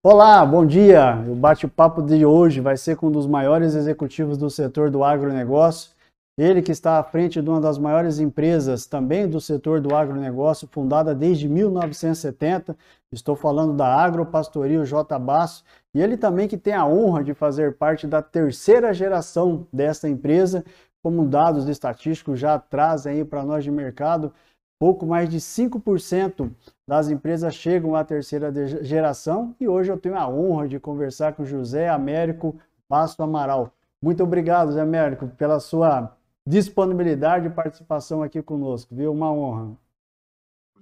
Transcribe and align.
Olá, 0.00 0.46
bom 0.46 0.64
dia! 0.64 1.16
O 1.28 1.34
bate-papo 1.34 2.00
de 2.00 2.24
hoje 2.24 2.60
vai 2.60 2.76
ser 2.76 2.94
com 2.94 3.08
um 3.08 3.10
dos 3.10 3.26
maiores 3.26 3.74
executivos 3.74 4.38
do 4.38 4.48
setor 4.48 4.92
do 4.92 5.02
agronegócio. 5.02 5.90
Ele 6.38 6.62
que 6.62 6.70
está 6.70 7.00
à 7.00 7.02
frente 7.02 7.42
de 7.42 7.50
uma 7.50 7.60
das 7.60 7.78
maiores 7.78 8.20
empresas 8.20 8.86
também 8.86 9.28
do 9.28 9.40
setor 9.40 9.80
do 9.80 9.96
agronegócio, 9.96 10.68
fundada 10.70 11.16
desde 11.16 11.48
1970. 11.48 12.76
Estou 13.10 13.34
falando 13.34 13.74
da 13.74 13.88
Agropastoril 13.88 14.84
J. 14.84 15.18
Basso. 15.18 15.64
E 15.92 16.00
ele 16.00 16.16
também 16.16 16.46
que 16.46 16.56
tem 16.56 16.74
a 16.74 16.86
honra 16.86 17.24
de 17.24 17.34
fazer 17.34 17.76
parte 17.76 18.06
da 18.06 18.22
terceira 18.22 18.94
geração 18.94 19.66
desta 19.72 20.08
empresa, 20.08 20.64
como 21.02 21.26
dados 21.26 21.68
estatísticos 21.68 22.38
já 22.38 22.56
trazem 22.56 23.14
aí 23.14 23.24
para 23.24 23.42
nós 23.42 23.64
de 23.64 23.70
mercado, 23.72 24.32
pouco 24.78 25.04
mais 25.06 25.28
de 25.28 25.38
5% 25.38 26.50
das 26.86 27.08
empresas 27.08 27.54
chegam 27.54 27.94
à 27.94 28.04
terceira 28.04 28.52
geração 28.82 29.54
e 29.60 29.68
hoje 29.68 29.90
eu 29.90 29.98
tenho 29.98 30.16
a 30.16 30.28
honra 30.28 30.68
de 30.68 30.78
conversar 30.78 31.34
com 31.34 31.44
José 31.44 31.88
Américo 31.88 32.58
Basto 32.88 33.22
Amaral. 33.22 33.72
Muito 34.00 34.22
obrigado, 34.22 34.68
José 34.68 34.80
Américo, 34.80 35.28
pela 35.28 35.58
sua 35.58 36.16
disponibilidade 36.46 37.46
e 37.46 37.50
participação 37.50 38.22
aqui 38.22 38.40
conosco, 38.40 38.94
viu? 38.94 39.12
Uma 39.12 39.32
honra. 39.32 39.76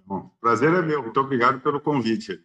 Bom, 0.05 0.31
prazer 0.41 0.73
é 0.73 0.83
meu. 0.83 1.03
Muito 1.03 1.19
obrigado 1.19 1.61
pelo 1.61 1.81
convite. 1.81 2.41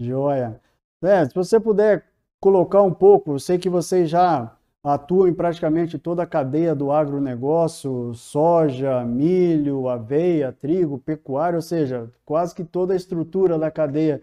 Joia. 0.00 0.60
É, 1.02 1.24
se 1.24 1.34
você 1.34 1.58
puder 1.58 2.06
colocar 2.40 2.82
um 2.82 2.92
pouco, 2.92 3.32
eu 3.32 3.38
sei 3.38 3.58
que 3.58 3.70
você 3.70 4.04
já 4.04 4.54
atuam 4.84 5.26
em 5.26 5.32
praticamente 5.32 5.98
toda 5.98 6.22
a 6.22 6.26
cadeia 6.26 6.74
do 6.74 6.92
agronegócio, 6.92 8.12
soja, 8.14 9.02
milho, 9.02 9.88
aveia, 9.88 10.52
trigo, 10.52 10.98
pecuária, 10.98 11.56
ou 11.56 11.62
seja, 11.62 12.12
quase 12.22 12.54
que 12.54 12.62
toda 12.62 12.92
a 12.92 12.96
estrutura 12.96 13.58
da 13.58 13.70
cadeia. 13.70 14.20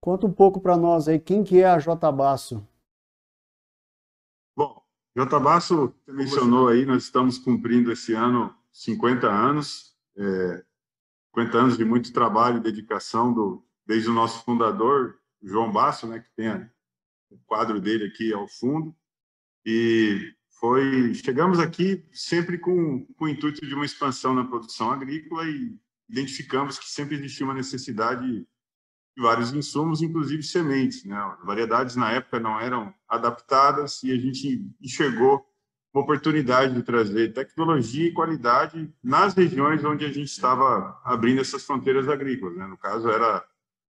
Conta 0.00 0.26
um 0.26 0.32
pouco 0.32 0.60
para 0.60 0.76
nós 0.76 1.08
aí, 1.08 1.18
quem 1.18 1.42
que 1.42 1.60
é 1.60 1.66
a 1.66 1.80
J 1.80 2.12
Basso? 2.12 2.64
Bom, 4.56 4.80
J 5.16 5.40
Basso, 5.40 5.92
você 6.06 6.12
mencionou 6.12 6.68
aí, 6.68 6.86
nós 6.86 7.02
estamos 7.02 7.36
cumprindo 7.36 7.90
esse 7.90 8.14
ano 8.14 8.54
50 8.70 9.26
anos, 9.26 9.96
é, 10.16 10.64
50 11.34 11.58
anos 11.58 11.76
de 11.76 11.84
muito 11.84 12.12
trabalho 12.12 12.58
e 12.58 12.60
dedicação 12.60 13.32
do, 13.32 13.64
desde 13.84 14.08
o 14.08 14.14
nosso 14.14 14.44
fundador, 14.44 15.18
João 15.42 15.72
Basso, 15.72 16.06
né, 16.06 16.20
que 16.20 16.30
tem 16.36 16.50
o 17.30 17.38
quadro 17.46 17.80
dele 17.80 18.06
aqui 18.06 18.32
ao 18.32 18.46
fundo, 18.46 18.94
e 19.64 20.32
foi 20.60 21.14
chegamos 21.14 21.58
aqui 21.58 22.04
sempre 22.12 22.58
com, 22.58 23.04
com 23.16 23.24
o 23.24 23.28
intuito 23.28 23.66
de 23.66 23.74
uma 23.74 23.84
expansão 23.84 24.34
na 24.34 24.44
produção 24.44 24.90
agrícola 24.90 25.44
e 25.48 25.76
identificamos 26.08 26.78
que 26.78 26.88
sempre 26.88 27.16
existia 27.16 27.46
uma 27.46 27.54
necessidade 27.54 28.46
de 29.16 29.22
vários 29.22 29.52
insumos, 29.52 30.02
inclusive 30.02 30.42
sementes. 30.42 31.04
Né? 31.04 31.16
Variedades 31.44 31.96
na 31.96 32.12
época 32.12 32.40
não 32.40 32.60
eram 32.60 32.92
adaptadas 33.08 34.02
e 34.02 34.12
a 34.12 34.16
gente 34.16 34.68
enxergou 34.80 35.46
uma 35.92 36.02
oportunidade 36.02 36.74
de 36.74 36.82
trazer 36.82 37.32
tecnologia 37.32 38.08
e 38.08 38.12
qualidade 38.12 38.92
nas 39.02 39.32
regiões 39.34 39.84
onde 39.84 40.04
a 40.04 40.08
gente 40.08 40.28
estava 40.28 41.00
abrindo 41.04 41.40
essas 41.40 41.64
fronteiras 41.64 42.08
agrícolas. 42.08 42.56
Né? 42.56 42.66
No 42.66 42.76
caso, 42.76 43.08
era 43.08 43.44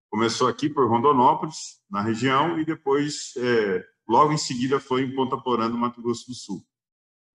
começou 0.10 0.48
aqui 0.48 0.70
por 0.70 0.88
Rondonópolis, 0.88 1.82
na 1.90 2.02
região, 2.02 2.60
e 2.60 2.64
depois 2.64 3.34
é, 3.38 3.86
logo 4.08 4.32
em 4.32 4.38
seguida 4.38 4.80
foi 4.80 5.04
em 5.04 5.14
Ponta 5.14 5.38
Porã, 5.38 5.68
no 5.70 5.78
Mato 5.78 6.02
Grosso 6.02 6.28
do 6.28 6.34
Sul. 6.34 6.66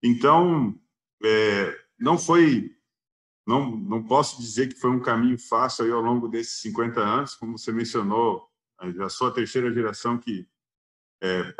Então, 0.03 0.79
é, 1.23 1.77
não 1.99 2.17
foi, 2.17 2.75
não, 3.45 3.75
não 3.75 4.03
posso 4.03 4.41
dizer 4.41 4.67
que 4.67 4.79
foi 4.79 4.89
um 4.89 5.01
caminho 5.01 5.37
fácil 5.37 5.85
aí 5.85 5.91
ao 5.91 6.01
longo 6.01 6.27
desses 6.27 6.61
50 6.61 6.99
anos, 6.99 7.35
como 7.35 7.57
você 7.57 7.71
mencionou, 7.71 8.49
já 8.95 9.09
sou 9.09 9.27
a 9.27 9.31
terceira 9.31 9.71
geração 9.71 10.17
que 10.17 10.47
é, 11.21 11.53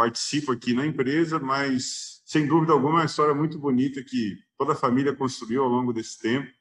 aqui 0.51 0.73
na 0.73 0.87
empresa, 0.87 1.37
mas 1.37 2.23
sem 2.25 2.47
dúvida 2.47 2.73
alguma 2.73 2.93
é 2.93 3.01
uma 3.01 3.05
história 3.05 3.35
muito 3.35 3.59
bonita 3.59 4.03
que 4.03 4.37
toda 4.57 4.73
a 4.73 4.75
família 4.75 5.15
construiu 5.15 5.63
ao 5.63 5.69
longo 5.69 5.93
desse 5.93 6.17
tempo, 6.19 6.51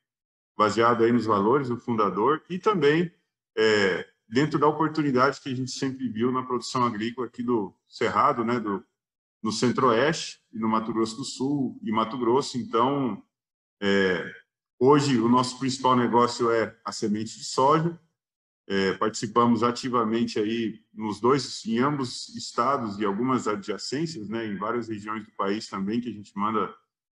baseado 0.56 1.02
aí 1.02 1.12
nos 1.12 1.24
valores 1.24 1.68
do 1.68 1.78
fundador 1.78 2.42
e 2.50 2.58
também 2.58 3.10
é, 3.56 4.06
dentro 4.30 4.58
da 4.58 4.68
oportunidade 4.68 5.40
que 5.40 5.48
a 5.48 5.54
gente 5.54 5.72
sempre 5.72 6.08
viu 6.08 6.30
na 6.30 6.44
produção 6.44 6.84
agrícola 6.84 7.26
aqui 7.26 7.42
do 7.42 7.74
Cerrado, 7.88 8.44
né, 8.44 8.60
do, 8.60 8.84
no 9.42 9.50
Centro-Oeste 9.50 10.40
e 10.52 10.58
no 10.58 10.68
Mato 10.68 10.92
Grosso 10.92 11.16
do 11.16 11.24
Sul 11.24 11.78
e 11.82 11.90
Mato 11.90 12.16
Grosso. 12.16 12.56
Então, 12.56 13.20
é, 13.82 14.32
hoje 14.78 15.18
o 15.18 15.28
nosso 15.28 15.58
principal 15.58 15.96
negócio 15.96 16.50
é 16.50 16.78
a 16.84 16.92
semente 16.92 17.36
de 17.36 17.44
soja. 17.44 17.98
É, 18.68 18.92
participamos 18.92 19.64
ativamente 19.64 20.38
aí 20.38 20.80
nos 20.94 21.20
dois, 21.20 21.66
em 21.66 21.80
ambos 21.80 22.28
estados 22.36 23.00
e 23.00 23.04
algumas 23.04 23.48
adjacências, 23.48 24.28
né, 24.28 24.46
em 24.46 24.56
várias 24.56 24.88
regiões 24.88 25.24
do 25.24 25.32
país 25.32 25.66
também 25.66 26.00
que 26.00 26.08
a 26.08 26.12
gente 26.12 26.30
manda 26.36 26.72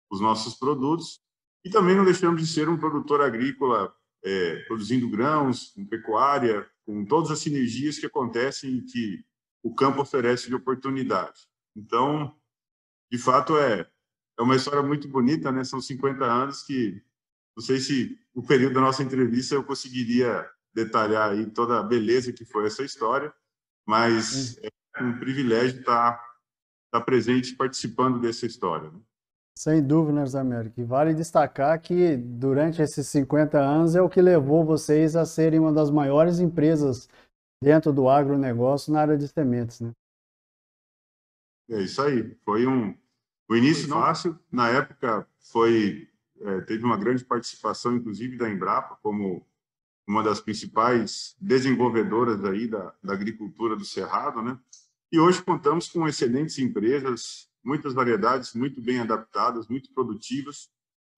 os 0.10 0.22
nossos 0.22 0.54
produtos. 0.54 1.20
E 1.66 1.70
também 1.70 1.96
não 1.96 2.06
deixamos 2.06 2.42
de 2.42 2.48
ser 2.48 2.70
um 2.70 2.78
produtor 2.78 3.20
agrícola 3.20 3.94
é, 4.24 4.64
produzindo 4.68 5.10
grãos, 5.10 5.72
com 5.76 5.86
pecuária, 5.86 6.66
com 6.86 7.06
todas 7.06 7.32
as 7.32 7.40
sinergias 7.40 7.98
que 7.98 8.06
acontecem 8.06 8.78
e 8.78 8.82
que 8.84 9.26
o 9.64 9.74
campo 9.74 10.02
oferece 10.02 10.48
de 10.48 10.56
oportunidade. 10.56 11.48
Então, 11.76 12.36
de 13.12 13.18
fato, 13.18 13.58
é, 13.58 13.90
é 14.40 14.42
uma 14.42 14.56
história 14.56 14.82
muito 14.82 15.08
bonita, 15.08 15.52
né? 15.52 15.64
São 15.64 15.80
50 15.80 16.26
anos 16.26 16.64
que 16.64 17.02
não 17.56 17.64
sei 17.64 17.80
se 17.80 18.20
o 18.34 18.42
período 18.42 18.76
da 18.76 18.82
nossa 18.82 19.04
entrevista 19.04 19.56
eu 19.56 19.64
conseguiria 19.64 20.50
detalhar 20.74 21.32
aí 21.32 21.46
toda 21.48 21.80
a 21.80 21.84
beleza 21.84 22.32
que 22.32 22.46
foi 22.46 22.66
essa 22.66 22.84
história, 22.84 23.34
mas 23.86 24.58
é 24.64 25.04
um 25.04 25.20
privilégio 25.20 25.80
estar, 25.80 26.20
estar 26.86 27.02
presente 27.06 27.56
participando 27.56 28.20
dessa 28.20 28.46
história. 28.46 28.90
Né? 28.90 29.00
Sem 29.58 29.86
dúvidas, 29.86 30.34
América. 30.34 30.82
E 30.82 30.84
vale 30.84 31.14
destacar 31.14 31.80
que 31.82 32.18
durante 32.18 32.82
esses 32.82 33.08
50 33.08 33.60
anos 33.60 33.96
é 33.96 34.02
o 34.02 34.10
que 34.10 34.22
levou 34.22 34.66
vocês 34.66 35.16
a 35.16 35.26
serem 35.26 35.60
uma 35.60 35.74
das 35.74 35.92
maiores 35.92 36.40
empresas 36.40 37.08
dentro 37.64 37.94
do 37.94 38.10
agronegócio 38.10 38.92
na 38.92 39.02
área 39.02 39.18
de 39.18 39.28
sementes, 39.28 39.82
né? 39.82 39.92
É 41.70 41.82
isso 41.82 42.02
aí. 42.02 42.36
Foi 42.44 42.66
um 42.66 42.96
o 43.48 43.56
início 43.56 43.90
não 43.90 44.00
fácil. 44.00 44.40
Na 44.52 44.70
época 44.70 45.28
foi 45.40 46.10
é, 46.40 46.62
teve 46.62 46.84
uma 46.84 46.98
grande 46.98 47.24
participação, 47.24 47.96
inclusive 47.96 48.38
da 48.38 48.50
Embrapa, 48.50 48.98
como 49.04 49.46
uma 50.08 50.24
das 50.24 50.42
principais 50.42 51.36
desenvolvedoras 51.40 52.44
aí 52.46 52.68
da, 52.68 52.94
da 53.04 53.14
agricultura 53.14 53.76
do 53.76 53.86
Cerrado, 53.86 54.42
né? 54.42 54.58
E 55.12 55.20
hoje 55.20 55.44
contamos 55.44 55.90
com 55.90 56.08
excelentes 56.08 56.58
empresas 56.58 57.51
muitas 57.64 57.94
variedades 57.94 58.54
muito 58.54 58.82
bem 58.82 59.00
adaptadas, 59.00 59.68
muito 59.68 59.94
produtivas, 59.94 60.70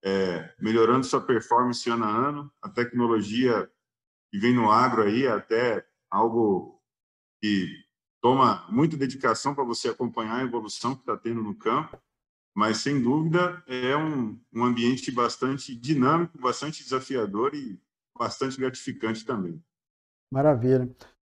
é, 0.02 0.54
melhorando 0.60 1.06
sua 1.06 1.20
performance 1.20 1.88
ano 1.88 2.04
a 2.04 2.08
ano. 2.08 2.52
A 2.62 2.68
tecnologia 2.68 3.70
que 4.30 4.38
vem 4.38 4.54
no 4.54 4.70
agro 4.70 5.02
aí 5.02 5.24
é 5.24 5.30
até 5.30 5.86
algo 6.10 6.80
que 7.40 7.68
toma 8.20 8.66
muita 8.70 8.96
dedicação 8.96 9.54
para 9.54 9.64
você 9.64 9.88
acompanhar 9.88 10.36
a 10.36 10.44
evolução 10.44 10.94
que 10.94 11.00
está 11.00 11.16
tendo 11.16 11.42
no 11.42 11.54
campo, 11.54 11.98
mas 12.54 12.78
sem 12.78 13.02
dúvida 13.02 13.62
é 13.66 13.96
um, 13.96 14.40
um 14.52 14.64
ambiente 14.64 15.10
bastante 15.10 15.74
dinâmico, 15.74 16.38
bastante 16.38 16.82
desafiador 16.82 17.54
e 17.54 17.78
bastante 18.16 18.56
gratificante 18.58 19.24
também. 19.24 19.62
Maravilha. 20.32 20.88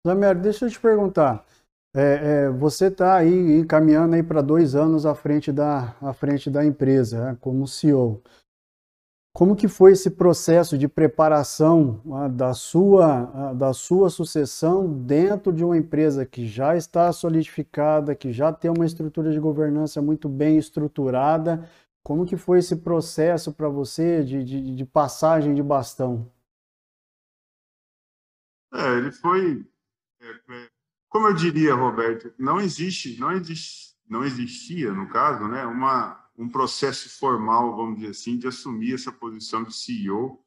Zamero, 0.07 0.41
deixa 0.41 0.67
eu 0.67 0.71
te 0.71 0.81
perguntar. 0.81 1.45
É, 1.95 2.01
é, 2.45 2.51
você 2.51 2.87
está 2.87 3.17
aí 3.17 3.59
encaminhando 3.59 4.15
aí 4.15 4.23
para 4.23 4.41
dois 4.41 4.77
anos 4.77 5.05
à 5.05 5.15
frente 5.15 5.51
da, 5.51 5.97
à 6.01 6.13
frente 6.13 6.49
da 6.49 6.65
empresa, 6.65 7.33
né, 7.33 7.39
como 7.41 7.67
CEO. 7.67 8.23
Como 9.33 9.57
que 9.57 9.69
foi 9.69 9.93
esse 9.93 10.11
processo 10.11 10.77
de 10.77 10.89
preparação 10.89 12.03
ah, 12.13 12.29
da 12.29 12.53
sua, 12.53 13.51
ah, 13.51 13.55
da 13.55 13.73
sua 13.73 14.11
sucessão 14.11 14.93
dentro 15.05 15.53
de 15.53 15.65
uma 15.65 15.77
empresa 15.77 16.27
que 16.27 16.47
já 16.47 16.77
está 16.77 17.13
solidificada, 17.13 18.15
que 18.15 18.33
já 18.33 18.53
tem 18.53 18.71
uma 18.71 18.87
estrutura 18.87 19.31
de 19.33 19.39
governança 19.39 20.03
muito 20.03 20.29
bem 20.29 20.59
estruturada? 20.59 21.69
Como 22.03 22.27
que 22.27 22.37
foi 22.37 22.59
esse 22.59 22.77
processo 22.77 23.53
para 23.53 23.69
você 23.69 24.25
de, 24.25 24.43
de, 24.43 24.75
de, 24.75 24.85
passagem 24.85 25.55
de 25.55 25.63
bastão? 25.63 26.31
É, 28.73 28.99
ele 28.99 29.13
foi, 29.13 29.65
é, 30.21 30.70
como 31.11 31.27
eu 31.27 31.35
diria, 31.35 31.75
Roberto, 31.75 32.33
não 32.39 32.61
existe, 32.61 33.19
não 33.19 33.33
existe, 33.33 33.97
não 34.09 34.25
existia 34.25 34.93
no 34.93 35.09
caso, 35.09 35.47
né, 35.49 35.67
uma 35.67 36.19
um 36.39 36.49
processo 36.49 37.19
formal, 37.19 37.77
vamos 37.77 37.97
dizer 37.97 38.13
assim, 38.13 38.39
de 38.39 38.47
assumir 38.47 38.95
essa 38.95 39.13
posição 39.13 39.63
de 39.63 39.75
CEO 39.75 40.43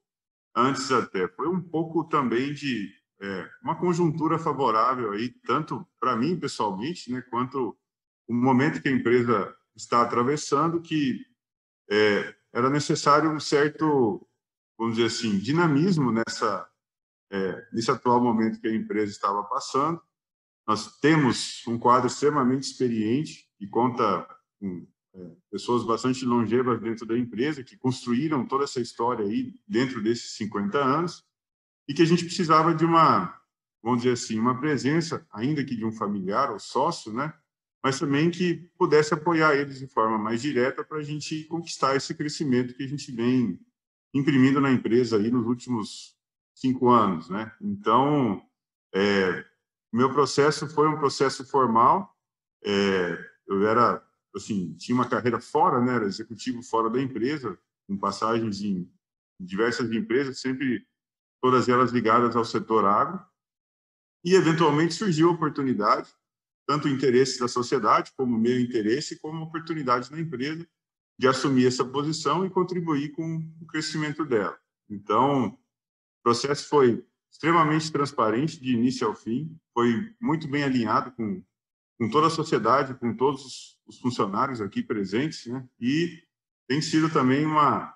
antes 0.55 0.91
até. 0.91 1.27
Foi 1.27 1.47
um 1.47 1.61
pouco 1.61 2.03
também 2.05 2.51
de 2.51 2.91
é, 3.21 3.49
uma 3.61 3.75
conjuntura 3.75 4.39
favorável 4.39 5.11
aí, 5.11 5.29
tanto 5.45 5.87
para 5.99 6.15
mim 6.15 6.39
pessoalmente, 6.39 7.11
né, 7.11 7.21
quanto 7.29 7.77
o 8.27 8.33
momento 8.33 8.81
que 8.81 8.89
a 8.89 8.91
empresa 8.91 9.55
está 9.75 10.01
atravessando, 10.01 10.81
que 10.81 11.23
é, 11.91 12.35
era 12.51 12.71
necessário 12.71 13.29
um 13.29 13.39
certo, 13.39 14.27
vamos 14.75 14.95
dizer 14.95 15.07
assim, 15.07 15.37
dinamismo 15.37 16.11
nessa 16.11 16.67
é, 17.31 17.67
nesse 17.71 17.89
atual 17.89 18.21
momento 18.21 18.59
que 18.59 18.67
a 18.67 18.75
empresa 18.75 19.11
estava 19.11 19.43
passando. 19.43 20.01
Nós 20.67 20.97
temos 20.99 21.63
um 21.67 21.77
quadro 21.77 22.07
extremamente 22.07 22.63
experiente 22.63 23.49
e 23.59 23.67
conta 23.67 24.27
com 24.59 24.87
é, 25.15 25.31
pessoas 25.51 25.85
bastante 25.85 26.25
longevas 26.25 26.79
dentro 26.79 27.05
da 27.05 27.17
empresa, 27.17 27.63
que 27.63 27.77
construíram 27.77 28.45
toda 28.45 28.63
essa 28.63 28.79
história 28.79 29.25
aí 29.25 29.53
dentro 29.67 30.01
desses 30.01 30.35
50 30.37 30.77
anos, 30.77 31.23
e 31.87 31.93
que 31.93 32.01
a 32.01 32.05
gente 32.05 32.25
precisava 32.25 32.73
de 32.73 32.85
uma, 32.85 33.37
vamos 33.81 34.03
dizer 34.03 34.13
assim, 34.13 34.39
uma 34.39 34.59
presença, 34.59 35.27
ainda 35.31 35.63
que 35.63 35.75
de 35.75 35.85
um 35.85 35.91
familiar 35.91 36.51
ou 36.51 36.59
sócio, 36.59 37.11
né? 37.11 37.33
mas 37.83 37.99
também 37.99 38.31
que 38.31 38.69
pudesse 38.77 39.13
apoiar 39.13 39.55
eles 39.55 39.79
de 39.79 39.87
forma 39.87 40.17
mais 40.17 40.41
direta 40.41 40.85
para 40.85 40.99
a 40.99 41.03
gente 41.03 41.43
conquistar 41.43 41.95
esse 41.95 42.15
crescimento 42.15 42.73
que 42.73 42.83
a 42.83 42.87
gente 42.87 43.11
vem 43.11 43.59
imprimindo 44.13 44.61
na 44.61 44.71
empresa 44.71 45.17
aí 45.17 45.29
nos 45.29 45.45
últimos 45.45 46.15
cinco 46.55 46.89
anos, 46.89 47.29
né? 47.29 47.51
Então, 47.61 48.41
é, 48.95 49.45
meu 49.93 50.11
processo 50.11 50.67
foi 50.67 50.87
um 50.87 50.97
processo 50.97 51.45
formal. 51.45 52.11
É, 52.65 53.17
eu 53.47 53.67
era 53.67 54.03
assim, 54.35 54.73
tinha 54.75 54.95
uma 54.95 55.07
carreira 55.07 55.39
fora, 55.39 55.79
né, 55.79 55.93
era 55.93 56.05
executivo 56.05 56.63
fora 56.63 56.89
da 56.89 56.99
empresa, 56.99 57.57
com 57.87 57.95
passagens 57.95 58.61
em 58.61 58.91
diversas 59.39 59.91
empresas, 59.91 60.39
sempre 60.39 60.87
todas 61.39 61.69
elas 61.69 61.91
ligadas 61.91 62.35
ao 62.35 62.43
setor 62.43 62.85
agro. 62.85 63.23
E 64.25 64.33
eventualmente 64.33 64.95
surgiu 64.95 65.29
a 65.29 65.33
oportunidade, 65.33 66.09
tanto 66.67 66.87
o 66.87 66.91
interesse 66.91 67.39
da 67.39 67.47
sociedade 67.47 68.11
como 68.17 68.35
o 68.35 68.39
meu 68.39 68.59
interesse, 68.59 69.19
como 69.19 69.43
oportunidade 69.43 70.09
na 70.09 70.19
empresa 70.19 70.67
de 71.19 71.27
assumir 71.27 71.67
essa 71.67 71.85
posição 71.85 72.45
e 72.45 72.49
contribuir 72.49 73.11
com 73.11 73.45
o 73.61 73.67
crescimento 73.67 74.25
dela. 74.25 74.57
Então, 74.89 75.47
o 75.49 75.57
processo 76.23 76.67
foi 76.67 77.05
extremamente 77.33 77.91
transparente 77.91 78.61
de 78.61 78.73
início 78.73 79.07
ao 79.07 79.15
fim, 79.15 79.57
foi 79.73 80.13
muito 80.21 80.47
bem 80.47 80.63
alinhado 80.63 81.11
com 81.11 81.43
com 81.99 82.09
toda 82.09 82.27
a 82.27 82.31
sociedade, 82.31 82.95
com 82.95 83.15
todos 83.15 83.79
os 83.85 83.99
funcionários 83.99 84.59
aqui 84.59 84.81
presentes, 84.81 85.45
né? 85.45 85.65
E 85.79 86.21
tem 86.67 86.81
sido 86.81 87.09
também 87.09 87.45
uma 87.45 87.95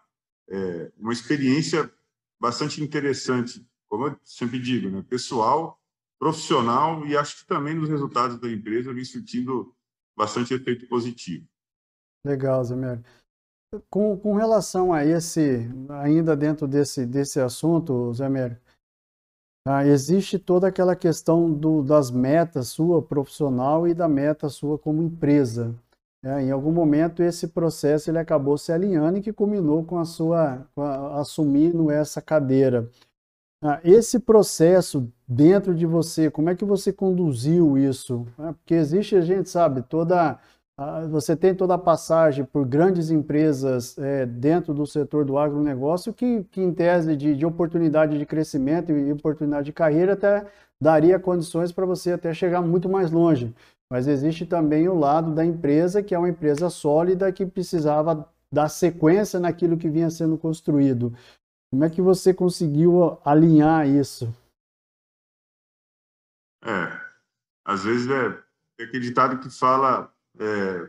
é, 0.49 0.91
uma 0.97 1.11
experiência 1.11 1.91
bastante 2.39 2.81
interessante, 2.81 3.67
como 3.89 4.07
eu 4.07 4.19
sempre 4.23 4.59
digo, 4.59 4.89
né? 4.89 5.03
Pessoal, 5.09 5.81
profissional 6.19 7.05
e 7.05 7.17
acho 7.17 7.39
que 7.39 7.47
também 7.47 7.75
nos 7.75 7.89
resultados 7.89 8.39
da 8.39 8.49
empresa 8.49 8.93
vem 8.93 9.03
surtindo 9.03 9.75
bastante 10.15 10.53
efeito 10.53 10.87
positivo. 10.87 11.45
Legal, 12.25 12.63
Mério. 12.75 13.03
Com, 13.89 14.17
com 14.17 14.35
relação 14.35 14.93
a 14.93 15.05
esse, 15.05 15.69
ainda 16.01 16.35
dentro 16.35 16.67
desse, 16.67 17.05
desse 17.05 17.39
assunto, 17.39 18.13
Zé 18.13 18.29
Ah, 19.69 19.85
existe 19.85 20.39
toda 20.39 20.67
aquela 20.67 20.95
questão 20.95 21.51
do, 21.51 21.83
das 21.83 22.09
metas 22.09 22.69
sua 22.69 23.01
profissional 23.01 23.85
e 23.85 23.93
da 23.93 24.07
meta 24.07 24.47
sua 24.47 24.79
como 24.79 25.03
empresa. 25.03 25.75
É, 26.23 26.41
em 26.41 26.51
algum 26.51 26.71
momento 26.71 27.21
esse 27.21 27.49
processo 27.49 28.09
ele 28.09 28.17
acabou 28.17 28.57
se 28.57 28.71
alinhando 28.71 29.17
e 29.17 29.21
que 29.21 29.33
culminou 29.33 29.83
com 29.83 29.99
a 29.99 30.05
sua 30.05 30.65
com 30.73 30.81
a, 30.81 31.19
assumindo 31.19 31.91
essa 31.91 32.21
cadeira. 32.21 32.89
Ah, 33.61 33.81
esse 33.83 34.19
processo 34.19 35.11
dentro 35.27 35.75
de 35.75 35.85
você, 35.85 36.31
como 36.31 36.49
é 36.49 36.55
que 36.55 36.63
você 36.63 36.93
conduziu 36.93 37.77
isso? 37.77 38.25
É, 38.39 38.53
porque 38.53 38.73
existe 38.73 39.17
a 39.17 39.21
gente 39.21 39.49
sabe 39.49 39.81
toda 39.81 40.39
você 41.09 41.35
tem 41.35 41.55
toda 41.55 41.73
a 41.73 41.79
passagem 41.79 42.45
por 42.45 42.63
grandes 42.63 43.09
empresas 43.09 43.97
é, 43.97 44.27
dentro 44.27 44.75
do 44.75 44.85
setor 44.85 45.25
do 45.25 45.37
agronegócio 45.37 46.13
que, 46.13 46.43
que 46.51 46.61
em 46.61 46.71
tese 46.71 47.15
de, 47.15 47.35
de, 47.35 47.45
oportunidade 47.45 48.17
de 48.17 48.25
crescimento 48.27 48.91
e 48.91 49.11
oportunidade 49.11 49.65
de 49.65 49.73
carreira 49.73 50.13
até 50.13 50.45
daria 50.79 51.19
condições 51.19 51.71
para 51.71 51.85
você 51.85 52.11
até 52.11 52.31
chegar 52.31 52.61
muito 52.61 52.87
mais 52.87 53.11
longe. 53.11 53.55
Mas 53.91 54.07
existe 54.07 54.45
também 54.45 54.87
o 54.87 54.93
lado 54.93 55.33
da 55.33 55.43
empresa, 55.43 56.03
que 56.03 56.13
é 56.13 56.19
uma 56.19 56.29
empresa 56.29 56.69
sólida 56.69 57.31
que 57.31 57.45
precisava 57.45 58.29
dar 58.53 58.69
sequência 58.69 59.39
naquilo 59.39 59.77
que 59.77 59.89
vinha 59.89 60.11
sendo 60.11 60.37
construído. 60.37 61.11
Como 61.71 61.83
é 61.83 61.89
que 61.89 62.01
você 62.01 62.33
conseguiu 62.33 63.19
alinhar 63.25 63.87
isso? 63.87 64.31
É, 66.63 67.01
às 67.65 67.83
vezes 67.83 68.07
é 68.09 68.83
acreditado 68.83 69.39
que 69.39 69.49
fala 69.49 70.13
é, 70.39 70.79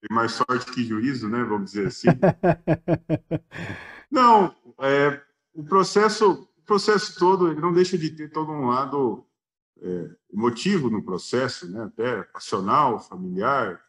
tem 0.00 0.08
mais 0.10 0.32
sorte 0.32 0.70
que 0.72 0.84
juízo, 0.84 1.28
né? 1.28 1.42
Vamos 1.44 1.72
dizer 1.72 1.86
assim. 1.86 2.08
não, 4.10 4.54
é, 4.80 5.20
o 5.54 5.64
processo, 5.64 6.48
o 6.58 6.62
processo 6.64 7.18
todo, 7.18 7.50
ele 7.50 7.60
não 7.60 7.72
deixa 7.72 7.96
de 7.96 8.10
ter 8.10 8.30
todo 8.30 8.50
um 8.50 8.66
lado 8.66 9.24
é, 9.80 10.10
emotivo 10.32 10.90
no 10.90 11.04
processo, 11.04 11.70
né? 11.70 11.84
Até 11.84 12.22
passional, 12.24 13.00
familiar. 13.00 13.80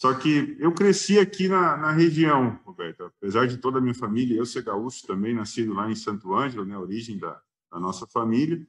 Só 0.00 0.14
que 0.14 0.56
eu 0.58 0.72
cresci 0.72 1.18
aqui 1.18 1.48
na, 1.48 1.76
na 1.76 1.92
região, 1.92 2.58
Roberto. 2.64 3.04
Apesar 3.04 3.46
de 3.46 3.58
toda 3.58 3.78
a 3.78 3.80
minha 3.80 3.94
família, 3.94 4.36
eu 4.36 4.46
ser 4.46 4.62
gaúcho 4.62 5.06
também, 5.06 5.34
nascido 5.34 5.74
lá 5.74 5.90
em 5.90 5.94
Santo 5.94 6.34
Ângelo, 6.34 6.64
né? 6.64 6.76
Origem 6.76 7.18
da, 7.18 7.40
da 7.70 7.78
nossa 7.78 8.06
família. 8.06 8.66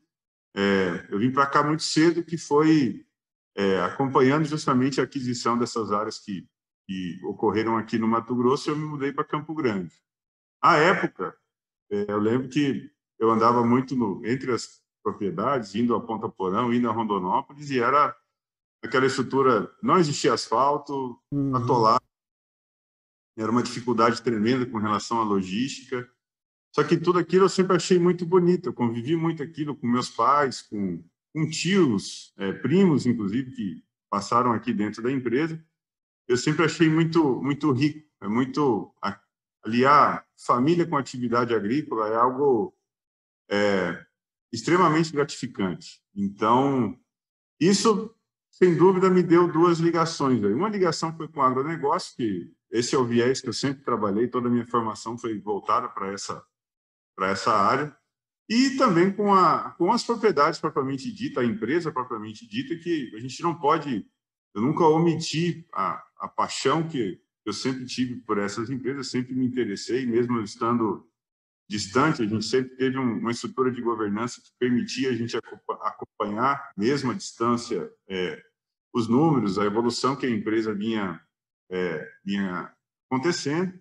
É, 0.55 1.07
eu 1.09 1.17
vim 1.17 1.31
para 1.31 1.47
cá 1.47 1.63
muito 1.63 1.83
cedo, 1.83 2.23
que 2.23 2.37
foi 2.37 3.05
é, 3.55 3.81
acompanhando 3.81 4.45
justamente 4.45 4.99
a 4.99 5.03
aquisição 5.03 5.57
dessas 5.57 5.91
áreas 5.91 6.19
que, 6.19 6.47
que, 6.87 7.19
ocorreram 7.25 7.77
aqui 7.77 7.97
no 7.97 8.07
Mato 8.07 8.35
Grosso, 8.35 8.69
eu 8.69 8.75
me 8.75 8.85
mudei 8.85 9.11
para 9.11 9.23
Campo 9.23 9.53
Grande. 9.53 9.93
À 10.61 10.77
época, 10.77 11.35
é, 11.91 12.05
eu 12.11 12.19
lembro 12.19 12.49
que 12.49 12.91
eu 13.19 13.29
andava 13.29 13.63
muito 13.65 13.95
no, 13.95 14.25
entre 14.25 14.51
as 14.51 14.81
propriedades, 15.03 15.75
indo 15.75 15.95
a 15.95 16.01
Ponta 16.01 16.29
Porão, 16.29 16.73
indo 16.73 16.89
a 16.89 16.93
Rondonópolis, 16.93 17.69
e 17.69 17.79
era 17.79 18.15
aquela 18.83 19.05
estrutura, 19.05 19.71
não 19.81 19.97
existia 19.97 20.33
asfalto, 20.33 21.19
uhum. 21.31 21.55
atolado, 21.55 22.03
era 23.37 23.51
uma 23.51 23.63
dificuldade 23.63 24.21
tremenda 24.21 24.65
com 24.65 24.77
relação 24.77 25.19
à 25.19 25.23
logística. 25.23 26.09
Só 26.75 26.83
que 26.83 26.97
tudo 26.97 27.19
aquilo 27.19 27.45
eu 27.45 27.49
sempre 27.49 27.75
achei 27.75 27.99
muito 27.99 28.25
bonito, 28.25 28.69
eu 28.69 28.73
convivi 28.73 29.15
muito 29.15 29.43
aquilo 29.43 29.75
com 29.75 29.87
meus 29.87 30.09
pais, 30.09 30.61
com 30.61 31.03
com 31.33 31.49
tios, 31.49 32.33
é, 32.37 32.53
primos, 32.53 33.05
inclusive, 33.05 33.51
que 33.51 33.83
passaram 34.09 34.51
aqui 34.53 34.71
dentro 34.71 35.01
da 35.01 35.11
empresa. 35.11 35.61
Eu 36.27 36.37
sempre 36.37 36.63
achei 36.63 36.87
muito, 36.87 37.41
muito 37.41 37.71
rico, 37.71 38.07
é 38.21 38.27
muito 38.27 38.93
aliar 39.65 40.25
família 40.45 40.85
com 40.85 40.97
atividade 40.97 41.53
agrícola 41.53 42.09
é 42.09 42.15
algo 42.15 42.75
é, 43.49 44.05
extremamente 44.51 45.11
gratificante. 45.11 46.01
Então, 46.15 46.97
isso, 47.59 48.13
sem 48.51 48.75
dúvida, 48.77 49.09
me 49.09 49.23
deu 49.23 49.51
duas 49.51 49.79
ligações. 49.79 50.43
Uma 50.43 50.69
ligação 50.69 51.15
foi 51.15 51.27
com 51.27 51.39
o 51.39 51.43
agronegócio, 51.43 52.15
que 52.15 52.51
esse 52.71 52.95
é 52.95 52.97
o 52.97 53.05
viés 53.05 53.41
que 53.41 53.49
eu 53.49 53.53
sempre 53.53 53.83
trabalhei, 53.83 54.27
toda 54.27 54.47
a 54.47 54.51
minha 54.51 54.67
formação 54.67 55.17
foi 55.17 55.39
voltada 55.39 55.89
para 55.89 56.11
essa, 56.11 56.43
essa 57.21 57.53
área 57.53 57.95
e 58.49 58.71
também 58.71 59.11
com, 59.11 59.33
a, 59.33 59.71
com 59.71 59.91
as 59.91 60.03
propriedades 60.03 60.59
propriamente 60.59 61.11
dita, 61.11 61.41
a 61.41 61.45
empresa 61.45 61.91
propriamente 61.91 62.47
dita, 62.47 62.75
que 62.75 63.11
a 63.15 63.19
gente 63.19 63.41
não 63.41 63.55
pode, 63.55 64.05
eu 64.53 64.61
nunca 64.61 64.85
omiti 64.85 65.65
a, 65.73 66.03
a 66.17 66.27
paixão 66.27 66.87
que 66.87 67.21
eu 67.45 67.53
sempre 67.53 67.85
tive 67.85 68.15
por 68.21 68.37
essas 68.37 68.69
empresas, 68.69 69.09
sempre 69.09 69.33
me 69.33 69.45
interessei, 69.45 70.05
mesmo 70.05 70.41
estando 70.41 71.07
distante, 71.69 72.21
a 72.21 72.25
gente 72.25 72.45
sempre 72.45 72.75
teve 72.75 72.97
um, 72.97 73.19
uma 73.19 73.31
estrutura 73.31 73.71
de 73.71 73.81
governança 73.81 74.41
que 74.41 74.51
permitia 74.59 75.09
a 75.09 75.13
gente 75.13 75.35
acompanhar, 75.81 76.71
mesmo 76.77 77.11
à 77.11 77.13
distância, 77.13 77.91
é, 78.07 78.41
os 78.93 79.07
números, 79.07 79.57
a 79.57 79.65
evolução 79.65 80.15
que 80.15 80.25
a 80.25 80.29
empresa 80.29 80.73
vinha, 80.73 81.19
é, 81.71 82.11
vinha 82.23 82.71
acontecendo, 83.09 83.73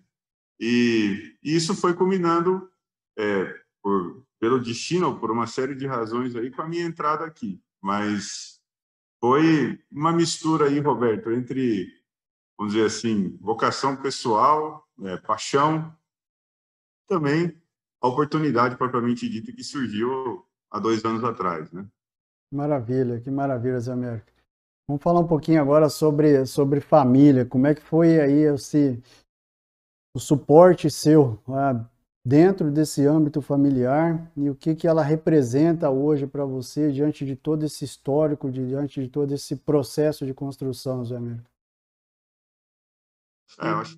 e, 0.59 1.37
e, 1.43 1.55
isso 1.55 1.75
foi 1.75 1.93
culminando 1.93 2.69
é, 3.17 3.61
por, 3.81 4.25
pelo 4.43 4.59
destino, 4.59 5.17
por 5.17 5.31
uma 5.31 5.47
série 5.47 5.73
de 5.73 5.87
razões 5.87 6.35
aí, 6.35 6.51
com 6.51 6.61
a 6.61 6.67
minha 6.67 6.83
entrada 6.83 7.23
aqui. 7.23 7.63
Mas 7.81 8.61
foi 9.17 9.81
uma 9.89 10.11
mistura 10.11 10.65
aí, 10.65 10.81
Roberto, 10.81 11.31
entre, 11.31 11.87
vamos 12.57 12.73
dizer 12.73 12.87
assim, 12.87 13.37
vocação 13.39 13.95
pessoal, 13.95 14.85
é, 15.01 15.15
paixão, 15.15 15.95
também 17.07 17.57
a 18.01 18.07
oportunidade 18.09 18.75
propriamente 18.75 19.29
dita 19.29 19.53
que 19.53 19.63
surgiu 19.63 20.45
há 20.69 20.77
dois 20.77 21.05
anos 21.05 21.23
atrás, 21.23 21.71
né? 21.71 21.87
Maravilha, 22.51 23.21
que 23.21 23.31
maravilha, 23.31 23.79
Zé 23.79 23.93
América. 23.93 24.33
Vamos 24.85 25.01
falar 25.01 25.21
um 25.21 25.27
pouquinho 25.27 25.61
agora 25.61 25.87
sobre, 25.87 26.45
sobre 26.45 26.81
família. 26.81 27.45
Como 27.45 27.65
é 27.65 27.73
que 27.73 27.81
foi 27.81 28.19
aí 28.19 28.41
esse, 28.53 29.01
o 30.13 30.19
suporte 30.19 30.91
seu 30.91 31.41
dentro 32.25 32.71
desse 32.71 33.05
âmbito 33.05 33.41
familiar 33.41 34.31
e 34.37 34.49
o 34.49 34.55
que, 34.55 34.73
que 34.75 34.87
ela 34.87 35.03
representa 35.03 35.89
hoje 35.89 36.25
para 36.25 36.45
você 36.45 36.91
diante 36.91 37.25
de 37.25 37.35
todo 37.35 37.65
esse 37.65 37.83
histórico, 37.83 38.49
diante 38.49 39.01
de 39.01 39.09
todo 39.09 39.33
esse 39.33 39.57
processo 39.57 40.25
de 40.25 40.33
construção, 40.33 41.03
Zé 41.03 41.17
Américo? 41.17 41.49
É, 43.59 43.97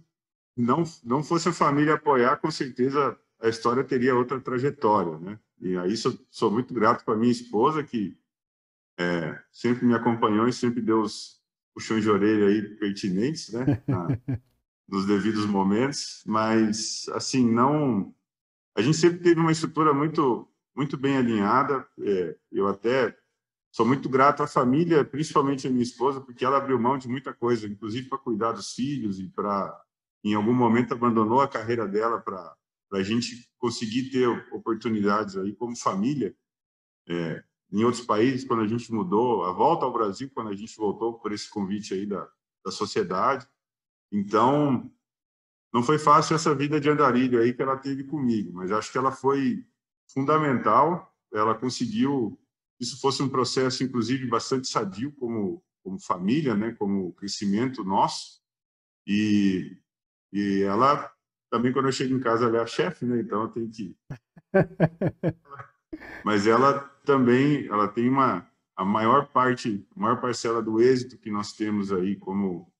não, 0.57 0.83
não 1.03 1.23
fosse 1.23 1.49
a 1.49 1.53
família 1.53 1.93
apoiar, 1.93 2.37
com 2.37 2.49
certeza 2.49 3.17
a 3.39 3.47
história 3.47 3.83
teria 3.83 4.15
outra 4.15 4.39
trajetória, 4.41 5.19
né? 5.19 5.39
E 5.61 5.77
aí 5.77 5.95
sou, 5.95 6.17
sou 6.29 6.51
muito 6.51 6.73
grato 6.73 7.05
para 7.05 7.15
minha 7.15 7.31
esposa 7.31 7.83
que 7.83 8.17
é, 8.97 9.39
sempre 9.51 9.85
me 9.85 9.93
acompanhou 9.93 10.47
e 10.47 10.53
sempre 10.53 10.81
deu 10.81 11.01
os 11.01 11.41
puxões 11.73 12.03
de 12.03 12.09
orelha 12.09 12.47
aí 12.47 12.61
pertinentes, 12.75 13.51
né? 13.53 13.81
Na, 13.87 14.07
nos 14.87 15.05
devidos 15.05 15.45
momentos, 15.45 16.23
mas 16.25 17.07
assim 17.13 17.49
não. 17.49 18.13
A 18.75 18.81
gente 18.81 18.97
sempre 18.97 19.19
teve 19.19 19.39
uma 19.39 19.51
estrutura 19.51 19.93
muito 19.93 20.47
muito 20.75 20.97
bem 20.97 21.17
alinhada. 21.17 21.87
É, 22.01 22.35
eu 22.51 22.67
até 22.67 23.15
sou 23.71 23.85
muito 23.85 24.09
grato 24.09 24.43
à 24.43 24.47
família, 24.47 25.05
principalmente 25.05 25.67
a 25.67 25.69
minha 25.69 25.83
esposa, 25.83 26.19
porque 26.19 26.43
ela 26.43 26.57
abriu 26.57 26.79
mão 26.79 26.97
de 26.97 27.07
muita 27.07 27.33
coisa, 27.33 27.67
inclusive 27.67 28.09
para 28.09 28.17
cuidar 28.17 28.51
dos 28.51 28.73
filhos 28.73 29.19
e 29.19 29.27
para 29.29 29.81
em 30.23 30.33
algum 30.33 30.53
momento 30.53 30.93
abandonou 30.93 31.39
a 31.39 31.47
carreira 31.47 31.87
dela 31.87 32.19
para 32.19 32.55
a 32.93 33.03
gente 33.03 33.47
conseguir 33.57 34.09
ter 34.09 34.27
oportunidades 34.51 35.37
aí 35.37 35.53
como 35.53 35.77
família. 35.77 36.35
É, 37.07 37.43
em 37.71 37.83
outros 37.83 38.03
países, 38.03 38.45
quando 38.45 38.63
a 38.63 38.67
gente 38.67 38.91
mudou, 38.91 39.43
a 39.45 39.51
volta 39.51 39.85
ao 39.85 39.93
Brasil, 39.93 40.29
quando 40.33 40.49
a 40.49 40.55
gente 40.55 40.75
voltou 40.77 41.19
por 41.19 41.31
esse 41.31 41.49
convite 41.49 41.93
aí 41.93 42.05
da, 42.05 42.27
da 42.63 42.71
sociedade. 42.71 43.47
Então, 44.11 44.91
não 45.73 45.83
foi 45.83 45.99
fácil 45.99 46.35
essa 46.35 46.55
vida 46.55 46.79
de 46.79 46.89
andarilho 46.89 47.39
aí 47.41 47.53
que 47.53 47.61
ela 47.61 47.77
teve 47.77 48.03
comigo, 48.05 48.53
mas 48.53 48.71
acho 48.71 48.91
que 48.91 48.97
ela 48.97 49.11
foi 49.11 49.65
fundamental. 50.07 51.13
Ela 51.33 51.53
conseguiu, 51.53 52.39
isso 52.79 52.99
fosse 53.01 53.21
um 53.21 53.29
processo, 53.29 53.83
inclusive, 53.83 54.25
bastante 54.27 54.69
sadio 54.69 55.11
como, 55.13 55.63
como 55.83 55.99
família, 55.99 56.55
né, 56.55 56.71
como 56.73 57.13
crescimento 57.13 57.83
nosso. 57.83 58.41
E, 59.05 59.77
e 60.31 60.63
ela 60.63 61.11
também, 61.51 61.73
quando 61.73 61.87
eu 61.87 61.91
chego 61.91 62.15
em 62.15 62.19
casa, 62.19 62.45
ela 62.45 62.59
é 62.59 62.61
a 62.61 62.67
chefe, 62.67 63.05
né, 63.05 63.19
então 63.19 63.41
eu 63.41 63.49
tenho 63.49 63.69
que. 63.69 63.97
mas 66.23 66.47
ela 66.47 66.79
também, 67.03 67.67
ela 67.67 67.87
tem 67.87 68.07
uma 68.07 68.49
a 68.75 68.83
maior 68.83 69.27
parte, 69.27 69.87
a 69.95 69.99
maior 69.99 70.19
parcela 70.19 70.61
do 70.61 70.81
êxito 70.81 71.17
que 71.17 71.31
nós 71.31 71.53
temos 71.53 71.91
aí 71.91 72.15
como 72.15 72.71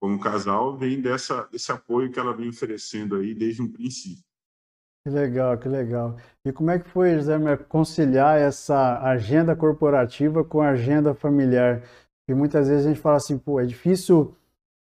como 0.00 0.18
casal 0.18 0.76
vem 0.76 1.00
dessa 1.00 1.42
desse 1.52 1.70
apoio 1.70 2.10
que 2.10 2.18
ela 2.18 2.34
vem 2.34 2.48
oferecendo 2.48 3.16
aí 3.16 3.34
desde 3.34 3.62
um 3.62 3.70
princípio. 3.70 4.24
Que 5.04 5.10
legal, 5.10 5.56
que 5.56 5.68
legal. 5.68 6.16
E 6.44 6.52
como 6.52 6.70
é 6.70 6.78
que 6.78 6.88
foi, 6.88 7.14
José, 7.14 7.38
conciliar 7.68 8.38
essa 8.38 9.00
agenda 9.00 9.56
corporativa 9.56 10.44
com 10.44 10.60
a 10.60 10.70
agenda 10.70 11.14
familiar? 11.14 11.82
Porque 12.20 12.38
muitas 12.38 12.68
vezes 12.68 12.84
a 12.84 12.88
gente 12.90 13.00
fala 13.00 13.16
assim, 13.16 13.38
pô, 13.38 13.58
é 13.58 13.64
difícil 13.64 14.34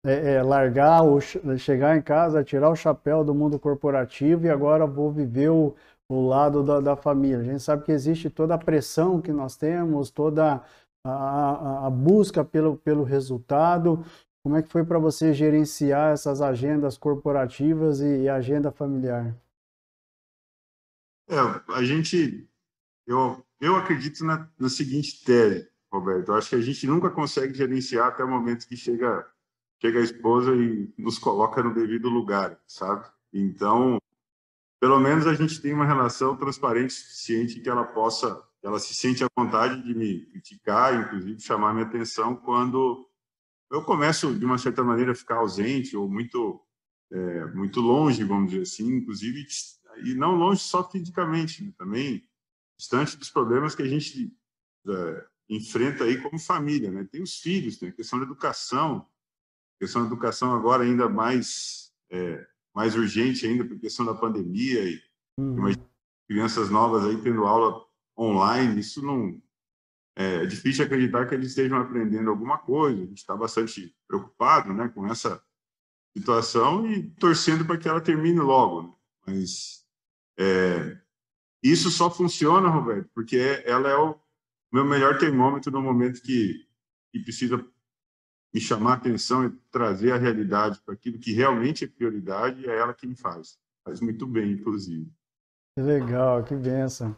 é, 0.05 0.35
é, 0.35 0.43
largar, 0.43 1.03
o, 1.03 1.19
chegar 1.57 1.97
em 1.97 2.01
casa, 2.01 2.43
tirar 2.43 2.69
o 2.69 2.75
chapéu 2.75 3.23
do 3.23 3.33
mundo 3.33 3.57
corporativo 3.57 4.45
e 4.45 4.49
agora 4.49 4.85
vou 4.85 5.11
viver 5.11 5.49
o, 5.49 5.73
o 6.09 6.27
lado 6.27 6.63
da, 6.63 6.79
da, 6.79 6.95
família. 6.95 7.39
A 7.39 7.43
gente 7.43 7.61
sabe 7.61 7.83
que 7.83 7.91
existe 7.91 8.29
toda 8.29 8.55
a 8.55 8.57
pressão 8.57 9.21
que 9.21 9.31
nós 9.31 9.55
temos, 9.55 10.09
toda 10.09 10.61
a, 11.05 11.11
a, 11.11 11.87
a 11.87 11.89
busca 11.89 12.43
pelo, 12.43 12.75
pelo 12.77 13.03
resultado. 13.03 14.03
Como 14.43 14.55
é 14.55 14.63
que 14.63 14.71
foi 14.71 14.85
para 14.85 14.97
você 14.97 15.33
gerenciar 15.33 16.13
essas 16.13 16.41
agendas 16.41 16.97
corporativas 16.97 17.99
e, 17.99 18.23
e 18.23 18.29
agenda 18.29 18.71
familiar? 18.71 19.35
É, 21.27 21.35
a 21.73 21.83
gente, 21.83 22.49
eu, 23.05 23.45
eu 23.59 23.75
acredito 23.75 24.23
na, 24.25 24.49
na 24.57 24.69
seguinte 24.69 25.23
tese, 25.23 25.69
Roberto. 25.91 26.29
Eu 26.29 26.35
acho 26.35 26.49
que 26.49 26.55
a 26.55 26.61
gente 26.61 26.87
nunca 26.87 27.09
consegue 27.09 27.53
gerenciar 27.53 28.07
até 28.07 28.23
o 28.23 28.29
momento 28.29 28.67
que 28.67 28.77
chega, 28.77 29.27
chega 29.81 29.99
a 29.99 30.03
esposa 30.03 30.55
e 30.55 30.91
nos 30.97 31.19
coloca 31.19 31.61
no 31.61 31.73
devido 31.73 32.09
lugar, 32.09 32.57
sabe? 32.65 33.05
Então, 33.33 33.99
pelo 34.79 34.99
menos 34.99 35.27
a 35.27 35.33
gente 35.33 35.61
tem 35.61 35.73
uma 35.73 35.85
relação 35.85 36.37
transparente 36.37 36.93
suficiente 36.93 37.59
que 37.59 37.69
ela 37.69 37.83
possa, 37.83 38.41
ela 38.63 38.79
se 38.79 38.95
sente 38.95 39.23
à 39.23 39.27
vontade 39.37 39.83
de 39.83 39.93
me 39.93 40.25
criticar, 40.27 40.95
inclusive 40.95 41.41
chamar 41.41 41.73
minha 41.73 41.85
atenção 41.85 42.35
quando 42.35 43.08
eu 43.71 43.83
começo 43.83 44.33
de 44.33 44.45
uma 44.45 44.57
certa 44.57 44.83
maneira 44.83 45.11
a 45.11 45.15
ficar 45.15 45.37
ausente 45.37 45.95
ou 45.95 46.09
muito 46.09 46.61
é, 47.11 47.45
muito 47.53 47.81
longe, 47.81 48.23
vamos 48.23 48.51
dizer 48.51 48.63
assim, 48.63 48.87
inclusive 48.97 49.45
e 50.03 50.13
não 50.13 50.35
longe 50.35 50.61
só 50.61 50.87
fisicamente, 50.89 51.63
né? 51.63 51.73
também 51.77 52.23
distante 52.77 53.17
dos 53.17 53.29
problemas 53.29 53.75
que 53.75 53.81
a 53.81 53.87
gente 53.87 54.31
é, 54.87 55.25
enfrenta 55.49 56.03
aí 56.03 56.21
como 56.21 56.39
família, 56.39 56.91
né? 56.91 57.07
Tem 57.11 57.21
os 57.21 57.37
filhos, 57.39 57.77
tem 57.77 57.89
a 57.89 57.93
questão 57.93 58.19
da 58.19 58.25
educação, 58.25 59.07
a 59.75 59.79
questão 59.79 60.01
da 60.01 60.07
educação 60.07 60.53
agora 60.53 60.83
ainda 60.83 61.09
mais 61.09 61.91
é, 62.11 62.47
mais 62.73 62.95
urgente 62.95 63.45
ainda 63.45 63.65
por 63.65 63.79
questão 63.79 64.05
da 64.05 64.13
pandemia 64.13 64.83
e 64.83 65.01
uhum. 65.39 65.73
crianças 66.27 66.69
novas 66.69 67.03
aí 67.03 67.21
tendo 67.21 67.45
aula 67.45 67.83
online, 68.17 68.79
isso 68.79 69.01
não 69.01 69.41
é, 70.19 70.43
é 70.43 70.45
difícil 70.45 70.83
acreditar 70.83 71.25
que 71.25 71.33
eles 71.33 71.47
estejam 71.47 71.79
aprendendo 71.79 72.29
alguma 72.29 72.57
coisa. 72.57 73.01
A 73.01 73.05
gente 73.05 73.19
está 73.19 73.37
bastante 73.37 73.95
preocupado, 74.05 74.73
né, 74.73 74.89
com 74.89 75.07
essa 75.07 75.41
situação 76.15 76.91
e 76.91 77.09
torcendo 77.11 77.65
para 77.65 77.77
que 77.77 77.87
ela 77.87 78.01
termine 78.01 78.39
logo. 78.39 78.81
Né? 78.81 78.93
Mas 79.27 79.85
é, 80.37 80.97
isso 81.63 81.89
só 81.89 82.11
funciona, 82.11 82.67
Roberto, 82.67 83.09
porque 83.15 83.63
ela 83.65 83.89
é 83.89 83.95
o 83.95 84.19
meu 84.71 84.83
melhor 84.83 85.17
termômetro 85.17 85.71
no 85.71 85.81
momento 85.81 86.21
que, 86.21 86.67
que 87.13 87.19
precisa 87.19 87.57
me 88.53 88.59
chamar 88.59 88.91
a 88.91 88.95
atenção 88.95 89.45
e 89.45 89.51
trazer 89.71 90.11
a 90.11 90.17
realidade 90.17 90.81
para 90.83 90.95
aquilo 90.95 91.17
que 91.17 91.31
realmente 91.31 91.85
é 91.85 91.87
prioridade, 91.87 92.67
é 92.67 92.77
ela 92.77 92.93
quem 92.93 93.15
faz. 93.15 93.57
Faz 93.85 94.01
muito 94.01 94.27
bem, 94.27 94.51
inclusive. 94.51 95.09
Que 95.75 95.81
legal, 95.81 96.43
que 96.43 96.55
benção. 96.55 97.15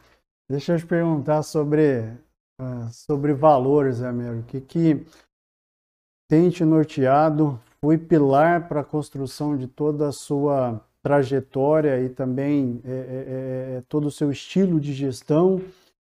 Deixa 0.48 0.74
eu 0.74 0.78
te 0.78 0.86
perguntar 0.86 1.42
sobre, 1.42 2.16
uh, 2.60 2.88
sobre 2.90 3.32
valores, 3.32 4.02
Américo. 4.02 4.60
Que, 4.62 5.06
tem 6.32 6.48
te 6.48 6.64
norteado? 6.64 7.60
Foi 7.84 7.98
pilar 7.98 8.66
para 8.66 8.80
a 8.80 8.84
construção 8.84 9.54
de 9.54 9.66
toda 9.66 10.08
a 10.08 10.12
sua 10.12 10.80
trajetória 11.02 12.00
e 12.00 12.08
também 12.08 12.80
é, 12.84 12.90
é, 12.90 13.76
é, 13.76 13.82
todo 13.86 14.06
o 14.06 14.10
seu 14.10 14.30
estilo 14.30 14.80
de 14.80 14.94
gestão 14.94 15.60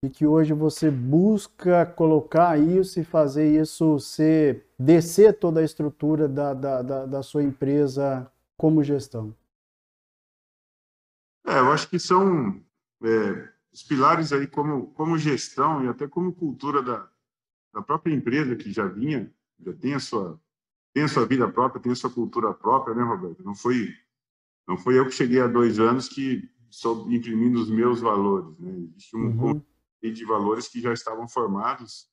e 0.01 0.09
que 0.09 0.25
hoje 0.25 0.53
você 0.53 0.89
busca 0.89 1.85
colocar 1.85 2.57
isso 2.57 2.99
e 2.99 3.03
fazer 3.03 3.59
isso 3.59 3.99
ser 3.99 4.65
descer 4.79 5.37
toda 5.37 5.59
a 5.59 5.63
estrutura 5.63 6.29
da, 6.29 6.53
da, 6.53 6.81
da, 6.81 7.05
da 7.05 7.21
sua 7.21 7.43
empresa 7.43 8.31
como 8.57 8.83
gestão? 8.83 9.35
É, 11.45 11.59
eu 11.59 11.71
acho 11.73 11.89
que 11.89 11.99
são 11.99 12.61
é, 13.03 13.49
os 13.75 13.83
pilares 13.83 14.31
aí 14.31 14.47
como, 14.47 14.87
como 14.93 15.17
gestão 15.17 15.83
e 15.83 15.89
até 15.89 16.07
como 16.07 16.33
cultura 16.33 16.81
da, 16.81 17.11
da 17.73 17.81
própria 17.81 18.13
empresa 18.13 18.55
que 18.55 18.71
já 18.71 18.87
vinha, 18.87 19.29
já 19.59 19.73
tem 19.73 19.93
a 19.93 19.99
sua 19.99 20.39
tem 20.93 21.03
a 21.03 21.09
sua 21.09 21.25
vida 21.25 21.45
própria, 21.51 21.81
tem 21.81 21.91
a 21.91 21.95
sua 21.95 22.09
cultura 22.09 22.53
própria, 22.53 22.95
né, 22.95 23.03
Roberto? 23.03 23.43
Não 23.43 23.53
foi 23.53 23.93
não 24.65 24.77
foi 24.77 24.97
eu 24.97 25.05
que 25.05 25.11
cheguei 25.11 25.41
há 25.41 25.47
dois 25.47 25.77
anos 25.77 26.07
que 26.07 26.49
estou 26.71 27.11
imprimindo 27.11 27.59
os 27.59 27.69
meus 27.69 27.99
valores, 27.99 28.57
né? 28.57 28.71
Existe 28.79 29.17
um 29.17 29.27
uhum 29.27 29.61
de 30.01 30.23
valores 30.23 30.67
que 30.67 30.79
já 30.79 30.93
estavam 30.93 31.27
formados, 31.27 32.07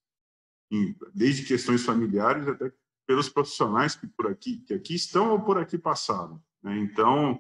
em, 0.71 0.97
desde 1.15 1.45
questões 1.45 1.85
familiares 1.85 2.49
até 2.49 2.73
pelos 3.07 3.29
profissionais 3.29 3.95
que 3.95 4.07
por 4.07 4.27
aqui 4.29 4.61
que 4.61 4.73
aqui 4.73 4.95
estão 4.95 5.31
ou 5.31 5.41
por 5.41 5.59
aqui 5.59 5.77
passaram. 5.77 6.43
Né? 6.63 6.79
Então, 6.79 7.39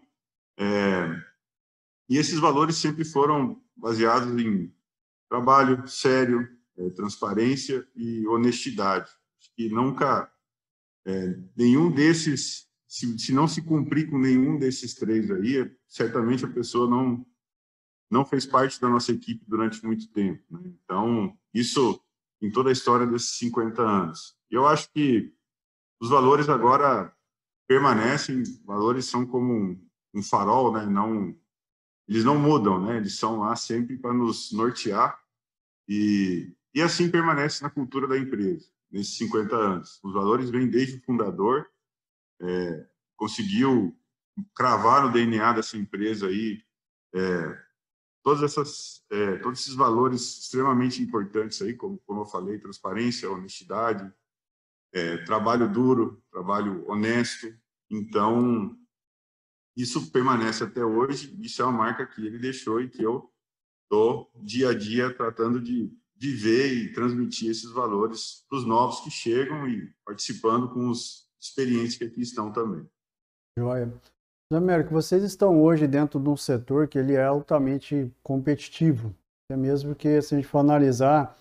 é, 0.58 1.08
e 2.08 2.16
esses 2.16 2.38
valores 2.38 2.76
sempre 2.76 3.04
foram 3.04 3.60
baseados 3.76 4.28
em 4.40 4.72
trabalho 5.28 5.86
sério, 5.88 6.48
é, 6.76 6.90
transparência 6.90 7.86
e 7.94 8.26
honestidade. 8.26 9.10
que 9.56 9.68
nunca 9.68 10.30
é, 11.04 11.38
nenhum 11.56 11.90
desses, 11.90 12.68
se, 12.86 13.18
se 13.18 13.32
não 13.32 13.48
se 13.48 13.62
cumprir 13.62 14.08
com 14.08 14.18
nenhum 14.18 14.58
desses 14.58 14.94
três 14.94 15.30
aí, 15.30 15.70
certamente 15.88 16.44
a 16.44 16.48
pessoa 16.48 16.88
não 16.88 17.26
não 18.10 18.26
fez 18.26 18.44
parte 18.44 18.78
da 18.78 18.90
nossa 18.90 19.10
equipe 19.10 19.42
durante 19.48 19.82
muito 19.86 20.06
tempo. 20.12 20.44
Né? 20.50 20.70
Então, 20.84 21.34
isso 21.54 21.98
em 22.42 22.50
toda 22.50 22.68
a 22.68 22.72
história 22.72 23.06
desses 23.06 23.38
50 23.38 23.80
anos. 23.80 24.36
Eu 24.50 24.66
acho 24.66 24.90
que 24.92 25.32
os 25.98 26.10
valores 26.10 26.50
agora 26.50 27.10
permanecem, 27.66 28.42
valores 28.66 29.06
são 29.06 29.24
como 29.24 29.54
um, 29.54 29.88
um 30.12 30.22
farol, 30.22 30.72
né? 30.74 30.84
Não, 30.84 31.34
eles 32.12 32.24
não 32.24 32.38
mudam, 32.38 32.78
né? 32.78 32.98
Eles 32.98 33.16
são 33.18 33.40
lá 33.40 33.56
sempre 33.56 33.96
para 33.96 34.12
nos 34.12 34.52
nortear 34.52 35.18
e, 35.88 36.54
e 36.74 36.82
assim 36.82 37.10
permanece 37.10 37.62
na 37.62 37.70
cultura 37.70 38.06
da 38.06 38.18
empresa 38.18 38.68
nesses 38.90 39.16
50 39.16 39.56
anos. 39.56 39.98
Os 40.04 40.12
valores 40.12 40.50
vêm 40.50 40.68
desde 40.68 40.98
o 40.98 41.02
fundador, 41.02 41.66
é, 42.42 42.86
conseguiu 43.16 43.96
cravar 44.54 45.06
no 45.06 45.10
DNA 45.10 45.54
dessa 45.54 45.78
empresa 45.78 46.26
aí 46.26 46.62
é, 47.14 47.58
todas 48.22 48.42
essas, 48.42 49.02
é, 49.10 49.38
todos 49.38 49.60
esses 49.60 49.74
valores 49.74 50.20
extremamente 50.40 51.02
importantes 51.02 51.62
aí, 51.62 51.72
como, 51.72 51.96
como 52.06 52.20
eu 52.20 52.26
falei, 52.26 52.58
transparência, 52.58 53.30
honestidade, 53.30 54.12
é, 54.92 55.16
trabalho 55.24 55.66
duro, 55.66 56.22
trabalho 56.30 56.86
honesto. 56.86 57.54
Então, 57.90 58.76
isso 59.76 60.10
permanece 60.10 60.64
até 60.64 60.84
hoje. 60.84 61.36
Isso 61.40 61.62
é 61.62 61.64
uma 61.64 61.78
marca 61.78 62.06
que 62.06 62.24
ele 62.24 62.38
deixou 62.38 62.80
e 62.80 62.88
que 62.88 63.02
eu 63.02 63.30
estou 63.84 64.30
dia 64.42 64.70
a 64.70 64.74
dia 64.74 65.14
tratando 65.14 65.60
de 65.60 65.90
viver 66.16 66.72
e 66.72 66.92
transmitir 66.92 67.50
esses 67.50 67.70
valores 67.72 68.44
para 68.48 68.58
os 68.58 68.64
novos 68.64 69.00
que 69.00 69.10
chegam 69.10 69.68
e 69.68 69.92
participando 70.04 70.68
com 70.70 70.88
os 70.88 71.28
experientes 71.40 71.96
que 71.96 72.04
aqui 72.04 72.20
estão 72.20 72.52
também. 72.52 72.86
Joia. 73.58 73.92
Américo, 74.52 74.92
vocês 74.92 75.22
estão 75.22 75.62
hoje 75.62 75.86
dentro 75.86 76.20
de 76.20 76.28
um 76.28 76.36
setor 76.36 76.86
que 76.86 76.98
ele 76.98 77.14
é 77.14 77.24
altamente 77.24 78.12
competitivo. 78.22 79.14
É 79.50 79.56
mesmo 79.56 79.94
que 79.94 80.20
se 80.20 80.34
a 80.34 80.38
gente 80.38 80.46
for 80.46 80.58
analisar 80.58 81.36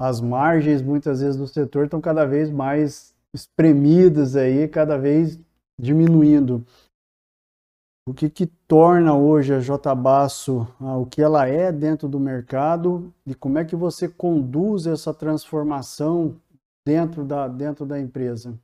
as 0.00 0.20
margens 0.20 0.82
muitas 0.82 1.20
vezes 1.20 1.36
do 1.36 1.46
setor 1.46 1.84
estão 1.84 2.00
cada 2.00 2.26
vez 2.26 2.50
mais 2.50 3.14
espremidas 3.34 4.36
aí, 4.36 4.68
cada 4.68 4.98
vez 4.98 5.38
diminuindo. 5.80 6.66
O 8.08 8.14
que, 8.14 8.30
que 8.30 8.46
torna 8.46 9.16
hoje 9.16 9.52
a 9.52 9.58
J 9.58 9.92
Basso 9.96 10.60
ah, 10.78 10.96
o 10.96 11.06
que 11.06 11.20
ela 11.20 11.48
é 11.48 11.72
dentro 11.72 12.08
do 12.08 12.20
mercado 12.20 13.12
e 13.26 13.34
como 13.34 13.58
é 13.58 13.64
que 13.64 13.74
você 13.74 14.08
conduz 14.08 14.86
essa 14.86 15.12
transformação 15.12 16.40
dentro 16.86 17.24
da, 17.24 17.48
dentro 17.48 17.84
da 17.84 17.98
empresa? 17.98 18.56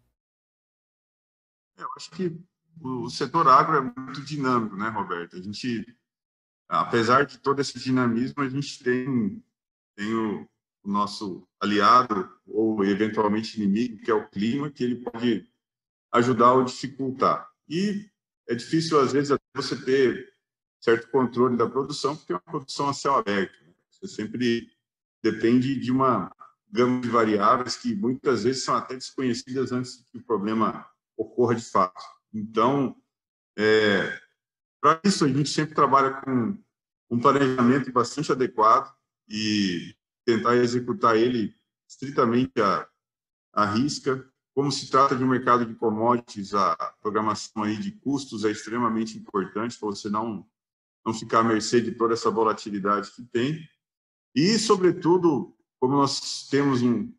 Eu 1.76 1.88
acho 1.96 2.08
que 2.12 2.40
o 2.80 3.10
setor 3.10 3.48
agro 3.48 3.78
é 3.78 3.80
muito 3.80 4.24
dinâmico, 4.24 4.76
né, 4.76 4.88
Roberto? 4.90 5.34
A 5.34 5.42
gente, 5.42 5.92
apesar 6.68 7.26
de 7.26 7.36
todo 7.38 7.58
esse 7.58 7.80
dinamismo, 7.80 8.44
a 8.44 8.48
gente 8.48 8.80
tem, 8.84 9.42
tem 9.96 10.14
o, 10.14 10.48
o 10.84 10.88
nosso 10.88 11.44
aliado 11.60 12.30
ou 12.46 12.84
eventualmente 12.84 13.60
inimigo, 13.60 14.04
que 14.04 14.10
é 14.12 14.14
o 14.14 14.28
clima, 14.28 14.70
que 14.70 14.84
ele 14.84 15.02
pode 15.02 15.50
ajudar 16.12 16.52
ou 16.52 16.62
dificultar. 16.62 17.50
E 17.68 18.08
é 18.48 18.54
difícil, 18.54 19.00
às 19.00 19.12
vezes, 19.12 19.36
você 19.54 19.76
ter 19.76 20.32
certo 20.80 21.10
controle 21.10 21.56
da 21.56 21.68
produção, 21.68 22.16
porque 22.16 22.32
é 22.32 22.36
uma 22.36 22.50
produção 22.52 22.88
a 22.88 22.94
céu 22.94 23.14
aberto. 23.14 23.52
Né? 23.64 23.72
Você 23.90 24.08
sempre 24.08 24.70
depende 25.22 25.78
de 25.78 25.92
uma 25.92 26.34
gama 26.70 27.00
de 27.00 27.08
variáveis 27.08 27.76
que 27.76 27.94
muitas 27.94 28.44
vezes 28.44 28.64
são 28.64 28.74
até 28.74 28.94
desconhecidas 28.94 29.70
antes 29.70 30.04
que 30.10 30.18
o 30.18 30.24
problema 30.24 30.86
ocorra 31.16 31.54
de 31.54 31.64
fato. 31.64 32.02
Então, 32.32 32.96
é, 33.56 34.18
para 34.80 35.00
isso, 35.04 35.24
a 35.24 35.28
gente 35.28 35.50
sempre 35.50 35.74
trabalha 35.74 36.14
com 36.22 36.58
um 37.10 37.20
planejamento 37.20 37.92
bastante 37.92 38.32
adequado 38.32 38.92
e 39.28 39.94
tentar 40.24 40.56
executar 40.56 41.16
ele 41.16 41.54
estritamente 41.88 42.60
à, 42.60 42.88
à 43.52 43.66
risca. 43.66 44.26
Como 44.54 44.70
se 44.70 44.90
trata 44.90 45.16
de 45.16 45.24
um 45.24 45.28
mercado 45.28 45.64
de 45.64 45.74
commodities, 45.74 46.54
a 46.54 46.76
programação 47.00 47.62
aí 47.62 47.76
de 47.76 47.92
custos 47.92 48.44
é 48.44 48.50
extremamente 48.50 49.16
importante 49.16 49.78
para 49.78 49.88
você 49.88 50.10
não, 50.10 50.46
não 51.06 51.14
ficar 51.14 51.40
à 51.40 51.44
mercê 51.44 51.80
de 51.80 51.92
toda 51.92 52.12
essa 52.12 52.30
volatilidade 52.30 53.10
que 53.12 53.22
tem. 53.22 53.66
E, 54.34 54.58
sobretudo, 54.58 55.56
como 55.80 55.96
nós 55.96 56.46
temos 56.48 56.82
um, 56.82 57.12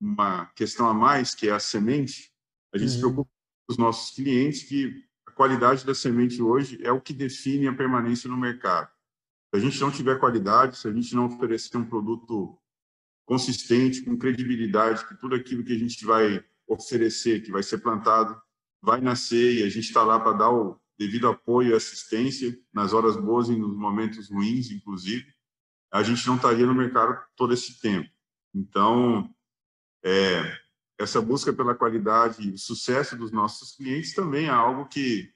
uma 0.00 0.46
questão 0.54 0.88
a 0.88 0.94
mais, 0.94 1.34
que 1.34 1.48
é 1.48 1.52
a 1.52 1.60
semente, 1.60 2.32
a 2.74 2.78
gente 2.78 2.88
uhum. 2.88 2.94
se 2.94 3.00
preocupa 3.00 3.30
os 3.68 3.76
nossos 3.76 4.14
clientes 4.14 4.62
que 4.62 5.04
a 5.26 5.30
qualidade 5.30 5.84
da 5.84 5.94
semente 5.94 6.40
hoje 6.42 6.78
é 6.82 6.90
o 6.90 7.00
que 7.00 7.12
define 7.12 7.68
a 7.68 7.74
permanência 7.74 8.28
no 8.28 8.36
mercado. 8.36 8.88
Se 9.54 9.58
a 9.58 9.60
gente 9.60 9.80
não 9.80 9.90
tiver 9.90 10.18
qualidade, 10.18 10.78
se 10.78 10.88
a 10.88 10.92
gente 10.92 11.14
não 11.14 11.26
oferecer 11.26 11.76
um 11.76 11.84
produto 11.84 12.58
consistente, 13.24 14.02
com 14.02 14.16
credibilidade, 14.16 15.06
que 15.06 15.18
tudo 15.18 15.34
aquilo 15.34 15.64
que 15.64 15.72
a 15.72 15.78
gente 15.78 16.04
vai 16.04 16.44
oferecer, 16.66 17.42
que 17.42 17.50
vai 17.50 17.62
ser 17.62 17.78
plantado, 17.78 18.40
vai 18.82 19.00
nascer 19.00 19.60
e 19.60 19.62
a 19.62 19.68
gente 19.68 19.84
está 19.84 20.02
lá 20.02 20.20
para 20.20 20.32
dar 20.32 20.50
o 20.50 20.78
devido 20.98 21.28
apoio 21.28 21.70
e 21.70 21.74
assistência 21.74 22.56
nas 22.72 22.92
horas 22.92 23.16
boas 23.16 23.48
e 23.48 23.56
nos 23.56 23.76
momentos 23.76 24.30
ruins, 24.30 24.70
inclusive, 24.70 25.26
a 25.92 26.02
gente 26.02 26.26
não 26.26 26.36
estaria 26.36 26.66
no 26.66 26.74
mercado 26.74 27.18
todo 27.36 27.54
esse 27.54 27.80
tempo. 27.80 28.08
Então, 28.54 29.32
é, 30.04 30.58
essa 30.98 31.20
busca 31.20 31.52
pela 31.52 31.74
qualidade 31.74 32.48
e 32.48 32.52
o 32.52 32.58
sucesso 32.58 33.16
dos 33.16 33.32
nossos 33.32 33.76
clientes 33.76 34.14
também 34.14 34.46
é 34.46 34.50
algo 34.50 34.86
que 34.86 35.32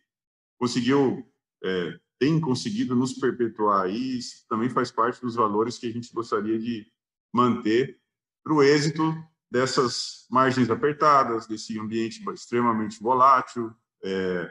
conseguiu, 0.59 1.27
é, 1.65 1.99
tem 2.19 2.41
conseguido 2.41 2.95
nos 2.95 3.15
perpetuar 3.15 3.89
e 3.89 4.19
isso 4.19 4.47
também 4.49 4.69
faz 4.69 4.91
parte 4.91 5.21
dos 5.21 5.35
valores 5.35 5.79
que 5.79 5.87
a 5.87 5.93
gente 5.93 6.13
gostaria 6.13 6.59
de 6.59 6.87
manter 7.33 7.99
para 8.45 8.55
o 8.55 8.63
êxito 8.63 9.03
dessas 9.51 10.27
margens 10.31 10.71
apertadas, 10.71 11.47
desse 11.47 11.79
ambiente 11.79 12.23
extremamente 12.33 13.01
volátil, 13.01 13.73
é, 14.03 14.51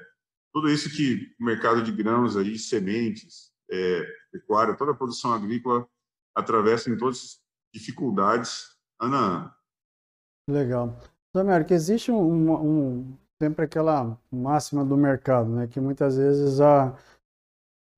tudo 0.54 0.70
isso 0.70 0.90
que 0.90 1.36
o 1.40 1.46
mercado 1.46 1.84
de 1.84 1.92
grãos 1.92 2.36
aí, 2.36 2.58
sementes, 2.58 3.52
é, 3.70 4.06
pecuária, 4.32 4.76
toda 4.76 4.92
a 4.92 4.96
produção 4.96 5.34
agrícola 5.34 5.88
atravessa 6.36 6.90
em 6.90 6.98
todas 6.98 7.18
as 7.18 7.42
dificuldades 7.74 8.76
ano 9.00 9.16
a 9.16 9.20
ano. 9.20 9.54
Legal. 10.50 11.00
América, 11.36 11.74
existe 11.74 12.12
um, 12.12 12.52
um, 12.54 13.18
sempre 13.40 13.66
aquela 13.66 14.20
máxima 14.32 14.84
do 14.84 14.98
mercado, 14.98 15.50
né? 15.50 15.68
Que 15.68 15.80
muitas 15.80 16.18
vezes 16.18 16.60
a, 16.60 16.98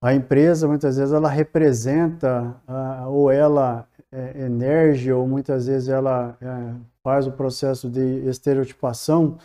a 0.02 0.14
empresa, 0.14 0.68
muitas 0.68 0.98
vezes 0.98 1.14
ela 1.14 1.30
representa 1.30 2.62
a, 2.68 3.08
ou 3.08 3.32
ela 3.32 3.89
é, 4.12 4.46
energe 4.46 5.12
ou 5.12 5.28
muitas 5.28 5.68
vezes 5.68 5.90
ela 5.90 6.38
é, 6.42 6.74
faz 7.04 7.28
o 7.28 7.32
processo 7.32 7.90
de 7.90 8.28
estereotipação 8.28 9.38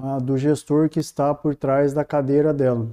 a, 0.00 0.18
do 0.18 0.36
gestor 0.36 0.88
que 0.88 1.00
está 1.00 1.34
por 1.34 1.54
trás 1.54 1.92
da 1.92 2.04
cadeira 2.04 2.52
dela. 2.52 2.88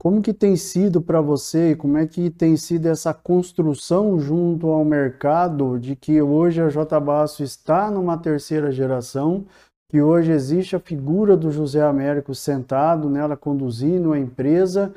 Como 0.00 0.22
que 0.22 0.32
tem 0.32 0.56
sido 0.56 1.02
para 1.02 1.20
você 1.20 1.72
e 1.72 1.76
como 1.76 1.98
é 1.98 2.06
que 2.06 2.30
tem 2.30 2.56
sido 2.56 2.86
essa 2.86 3.12
construção 3.12 4.18
junto 4.18 4.68
ao 4.68 4.82
mercado 4.82 5.78
de 5.78 5.94
que 5.94 6.22
hoje 6.22 6.62
a 6.62 6.70
J 6.70 6.98
Basso 6.98 7.42
está 7.42 7.90
numa 7.90 8.16
terceira 8.16 8.72
geração, 8.72 9.44
que 9.90 10.00
hoje 10.00 10.32
existe 10.32 10.74
a 10.74 10.80
figura 10.80 11.36
do 11.36 11.50
José 11.50 11.82
Américo 11.82 12.34
sentado 12.34 13.10
nela 13.10 13.36
conduzindo 13.36 14.14
a 14.14 14.18
empresa. 14.18 14.94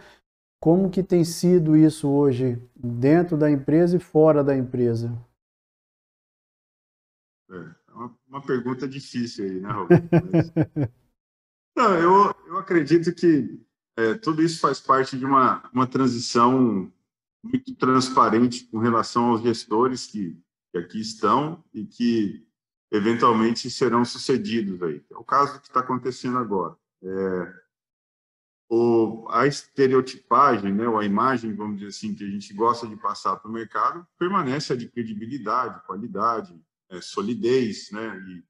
Como 0.64 0.90
que 0.90 1.04
tem 1.04 1.26
sido 1.26 1.76
isso 1.76 2.10
hoje 2.10 2.58
dentro 2.74 3.36
da 3.36 3.52
empresa 3.52 3.98
e 3.98 4.00
fora 4.00 4.42
da 4.42 4.56
empresa? 4.56 5.12
É, 7.52 7.56
é 7.56 7.92
uma, 7.94 8.18
uma 8.30 8.42
pergunta 8.42 8.88
difícil 8.88 9.44
aí, 9.44 9.60
né, 9.60 9.70
Roberto? 9.70 10.08
Mas... 10.32 10.54
Não, 11.76 11.96
eu, 11.98 12.36
eu 12.48 12.58
acredito 12.58 13.14
que 13.14 13.62
é, 13.98 14.14
tudo 14.14 14.42
isso 14.42 14.62
faz 14.62 14.80
parte 14.80 15.20
de 15.20 15.26
uma, 15.26 15.70
uma 15.74 15.86
transição 15.86 16.90
muito 17.44 17.76
transparente 17.76 18.66
com 18.68 18.78
relação 18.78 19.32
aos 19.32 19.42
gestores 19.42 20.08
que, 20.08 20.42
que 20.72 20.78
aqui 20.78 21.02
estão 21.02 21.62
e 21.74 21.86
que 21.86 22.48
eventualmente 22.90 23.70
serão 23.70 24.06
sucedidos 24.06 24.82
aí. 24.82 25.06
É 25.12 25.18
o 25.18 25.26
caso 25.26 25.60
que 25.60 25.68
está 25.68 25.82
acontecendo 25.82 26.38
agora. 26.38 26.78
É, 27.04 27.63
o, 28.70 29.28
a 29.30 29.46
estereotipagem, 29.46 30.74
né, 30.74 30.88
ou 30.88 30.98
a 30.98 31.06
imagem, 31.06 31.56
vamos 31.56 31.78
dizer 31.78 31.90
assim, 31.90 32.16
que 32.16 32.24
a 32.24 32.30
gente 32.30 32.54
gosta 32.54 32.88
de 32.88 32.96
passar 32.96 33.36
para 33.36 33.50
o 33.50 33.54
mercado, 33.54 34.06
permanece 34.18 34.74
a 34.74 34.76
de 34.76 34.90
credibilidade, 34.90 35.86
qualidade, 35.86 36.60
é, 36.90 37.02
solidez, 37.02 37.92
né, 37.92 38.18
e 38.28 38.44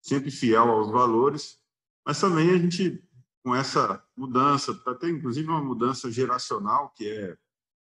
sempre 0.00 0.30
fiel 0.30 0.68
aos 0.68 0.90
valores, 0.90 1.60
mas 2.04 2.20
também 2.20 2.50
a 2.50 2.58
gente 2.58 3.02
com 3.44 3.54
essa 3.54 4.02
mudança, 4.16 4.80
até 4.86 5.08
inclusive 5.08 5.48
uma 5.48 5.62
mudança 5.62 6.10
geracional, 6.10 6.90
que 6.90 7.08
é, 7.08 7.36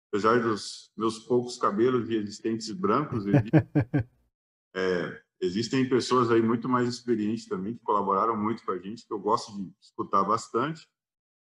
apesar 0.08 0.40
dos 0.40 0.92
meus 0.96 1.18
poucos 1.18 1.56
cabelos 1.56 2.08
e 2.08 2.16
existentes 2.16 2.70
brancos, 2.70 3.24
é, 4.74 5.22
existem 5.40 5.88
pessoas 5.88 6.30
aí 6.30 6.40
muito 6.40 6.68
mais 6.68 6.88
experientes 6.88 7.46
também, 7.46 7.74
que 7.74 7.82
colaboraram 7.82 8.36
muito 8.36 8.64
com 8.64 8.70
a 8.70 8.78
gente, 8.78 9.06
que 9.06 9.12
eu 9.12 9.18
gosto 9.18 9.56
de 9.56 9.72
escutar 9.80 10.22
bastante, 10.22 10.88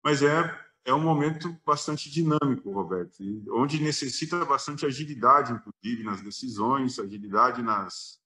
mas 0.05 0.23
é, 0.23 0.69
é 0.85 0.95
um 0.95 1.01
momento 1.01 1.55
bastante 1.65 2.11
dinâmico, 2.11 2.71
Roberto, 2.71 3.23
onde 3.51 3.83
necessita 3.83 4.45
bastante 4.45 4.87
agilidade, 4.87 5.53
inclusive, 5.53 6.03
nas 6.03 6.23
decisões, 6.23 6.99
agilidade 6.99 7.63
nas, 7.63 8.19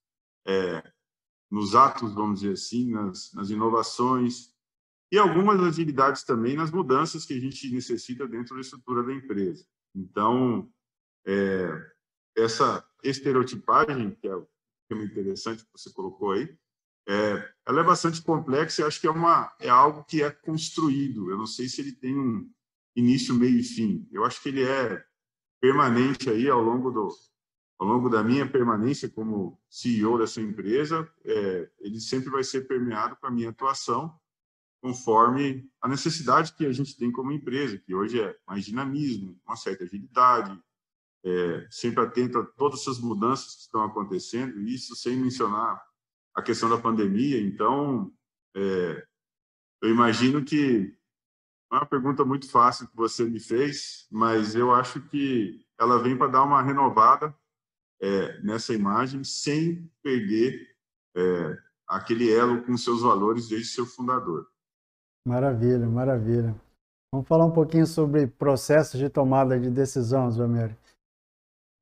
é, 0.47 0.83
nos 1.51 1.75
atos, 1.75 2.13
vamos 2.13 2.39
dizer 2.41 2.53
assim, 2.53 2.89
nas, 2.91 3.33
nas 3.33 3.49
inovações, 3.49 4.53
e 5.11 5.17
algumas 5.17 5.61
agilidades 5.61 6.23
também 6.23 6.55
nas 6.55 6.71
mudanças 6.71 7.25
que 7.25 7.35
a 7.35 7.39
gente 7.39 7.69
necessita 7.71 8.27
dentro 8.27 8.55
da 8.55 8.61
estrutura 8.61 9.03
da 9.03 9.13
empresa. 9.13 9.63
Então, 9.93 10.71
é, 11.25 11.67
essa 12.35 12.83
estereotipagem, 13.03 14.15
que 14.15 14.27
é 14.27 14.35
o 14.35 14.47
tema 14.89 15.03
interessante 15.03 15.63
que 15.63 15.71
você 15.71 15.91
colocou 15.91 16.31
aí, 16.31 16.57
é, 17.07 17.52
ela 17.65 17.81
é 17.81 17.83
bastante 17.83 18.21
complexa 18.21 18.81
e 18.81 18.85
acho 18.85 18.99
que 18.99 19.07
é, 19.07 19.11
uma, 19.11 19.51
é 19.59 19.69
algo 19.69 20.03
que 20.03 20.21
é 20.21 20.29
construído. 20.29 21.31
Eu 21.31 21.37
não 21.37 21.47
sei 21.47 21.67
se 21.67 21.81
ele 21.81 21.93
tem 21.93 22.17
um 22.17 22.49
início, 22.95 23.33
meio 23.33 23.59
e 23.59 23.63
fim. 23.63 24.07
Eu 24.11 24.25
acho 24.25 24.41
que 24.41 24.49
ele 24.49 24.63
é 24.63 25.03
permanente 25.61 26.29
aí 26.29 26.49
ao 26.49 26.61
longo 26.61 26.91
do 26.91 27.09
ao 27.79 27.87
longo 27.87 28.07
da 28.07 28.23
minha 28.23 28.49
permanência 28.49 29.09
como 29.09 29.59
CEO 29.69 30.17
dessa 30.17 30.39
empresa, 30.39 31.09
é, 31.25 31.69
ele 31.79 31.99
sempre 31.99 32.29
vai 32.29 32.43
ser 32.43 32.67
permeado 32.67 33.17
com 33.17 33.27
a 33.27 33.31
minha 33.31 33.49
atuação 33.49 34.13
conforme 34.81 35.69
a 35.81 35.87
necessidade 35.87 36.53
que 36.53 36.65
a 36.65 36.71
gente 36.71 36.97
tem 36.97 37.11
como 37.11 37.31
empresa, 37.31 37.77
que 37.77 37.95
hoje 37.95 38.21
é 38.21 38.37
mais 38.45 38.65
dinamismo, 38.65 39.39
uma 39.45 39.55
certa 39.55 39.85
agilidade, 39.85 40.57
é, 41.25 41.67
sempre 41.71 42.03
atento 42.03 42.37
a 42.37 42.45
todas 42.45 42.81
essas 42.81 42.99
mudanças 42.99 43.55
que 43.55 43.61
estão 43.61 43.83
acontecendo, 43.83 44.61
isso 44.61 44.93
sem 44.95 45.17
mencionar 45.17 45.81
a 46.35 46.41
questão 46.41 46.69
da 46.69 46.77
pandemia. 46.77 47.41
Então, 47.41 48.11
é, 48.55 49.05
eu 49.81 49.89
imagino 49.89 50.43
que 50.43 50.95
é 51.71 51.75
uma 51.75 51.85
pergunta 51.85 52.23
muito 52.23 52.49
fácil 52.49 52.87
que 52.87 52.95
você 52.95 53.23
me 53.23 53.39
fez, 53.39 54.07
mas 54.11 54.55
eu 54.55 54.71
acho 54.71 55.01
que 55.01 55.65
ela 55.79 56.01
vem 56.01 56.17
para 56.17 56.31
dar 56.31 56.43
uma 56.43 56.61
renovada 56.61 57.35
é, 58.01 58.39
nessa 58.41 58.73
imagem 58.73 59.23
sem 59.23 59.89
perder 60.01 60.75
é, 61.15 61.57
aquele 61.87 62.31
elo 62.31 62.63
com 62.63 62.77
seus 62.77 63.01
valores 63.01 63.47
desde 63.47 63.67
seu 63.69 63.85
fundador. 63.85 64.47
Maravilha, 65.27 65.87
maravilha. 65.87 66.55
Vamos 67.13 67.27
falar 67.27 67.45
um 67.45 67.51
pouquinho 67.51 67.85
sobre 67.87 68.27
processos 68.27 68.99
de 68.99 69.09
tomada 69.09 69.59
de 69.59 69.69
decisão, 69.69 70.29
Zomero. 70.29 70.75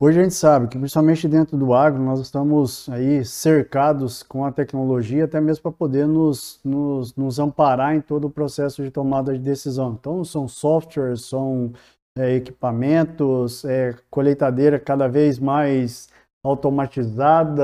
Hoje 0.03 0.19
a 0.19 0.23
gente 0.23 0.33
sabe 0.33 0.67
que, 0.67 0.79
principalmente 0.79 1.27
dentro 1.27 1.55
do 1.55 1.75
agro, 1.75 2.01
nós 2.01 2.19
estamos 2.19 2.89
aí 2.89 3.23
cercados 3.23 4.23
com 4.23 4.43
a 4.43 4.51
tecnologia, 4.51 5.25
até 5.25 5.39
mesmo 5.39 5.61
para 5.61 5.71
poder 5.71 6.07
nos, 6.07 6.59
nos, 6.63 7.15
nos, 7.15 7.37
amparar 7.37 7.95
em 7.95 8.01
todo 8.01 8.25
o 8.25 8.29
processo 8.31 8.81
de 8.81 8.89
tomada 8.89 9.31
de 9.31 9.37
decisão. 9.37 9.91
Então, 9.91 10.25
são 10.25 10.47
softwares, 10.47 11.25
são 11.25 11.71
é, 12.17 12.33
equipamentos, 12.33 13.63
é, 13.63 13.95
colheitadeira 14.09 14.79
cada 14.79 15.07
vez 15.07 15.37
mais 15.37 16.09
automatizada, 16.43 17.63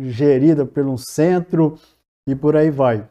gerida 0.00 0.64
pelo 0.64 0.96
centro 0.96 1.78
e 2.26 2.34
por 2.34 2.56
aí 2.56 2.70
vai 2.70 3.06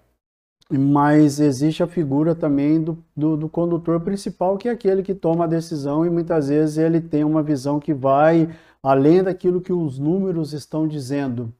mas 0.71 1.39
existe 1.39 1.83
a 1.83 1.87
figura 1.87 2.33
também 2.33 2.83
do, 2.83 3.03
do, 3.15 3.37
do, 3.37 3.49
condutor 3.49 3.99
principal, 4.01 4.57
que 4.57 4.67
é 4.67 4.71
aquele 4.71 5.03
que 5.03 5.13
toma 5.13 5.43
a 5.43 5.47
decisão 5.47 6.05
e 6.05 6.09
muitas 6.09 6.47
vezes 6.47 6.77
ele 6.77 6.99
tem 6.99 7.23
uma 7.23 7.43
visão 7.43 7.79
que 7.79 7.93
vai 7.93 8.49
além 8.81 9.23
daquilo 9.23 9.61
que 9.61 9.73
os 9.73 9.99
números 9.99 10.53
estão 10.53 10.87
dizendo. 10.87 11.53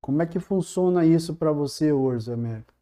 Como 0.00 0.20
é 0.20 0.26
que 0.26 0.40
funciona 0.40 1.06
isso 1.06 1.36
para 1.36 1.52
você 1.52 1.92
hoje, 1.92 2.32
América? 2.32 2.74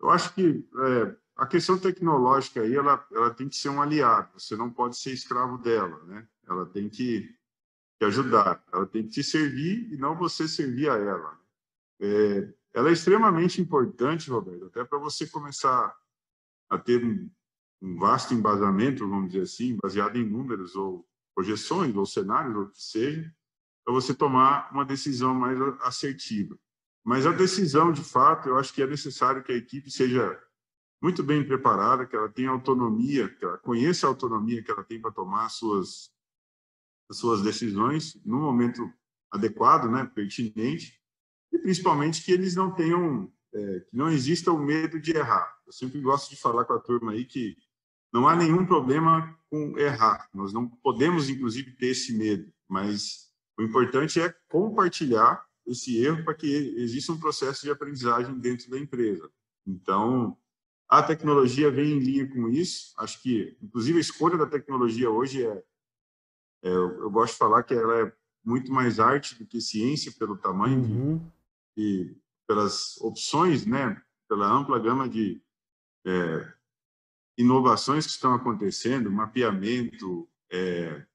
Eu 0.00 0.08
acho 0.08 0.34
que 0.34 0.66
é, 0.74 1.16
a 1.36 1.46
questão 1.46 1.78
tecnológica 1.78 2.62
aí, 2.62 2.74
ela, 2.74 3.06
ela 3.12 3.34
tem 3.34 3.48
que 3.48 3.56
ser 3.56 3.68
um 3.68 3.82
aliado, 3.82 4.30
você 4.38 4.56
não 4.56 4.70
pode 4.70 4.96
ser 4.96 5.12
escravo 5.12 5.58
dela, 5.58 6.02
né? 6.04 6.26
Ela 6.48 6.64
tem 6.64 6.88
que, 6.88 7.34
que 7.98 8.04
ajudar, 8.06 8.64
ela 8.72 8.86
tem 8.86 9.02
que 9.02 9.10
te 9.10 9.22
servir 9.22 9.92
e 9.92 9.98
não 9.98 10.16
você 10.16 10.48
servir 10.48 10.88
a 10.88 10.96
ela. 10.96 11.38
É, 12.00 12.48
ela 12.72 12.88
é 12.88 12.92
extremamente 12.92 13.60
importante, 13.60 14.30
Roberto, 14.30 14.66
até 14.66 14.84
para 14.84 14.98
você 14.98 15.26
começar 15.26 15.94
a 16.68 16.78
ter 16.78 17.04
um, 17.04 17.30
um, 17.82 17.98
vasto 17.98 18.32
embasamento, 18.32 19.08
vamos 19.08 19.32
dizer 19.32 19.42
assim, 19.42 19.76
baseado 19.82 20.16
em 20.16 20.28
números 20.28 20.76
ou 20.76 21.06
projeções 21.34 21.94
ou 21.96 22.06
cenários, 22.06 22.54
ou 22.54 22.62
o 22.62 22.70
que 22.70 22.82
seja, 22.82 23.34
para 23.84 23.94
você 23.94 24.14
tomar 24.14 24.70
uma 24.72 24.84
decisão 24.84 25.34
mais 25.34 25.58
assertiva. 25.80 26.56
Mas 27.04 27.26
a 27.26 27.32
decisão, 27.32 27.90
de 27.92 28.04
fato, 28.04 28.48
eu 28.48 28.58
acho 28.58 28.72
que 28.72 28.82
é 28.82 28.86
necessário 28.86 29.42
que 29.42 29.52
a 29.52 29.56
equipe 29.56 29.90
seja 29.90 30.40
muito 31.02 31.22
bem 31.22 31.44
preparada, 31.44 32.06
que 32.06 32.14
ela 32.14 32.28
tenha 32.28 32.50
autonomia, 32.50 33.28
que 33.28 33.44
ela 33.44 33.58
conheça 33.58 34.06
a 34.06 34.10
autonomia 34.10 34.62
que 34.62 34.70
ela 34.70 34.84
tem 34.84 35.00
para 35.00 35.10
tomar 35.10 35.46
as 35.46 35.54
suas, 35.54 36.12
as 37.10 37.16
suas 37.16 37.42
decisões 37.42 38.20
no 38.24 38.38
momento 38.38 38.92
adequado, 39.30 39.90
né, 39.90 40.04
pertinente, 40.04 40.99
e 41.52 41.58
principalmente 41.58 42.22
que 42.22 42.32
eles 42.32 42.54
não 42.54 42.70
tenham, 42.70 43.30
é, 43.52 43.80
que 43.80 43.96
não 43.96 44.08
exista 44.08 44.52
o 44.52 44.58
medo 44.58 45.00
de 45.00 45.16
errar. 45.16 45.52
Eu 45.66 45.72
sempre 45.72 46.00
gosto 46.00 46.30
de 46.30 46.40
falar 46.40 46.64
com 46.64 46.72
a 46.72 46.80
turma 46.80 47.12
aí 47.12 47.24
que 47.24 47.56
não 48.12 48.28
há 48.28 48.36
nenhum 48.36 48.64
problema 48.64 49.36
com 49.48 49.78
errar. 49.78 50.28
Nós 50.32 50.52
não 50.52 50.68
podemos, 50.68 51.28
inclusive, 51.28 51.72
ter 51.72 51.88
esse 51.88 52.12
medo, 52.12 52.52
mas 52.68 53.30
o 53.58 53.62
importante 53.62 54.20
é 54.20 54.34
compartilhar 54.48 55.44
esse 55.66 56.02
erro 56.02 56.24
para 56.24 56.34
que 56.34 56.46
exista 56.78 57.12
um 57.12 57.20
processo 57.20 57.62
de 57.62 57.70
aprendizagem 57.70 58.38
dentro 58.38 58.70
da 58.70 58.78
empresa. 58.78 59.30
Então, 59.66 60.36
a 60.88 61.02
tecnologia 61.02 61.70
vem 61.70 61.92
em 61.92 61.98
linha 61.98 62.28
com 62.28 62.48
isso. 62.48 62.92
Acho 62.98 63.20
que, 63.22 63.56
inclusive, 63.62 63.98
a 63.98 64.00
escolha 64.00 64.36
da 64.36 64.46
tecnologia 64.46 65.10
hoje 65.10 65.44
é, 65.44 65.62
é 66.64 66.70
eu, 66.70 67.10
gosto 67.10 67.34
de 67.34 67.38
falar 67.38 67.62
que 67.62 67.74
ela 67.74 68.00
é 68.00 68.12
muito 68.44 68.72
mais 68.72 68.98
arte 68.98 69.38
do 69.38 69.46
que 69.46 69.60
ciência 69.60 70.12
pelo 70.18 70.36
tamanho 70.36 70.80
uhum 70.80 71.30
e 71.76 72.16
pelas 72.46 72.96
opções, 73.00 73.64
né, 73.64 74.00
pela 74.28 74.50
ampla 74.50 74.78
gama 74.78 75.08
de 75.08 75.42
é, 76.04 76.52
inovações 77.38 78.06
que 78.06 78.12
estão 78.12 78.34
acontecendo, 78.34 79.10
mapeamento, 79.10 80.28
é, 80.50 81.06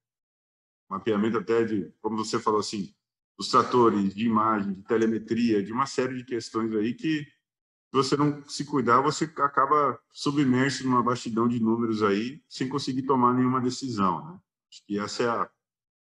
mapeamento 0.88 1.38
até 1.38 1.64
de, 1.64 1.92
como 2.00 2.16
você 2.16 2.38
falou 2.38 2.60
assim, 2.60 2.94
dos 3.38 3.50
tratores, 3.50 4.14
de 4.14 4.24
imagem, 4.24 4.74
de 4.74 4.82
telemetria, 4.82 5.62
de 5.62 5.72
uma 5.72 5.86
série 5.86 6.16
de 6.16 6.24
questões 6.24 6.74
aí 6.74 6.94
que, 6.94 7.24
se 7.24 7.92
você 7.92 8.16
não 8.16 8.42
se 8.48 8.64
cuidar, 8.64 9.00
você 9.00 9.24
acaba 9.24 10.00
submerso 10.10 10.84
numa 10.84 11.02
bastidão 11.02 11.46
de 11.46 11.60
números 11.60 12.02
aí, 12.02 12.42
sem 12.48 12.68
conseguir 12.68 13.02
tomar 13.02 13.34
nenhuma 13.34 13.60
decisão. 13.60 14.24
Né? 14.24 14.40
Acho 14.70 14.86
que 14.86 14.98
essa 14.98 15.22
é 15.22 15.28
a, 15.28 15.50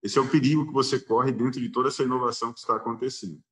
esse 0.01 0.17
é 0.17 0.21
o 0.21 0.29
perigo 0.29 0.65
que 0.65 0.73
você 0.73 0.99
corre 0.99 1.31
dentro 1.31 1.59
de 1.59 1.69
toda 1.69 1.89
essa 1.89 2.03
inovação 2.03 2.53
que 2.53 2.59
está 2.59 2.75
acontecendo. 2.77 3.43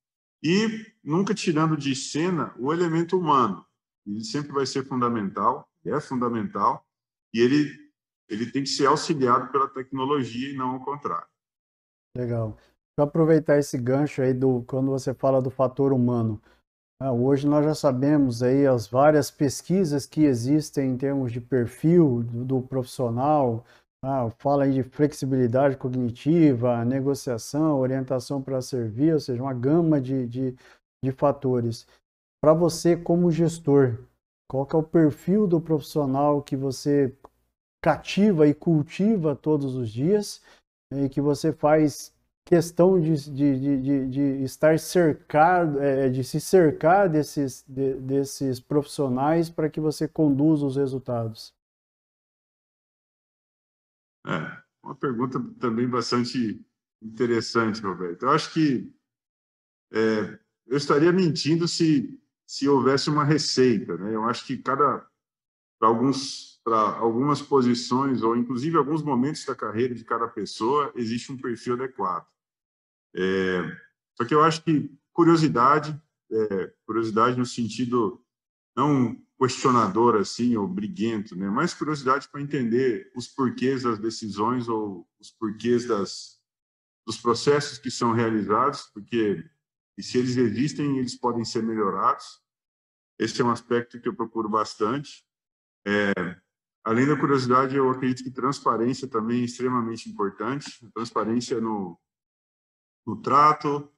E 0.42 0.86
nunca 1.02 1.34
tirando 1.34 1.76
de 1.76 1.94
cena 1.94 2.54
o 2.58 2.72
elemento 2.72 3.18
humano. 3.18 3.64
Ele 4.06 4.24
sempre 4.24 4.52
vai 4.52 4.64
ser 4.64 4.84
fundamental, 4.84 5.68
é 5.84 6.00
fundamental, 6.00 6.86
e 7.34 7.40
ele, 7.40 7.70
ele 8.28 8.50
tem 8.50 8.62
que 8.62 8.68
ser 8.68 8.86
auxiliado 8.86 9.50
pela 9.50 9.68
tecnologia 9.68 10.50
e 10.50 10.56
não 10.56 10.70
ao 10.70 10.84
contrário. 10.84 11.26
Legal. 12.16 12.56
Para 12.96 13.04
aproveitar 13.04 13.58
esse 13.58 13.78
gancho 13.78 14.22
aí 14.22 14.32
do 14.32 14.62
quando 14.62 14.90
você 14.90 15.14
fala 15.14 15.42
do 15.42 15.50
fator 15.50 15.92
humano, 15.92 16.40
ah, 17.00 17.12
hoje 17.12 17.46
nós 17.46 17.64
já 17.64 17.74
sabemos 17.74 18.42
aí 18.42 18.66
as 18.66 18.88
várias 18.88 19.30
pesquisas 19.30 20.04
que 20.04 20.24
existem 20.24 20.90
em 20.90 20.96
termos 20.96 21.30
de 21.30 21.40
perfil 21.40 22.24
do, 22.24 22.44
do 22.44 22.62
profissional, 22.62 23.64
ah, 24.02 24.30
fala 24.38 24.64
aí 24.64 24.72
de 24.72 24.82
flexibilidade 24.82 25.76
cognitiva, 25.76 26.84
negociação, 26.84 27.78
orientação 27.78 28.40
para 28.40 28.62
servir, 28.62 29.14
ou 29.14 29.20
seja, 29.20 29.42
uma 29.42 29.54
gama 29.54 30.00
de, 30.00 30.26
de, 30.26 30.56
de 31.02 31.12
fatores. 31.12 31.86
Para 32.40 32.52
você, 32.52 32.96
como 32.96 33.30
gestor, 33.30 33.98
qual 34.48 34.66
é 34.72 34.76
o 34.76 34.82
perfil 34.82 35.46
do 35.46 35.60
profissional 35.60 36.42
que 36.42 36.56
você 36.56 37.12
cativa 37.82 38.46
e 38.46 38.54
cultiva 38.54 39.34
todos 39.34 39.74
os 39.74 39.90
dias 39.90 40.42
e 40.92 41.08
que 41.08 41.20
você 41.20 41.52
faz 41.52 42.12
questão 42.44 42.98
de, 42.98 43.14
de, 43.30 43.80
de, 43.80 44.08
de 44.08 44.20
estar 44.42 44.78
cercado, 44.78 45.80
é, 45.82 46.08
de 46.08 46.24
se 46.24 46.40
cercar 46.40 47.08
desses, 47.08 47.64
de, 47.68 47.94
desses 47.94 48.58
profissionais 48.58 49.50
para 49.50 49.68
que 49.68 49.80
você 49.80 50.08
conduza 50.08 50.64
os 50.64 50.76
resultados? 50.76 51.57
É, 54.28 54.62
uma 54.82 54.94
pergunta 54.94 55.40
também 55.58 55.88
bastante 55.88 56.62
interessante, 57.02 57.80
Roberto. 57.80 58.24
Eu 58.24 58.30
acho 58.30 58.52
que 58.52 58.92
é, 59.90 60.38
eu 60.66 60.76
estaria 60.76 61.10
mentindo 61.10 61.66
se, 61.66 62.20
se 62.46 62.68
houvesse 62.68 63.08
uma 63.08 63.24
receita. 63.24 63.96
Né? 63.96 64.14
Eu 64.14 64.24
acho 64.24 64.46
que 64.46 64.58
cada 64.58 65.06
para 65.78 65.88
alguns 65.88 66.60
para 66.64 66.98
algumas 66.98 67.40
posições 67.40 68.22
ou 68.22 68.36
inclusive 68.36 68.76
alguns 68.76 69.02
momentos 69.02 69.42
da 69.46 69.54
carreira 69.54 69.94
de 69.94 70.04
cada 70.04 70.28
pessoa 70.28 70.92
existe 70.94 71.32
um 71.32 71.38
perfil 71.38 71.74
adequado. 71.74 72.26
É, 73.16 73.62
Só 74.14 74.26
que 74.26 74.34
eu 74.34 74.42
acho 74.42 74.62
que 74.62 74.94
curiosidade, 75.12 75.98
é, 76.30 76.72
curiosidade 76.84 77.38
no 77.38 77.46
sentido 77.46 78.22
não 78.76 79.16
questionador 79.38 80.16
assim 80.16 80.56
ou 80.56 80.66
briguento, 80.66 81.36
né? 81.36 81.48
Mas 81.48 81.72
curiosidade 81.72 82.28
para 82.28 82.42
entender 82.42 83.10
os 83.14 83.28
porquês 83.28 83.84
das 83.84 83.98
decisões 83.98 84.68
ou 84.68 85.08
os 85.20 85.30
porquês 85.30 85.86
das 85.86 86.38
dos 87.06 87.16
processos 87.16 87.78
que 87.78 87.90
são 87.90 88.12
realizados, 88.12 88.82
porque 88.92 89.42
e 89.96 90.02
se 90.02 90.16
eles 90.16 90.36
existem, 90.36 90.98
eles 90.98 91.16
podem 91.16 91.44
ser 91.44 91.60
melhorados. 91.60 92.40
Esse 93.18 93.42
é 93.42 93.44
um 93.44 93.50
aspecto 93.50 94.00
que 94.00 94.08
eu 94.08 94.14
procuro 94.14 94.48
bastante. 94.48 95.26
É, 95.84 96.12
além 96.84 97.04
da 97.04 97.18
curiosidade, 97.18 97.74
eu 97.74 97.90
acredito 97.90 98.22
que 98.22 98.30
transparência 98.30 99.08
também 99.08 99.40
é 99.40 99.44
extremamente 99.44 100.08
importante. 100.08 100.88
Transparência 100.94 101.60
no, 101.60 101.98
no 103.04 103.20
trato, 103.20 103.90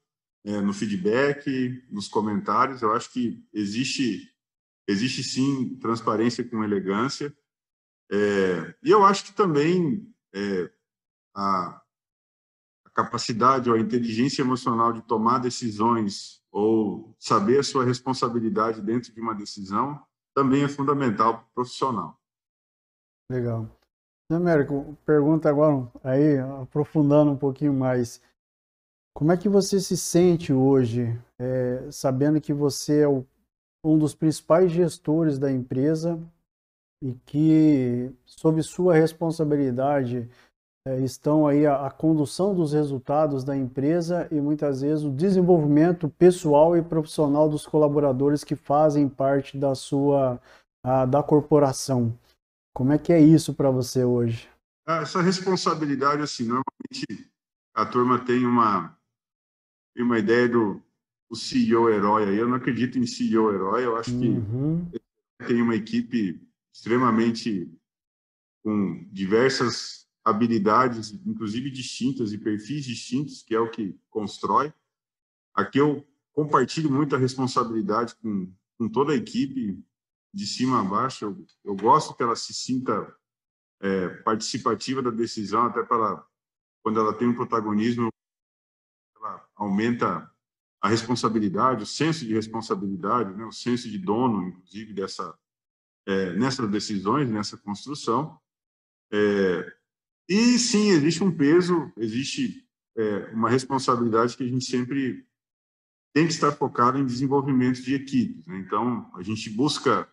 é, 0.43 0.59
no 0.63 0.73
feedback, 0.73 1.85
nos 1.91 2.09
comentários. 2.09 2.81
Eu 2.81 2.95
acho 2.95 3.13
que 3.13 3.47
existe 3.53 4.30
existe 4.91 5.23
sim 5.23 5.77
transparência 5.77 6.45
com 6.45 6.65
elegância. 6.65 7.35
É, 8.11 8.75
e 8.83 8.91
eu 8.91 9.05
acho 9.05 9.25
que 9.25 9.33
também 9.33 10.13
é, 10.35 10.71
a, 11.35 11.81
a, 12.87 12.91
capacidade 12.93 13.71
ou 13.71 13.77
a 13.77 13.81
inteligência 13.81 14.43
emocional 14.43 14.93
de 14.93 15.03
tomar 15.03 15.39
decisões 15.39 16.43
ou 16.51 17.15
saber 17.19 17.61
a 17.61 17.63
sua 17.63 17.85
responsabilidade 17.85 18.83
dentro 18.83 19.13
de 19.13 19.21
uma 19.21 19.35
decisão 19.35 20.01
também 20.35 20.65
é 20.65 20.69
fundamental 20.69 21.39
para 21.39 21.45
o 21.45 21.55
profissional. 21.55 22.19
Legal. 23.31 23.69
Américo, 24.31 24.97
pergunta 25.05 25.49
agora, 25.49 25.91
aí, 26.05 26.39
aprofundando 26.39 27.33
um 27.33 27.37
pouquinho 27.37 27.73
mais. 27.73 28.23
Como 29.13 29.33
é 29.33 29.37
que 29.37 29.49
você 29.49 29.81
se 29.81 29.97
sente 29.97 30.53
hoje, 30.53 31.21
é, 31.37 31.91
sabendo 31.91 32.41
que 32.41 32.53
você 32.53 33.01
é 33.01 33.09
o 33.09 33.27
um 33.85 33.99
dos 33.99 34.15
principais 34.15 34.71
gestores 34.71 35.39
da 35.39 35.51
empresa 35.51 36.21
e 37.03 37.15
que, 37.25 38.13
sob 38.27 38.63
sua 38.63 38.95
responsabilidade, 38.95 40.29
é, 40.87 41.01
estão 41.01 41.47
aí 41.47 41.67
a, 41.67 41.87
a, 41.87 41.91
condução 41.91 42.55
dos 42.55 42.73
resultados 42.73 43.45
da 43.45 43.57
empresa 43.57 44.29
e 44.31 44.41
muitas 44.41 44.81
vezes 44.81 45.05
o 45.05 45.11
desenvolvimento 45.11 46.09
pessoal 46.09 46.77
e 46.77 46.83
profissional 46.83 47.49
dos 47.49 47.67
colaboradores 47.67 48.45
que 48.45 48.57
fazem 48.57 49.09
parte 49.09 49.59
da 49.59 49.75
sua 49.75 50.41
a, 50.85 51.05
da 51.05 51.23
corporação. 51.23 52.19
Como 52.75 52.93
é 52.93 52.99
que 52.99 53.13
é 53.13 53.21
isso 53.21 53.55
para 53.55 53.71
você 53.71 54.05
hoje? 54.05 54.49
Ah, 54.87 55.03
essa 55.03 55.21
responsabilidade, 55.21 56.23
assim, 56.23 56.45
normalmente 56.45 57.31
a 57.75 57.85
turma 57.85 58.25
tem 58.25 58.47
uma, 58.47 58.97
uma 59.97 60.19
ideia 60.19 60.49
do, 60.49 60.83
o 61.31 61.37
CEO 61.37 61.89
herói 61.89 62.29
aí. 62.29 62.37
Eu 62.37 62.49
não 62.49 62.57
acredito 62.57 62.99
em 62.99 63.07
CEO 63.07 63.55
herói. 63.55 63.85
Eu 63.87 63.97
acho 63.97 64.13
uhum. 64.13 64.91
que 64.91 65.47
tem 65.47 65.63
uma 65.63 65.77
equipe 65.77 66.43
extremamente 66.73 67.73
com 68.63 69.09
diversas 69.11 70.07
habilidades, 70.25 71.13
inclusive 71.25 71.71
distintas 71.71 72.33
e 72.33 72.39
perfis 72.39 72.85
distintos, 72.85 73.43
que 73.43 73.55
é 73.55 73.61
o 73.61 73.71
que 73.71 73.99
constrói. 74.11 74.73
Aqui 75.55 75.79
eu 75.79 76.07
compartilho 76.33 76.91
muita 76.91 77.17
responsabilidade 77.17 78.15
com, 78.17 78.53
com 78.77 78.89
toda 78.89 79.13
a 79.13 79.17
equipe, 79.17 79.83
de 80.33 80.47
cima 80.47 80.81
a 80.81 80.85
baixo. 80.85 81.25
Eu, 81.25 81.47
eu 81.65 81.77
gosto 81.77 82.15
que 82.15 82.23
ela 82.23 82.37
se 82.37 82.53
sinta 82.53 83.15
é, 83.81 84.09
participativa 84.09 85.03
da 85.03 85.11
decisão, 85.11 85.67
até 85.67 85.83
para 85.83 86.25
quando 86.83 87.01
ela 87.01 87.13
tem 87.13 87.29
um 87.29 87.35
protagonismo, 87.35 88.09
ela 89.17 89.49
aumenta 89.55 90.31
a 90.81 90.89
responsabilidade, 90.89 91.83
o 91.83 91.87
senso 91.87 92.25
de 92.25 92.33
responsabilidade, 92.33 93.35
né, 93.37 93.45
o 93.45 93.53
senso 93.53 93.89
de 93.89 93.99
dono, 93.99 94.49
inclusive, 94.49 94.95
dessa, 94.95 95.35
é, 96.07 96.33
nessas 96.33 96.71
decisões, 96.71 97.31
nessa 97.31 97.57
construção. 97.59 98.39
É, 99.13 99.73
e 100.29 100.59
sim, 100.59 100.91
existe 100.91 101.23
um 101.23 101.37
peso, 101.37 101.93
existe 101.97 102.67
é, 102.97 103.31
uma 103.33 103.51
responsabilidade 103.51 104.37
que 104.37 104.45
a 104.45 104.49
gente 104.49 104.65
sempre 104.65 105.27
tem 106.15 106.27
que 106.27 106.33
estar 106.33 106.53
focado 106.53 106.99
em 106.99 107.07
desenvolvimento 107.07 107.83
de 107.83 107.95
equipes. 107.95 108.47
Né? 108.47 108.59
Então, 108.59 109.11
a 109.15 109.23
gente 109.23 109.51
busca 109.51 110.09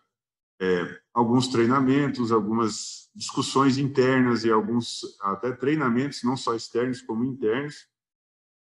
é, 0.60 1.00
alguns 1.14 1.48
treinamentos, 1.48 2.30
algumas 2.30 3.08
discussões 3.14 3.78
internas 3.78 4.44
e 4.44 4.50
alguns 4.50 5.00
até 5.20 5.52
treinamentos, 5.52 6.22
não 6.22 6.36
só 6.36 6.54
externos 6.54 7.00
como 7.00 7.24
internos, 7.24 7.86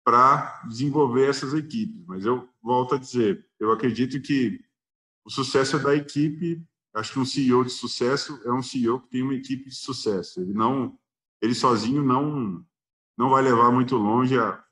para 0.06 0.62
desenvolver 0.68 1.28
essas 1.28 1.52
equipes. 1.52 2.00
Mas 2.06 2.24
eu 2.24 2.48
volto 2.62 2.94
a 2.94 2.98
dizer, 2.98 3.44
eu 3.58 3.72
acredito 3.72 4.22
que 4.22 4.64
o 5.24 5.30
sucesso 5.30 5.74
é 5.74 5.78
da 5.80 5.96
equipe. 5.96 6.64
Acho 6.94 7.14
que 7.14 7.18
um 7.18 7.24
CEO 7.24 7.64
de 7.64 7.70
sucesso 7.70 8.40
é 8.44 8.52
um 8.52 8.62
CEO 8.62 9.00
que 9.00 9.08
tem 9.08 9.22
uma 9.22 9.34
equipe 9.34 9.68
de 9.68 9.74
sucesso. 9.74 10.40
Ele 10.40 10.54
não, 10.54 10.96
ele 11.42 11.56
sozinho 11.56 12.04
não 12.04 12.64
não 13.18 13.30
vai 13.30 13.42
levar 13.42 13.72
muito 13.72 13.96
longe 13.96 14.38
a, 14.38 14.62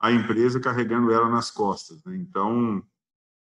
a 0.00 0.12
empresa 0.12 0.60
carregando 0.60 1.12
ela 1.12 1.28
nas 1.28 1.50
costas. 1.50 2.02
Né? 2.04 2.16
Então 2.16 2.82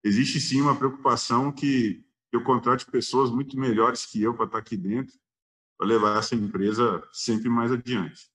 existe 0.03 0.39
sim 0.39 0.61
uma 0.61 0.75
preocupação 0.75 1.51
que 1.51 2.03
eu 2.31 2.43
contrate 2.43 2.89
pessoas 2.89 3.29
muito 3.29 3.59
melhores 3.59 4.05
que 4.05 4.21
eu 4.23 4.33
para 4.33 4.45
estar 4.45 4.57
aqui 4.57 4.77
dentro 4.77 5.13
para 5.77 5.87
levar 5.87 6.17
essa 6.17 6.35
empresa 6.35 7.07
sempre 7.11 7.49
mais 7.49 7.71
adiante. 7.71 8.31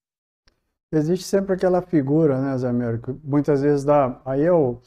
Existe 0.95 1.25
sempre 1.25 1.55
aquela 1.55 1.83
figura, 1.83 2.41
né, 2.41 2.57
Zé 2.57 2.69
Américo? 2.69 3.19
Muitas 3.25 3.63
vezes 3.63 3.85
dá. 3.85 4.21
Aí 4.25 4.43
é 4.43 4.53
o, 4.53 4.79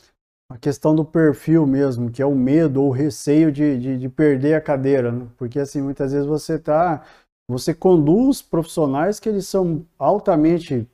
a 0.50 0.58
questão 0.58 0.96
do 0.96 1.04
perfil 1.04 1.68
mesmo, 1.68 2.10
que 2.10 2.22
é 2.22 2.26
o 2.26 2.36
medo 2.36 2.82
ou 2.82 2.90
o 2.90 2.94
receio 2.94 3.52
de, 3.52 3.78
de, 3.78 3.98
de 3.98 4.10
perder 4.10 4.54
a 4.54 4.62
cadeira. 4.62 5.12
Né? 5.12 5.28
Porque, 5.38 5.60
assim, 5.60 5.82
muitas 5.82 6.14
vezes 6.14 6.26
você 6.26 6.58
tá. 6.58 7.04
Você 7.50 7.74
conduz 7.74 8.42
profissionais 8.42 9.20
que 9.20 9.30
eles 9.30 9.48
são 9.48 9.86
altamente 9.98 10.88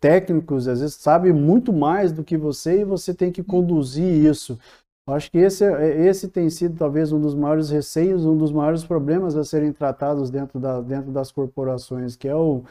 técnicos, 0.00 0.68
às 0.68 0.80
vezes 0.80 0.96
sabem 0.96 1.32
muito 1.32 1.72
mais 1.72 2.12
do 2.12 2.22
que 2.22 2.36
você 2.36 2.80
e 2.80 2.84
você 2.84 3.12
tem 3.12 3.32
que 3.32 3.42
conduzir 3.42 4.04
isso. 4.04 4.58
Acho 5.08 5.30
que 5.30 5.38
esse, 5.38 5.64
é, 5.64 6.06
esse 6.06 6.28
tem 6.28 6.50
sido 6.50 6.76
talvez 6.76 7.12
um 7.12 7.20
dos 7.20 7.34
maiores 7.34 7.70
receios, 7.70 8.24
um 8.24 8.36
dos 8.36 8.52
maiores 8.52 8.84
problemas 8.84 9.36
a 9.36 9.44
serem 9.44 9.72
tratados 9.72 10.30
dentro, 10.30 10.58
da, 10.58 10.80
dentro 10.80 11.12
das 11.12 11.30
corporações, 11.30 12.16
que 12.16 12.28
é 12.28 12.34
o, 12.34 12.64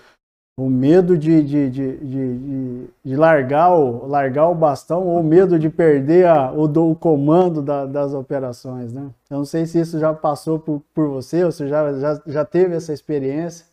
o 0.57 0.69
medo 0.69 1.17
de, 1.17 1.43
de, 1.43 1.69
de, 1.69 2.87
de, 3.03 3.15
largar, 3.15 3.71
o, 3.71 4.07
largar 4.07 4.47
o 4.47 4.55
bastão 4.55 5.05
ou 5.05 5.21
medo 5.21 5.59
de 5.59 5.69
perder 5.69 6.27
a, 6.27 6.51
o, 6.53 6.63
o 6.63 6.95
comando 6.95 7.61
da, 7.61 7.85
das 7.85 8.13
operações, 8.13 8.93
né? 8.93 9.13
Eu 9.29 9.37
não 9.37 9.45
sei 9.45 9.65
se 9.65 9.79
isso 9.79 9.99
já 9.99 10.13
passou 10.13 10.57
por, 10.57 10.79
por 10.93 11.09
você, 11.09 11.43
ou 11.43 11.51
se 11.51 11.67
já, 11.67 11.91
já, 11.99 12.23
já 12.25 12.45
teve 12.45 12.73
essa 12.73 12.93
experiência. 12.93 13.65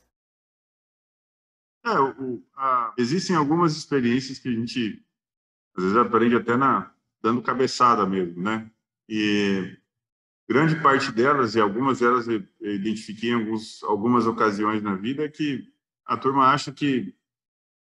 É, 1.84 1.98
o, 2.00 2.42
a, 2.56 2.92
existem 2.98 3.36
algumas 3.36 3.76
experiências 3.76 4.40
que 4.40 4.48
a 4.48 4.52
gente 4.52 5.04
às 5.76 5.84
vezes 5.84 5.96
aprende 5.96 6.34
até 6.34 6.56
na, 6.56 6.92
dando 7.22 7.42
cabeçada 7.42 8.04
mesmo, 8.04 8.42
né? 8.42 8.68
E 9.08 9.76
grande 10.48 10.74
parte 10.82 11.12
delas, 11.12 11.54
e 11.54 11.60
algumas 11.60 12.00
delas 12.00 12.26
eu 12.26 12.42
identifiquei 12.60 13.30
em 13.30 13.34
alguns, 13.34 13.82
algumas 13.84 14.26
ocasiões 14.26 14.82
na 14.82 14.96
vida, 14.96 15.24
é 15.24 15.28
que 15.28 15.71
a 16.06 16.16
turma 16.16 16.52
acha 16.52 16.72
que 16.72 17.14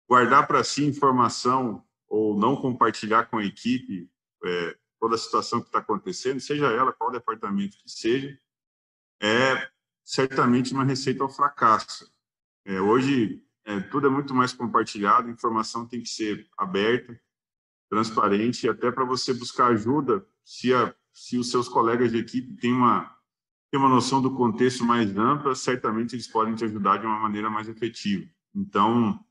guardar 0.09 0.47
para 0.47 0.65
si 0.65 0.85
informação 0.85 1.85
ou 2.09 2.37
não 2.37 2.57
compartilhar 2.57 3.27
com 3.27 3.39
a 3.39 3.45
equipe 3.45 4.11
é, 4.45 4.77
toda 4.99 5.15
a 5.15 5.19
situação 5.19 5.61
que 5.61 5.67
está 5.67 5.79
acontecendo, 5.79 6.41
seja 6.41 6.67
ela 6.67 6.93
qual 6.93 7.11
departamento 7.11 7.77
que 7.79 7.91
seja, 7.91 8.39
é 9.23 9.71
certamente 10.05 10.73
uma 10.73 10.85
receita 10.85 11.23
ao 11.23 11.31
fracasso. 11.31 12.13
É, 12.65 12.81
hoje, 12.81 13.43
é, 13.65 13.81
tudo 13.81 14.09
é 14.09 14.11
muito 14.11 14.35
mais 14.35 14.53
compartilhado, 14.53 15.29
a 15.29 15.33
informação 15.33 15.87
tem 15.87 16.03
que 16.03 16.09
ser 16.09 16.49
aberta, 16.59 17.19
transparente, 17.89 18.69
até 18.69 18.91
para 18.91 19.05
você 19.05 19.33
buscar 19.33 19.69
ajuda 19.69 20.27
se, 20.45 20.75
a, 20.75 20.95
se 21.13 21.39
os 21.39 21.51
seus 21.51 21.69
colegas 21.69 22.13
de 22.13 22.19
equipe 22.19 22.57
têm 22.57 22.73
uma 22.73 23.17
ter 23.71 23.77
uma 23.77 23.89
noção 23.89 24.21
do 24.21 24.35
contexto 24.35 24.85
mais 24.85 25.17
ampla, 25.17 25.55
certamente 25.55 26.15
eles 26.15 26.27
podem 26.27 26.55
te 26.55 26.65
ajudar 26.65 26.99
de 26.99 27.07
uma 27.07 27.21
maneira 27.21 27.49
mais 27.49 27.69
efetiva. 27.69 28.29
Então, 28.55 29.25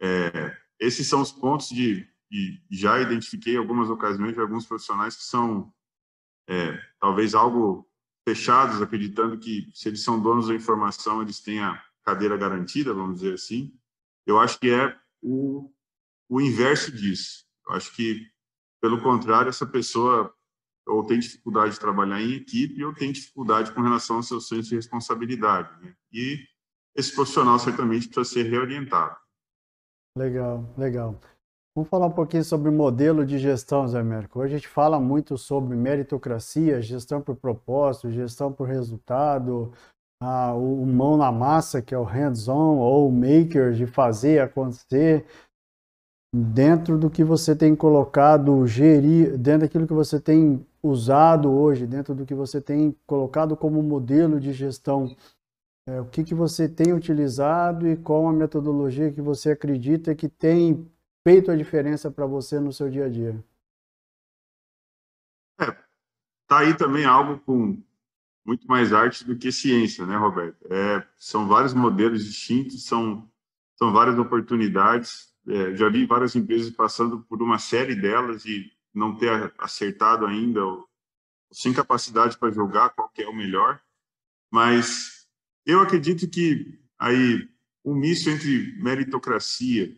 é, 0.00 0.56
esses 0.80 1.06
são 1.06 1.20
os 1.20 1.30
pontos 1.30 1.68
de, 1.68 2.08
de, 2.30 2.62
já 2.70 3.00
identifiquei 3.00 3.56
algumas 3.56 3.90
ocasiões 3.90 4.34
de 4.34 4.40
alguns 4.40 4.66
profissionais 4.66 5.16
que 5.16 5.24
são 5.24 5.72
é, 6.48 6.80
talvez 6.98 7.34
algo 7.34 7.86
fechados, 8.26 8.80
acreditando 8.80 9.38
que 9.38 9.70
se 9.74 9.88
eles 9.88 10.02
são 10.02 10.20
donos 10.20 10.48
da 10.48 10.54
informação, 10.54 11.20
eles 11.20 11.40
têm 11.40 11.60
a 11.60 11.82
cadeira 12.04 12.36
garantida, 12.36 12.94
vamos 12.94 13.20
dizer 13.20 13.34
assim. 13.34 13.74
Eu 14.26 14.38
acho 14.38 14.58
que 14.58 14.70
é 14.70 14.98
o, 15.22 15.70
o 16.28 16.40
inverso 16.40 16.90
disso. 16.90 17.44
Eu 17.66 17.74
acho 17.74 17.94
que, 17.94 18.26
pelo 18.80 19.02
contrário, 19.02 19.48
essa 19.48 19.66
pessoa 19.66 20.34
ou 20.88 21.04
tem 21.04 21.18
dificuldade 21.18 21.74
de 21.74 21.80
trabalhar 21.80 22.20
em 22.20 22.32
equipe 22.32 22.82
ou 22.84 22.94
tem 22.94 23.12
dificuldade 23.12 23.72
com 23.72 23.82
relação 23.82 24.16
ao 24.16 24.22
seu 24.22 24.40
senso 24.40 24.70
de 24.70 24.76
responsabilidade. 24.76 25.70
Né? 25.82 25.94
E 26.12 26.38
esse 26.96 27.14
profissional 27.14 27.58
certamente 27.58 28.08
precisa 28.08 28.42
ser 28.42 28.50
reorientado. 28.50 29.16
Legal, 30.16 30.74
legal. 30.76 31.20
Vamos 31.76 31.88
falar 31.88 32.06
um 32.06 32.12
pouquinho 32.12 32.42
sobre 32.42 32.72
modelo 32.72 33.24
de 33.24 33.38
gestão, 33.38 33.86
Zé 33.86 34.00
Américo. 34.00 34.40
Hoje 34.40 34.54
a 34.54 34.58
gente 34.58 34.66
fala 34.66 34.98
muito 34.98 35.38
sobre 35.38 35.76
meritocracia, 35.76 36.82
gestão 36.82 37.20
por 37.20 37.36
propósito, 37.36 38.10
gestão 38.10 38.52
por 38.52 38.66
resultado, 38.66 39.72
a, 40.20 40.52
o 40.52 40.84
mão 40.84 41.16
na 41.16 41.30
massa, 41.30 41.80
que 41.80 41.94
é 41.94 41.98
o 41.98 42.02
hands-on, 42.02 42.78
ou 42.78 43.08
o 43.08 43.12
maker, 43.12 43.74
de 43.74 43.86
fazer 43.86 44.40
acontecer, 44.40 45.24
dentro 46.34 46.98
do 46.98 47.08
que 47.08 47.22
você 47.22 47.54
tem 47.54 47.76
colocado, 47.76 48.66
gerir, 48.66 49.38
dentro 49.38 49.60
daquilo 49.60 49.86
que 49.86 49.94
você 49.94 50.20
tem 50.20 50.66
usado 50.82 51.50
hoje, 51.50 51.86
dentro 51.86 52.14
do 52.14 52.24
que 52.24 52.34
você 52.34 52.60
tem 52.60 52.96
colocado 53.06 53.56
como 53.56 53.82
modelo 53.82 54.38
de 54.38 54.52
gestão. 54.52 55.14
É, 55.86 56.00
o 56.00 56.06
que, 56.06 56.22
que 56.22 56.34
você 56.34 56.68
tem 56.68 56.92
utilizado 56.92 57.88
e 57.88 57.96
qual 57.96 58.28
a 58.28 58.32
metodologia 58.32 59.12
que 59.12 59.22
você 59.22 59.52
acredita 59.52 60.14
que 60.14 60.28
tem 60.28 60.86
feito 61.26 61.50
a 61.50 61.56
diferença 61.56 62.10
para 62.10 62.26
você 62.26 62.60
no 62.60 62.72
seu 62.72 62.90
dia 62.90 63.06
a 63.06 63.08
dia? 63.08 63.44
É, 65.60 65.66
tá 66.46 66.58
aí 66.58 66.76
também 66.76 67.04
algo 67.04 67.38
com 67.40 67.82
muito 68.44 68.66
mais 68.66 68.92
arte 68.92 69.24
do 69.26 69.36
que 69.36 69.52
ciência, 69.52 70.06
né, 70.06 70.16
Roberto? 70.16 70.56
É, 70.72 71.06
são 71.16 71.46
vários 71.46 71.74
modelos 71.74 72.24
distintos, 72.24 72.84
são, 72.84 73.28
são 73.76 73.92
várias 73.92 74.18
oportunidades. 74.18 75.34
É, 75.46 75.74
já 75.74 75.88
vi 75.88 76.06
várias 76.06 76.34
empresas 76.36 76.70
passando 76.70 77.20
por 77.20 77.42
uma 77.42 77.58
série 77.58 77.94
delas 77.94 78.44
e 78.44 78.70
não 78.94 79.16
ter 79.16 79.52
acertado 79.58 80.26
ainda, 80.26 80.64
ou, 80.64 80.88
sem 81.52 81.72
capacidade 81.72 82.36
para 82.36 82.52
jogar 82.52 82.90
qual 82.90 83.10
é 83.16 83.26
o 83.26 83.34
melhor. 83.34 83.80
Mas 84.50 85.26
eu 85.64 85.80
acredito 85.80 86.28
que 86.28 86.78
aí 86.98 87.48
um 87.84 87.94
misto 87.94 88.28
entre 88.28 88.74
meritocracia 88.82 89.94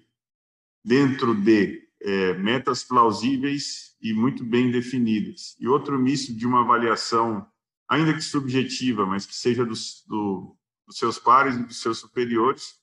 dentro 0.84 1.34
de 1.34 1.88
é, 2.00 2.34
metas 2.34 2.82
plausíveis 2.84 3.94
e 4.00 4.12
muito 4.12 4.44
bem 4.44 4.70
definidas, 4.70 5.56
e 5.60 5.68
outro 5.68 5.98
misto 5.98 6.34
de 6.34 6.46
uma 6.46 6.62
avaliação 6.62 7.46
ainda 7.90 8.14
que 8.14 8.22
subjetiva, 8.22 9.04
mas 9.04 9.26
que 9.26 9.34
seja 9.34 9.64
dos, 9.64 10.04
do, 10.06 10.56
dos 10.86 10.96
seus 10.96 11.18
pares 11.18 11.56
e 11.56 11.64
dos 11.64 11.80
seus 11.80 11.98
superiores, 11.98 12.78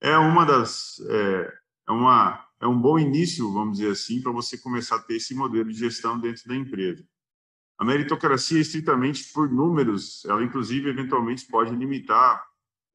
é 0.00 0.16
uma 0.16 0.46
das 0.46 1.00
é, 1.00 1.58
é, 1.88 1.92
uma 1.92 2.43
é 2.64 2.66
um 2.66 2.80
bom 2.80 2.98
início, 2.98 3.52
vamos 3.52 3.76
dizer 3.76 3.90
assim, 3.90 4.22
para 4.22 4.32
você 4.32 4.56
começar 4.56 4.96
a 4.96 5.02
ter 5.02 5.16
esse 5.16 5.34
modelo 5.34 5.70
de 5.70 5.78
gestão 5.78 6.18
dentro 6.18 6.48
da 6.48 6.56
empresa. 6.56 7.06
A 7.78 7.84
meritocracia, 7.84 8.58
estritamente 8.58 9.30
por 9.34 9.52
números, 9.52 10.24
ela 10.24 10.42
inclusive 10.42 10.88
eventualmente 10.88 11.46
pode 11.46 11.76
limitar 11.76 12.42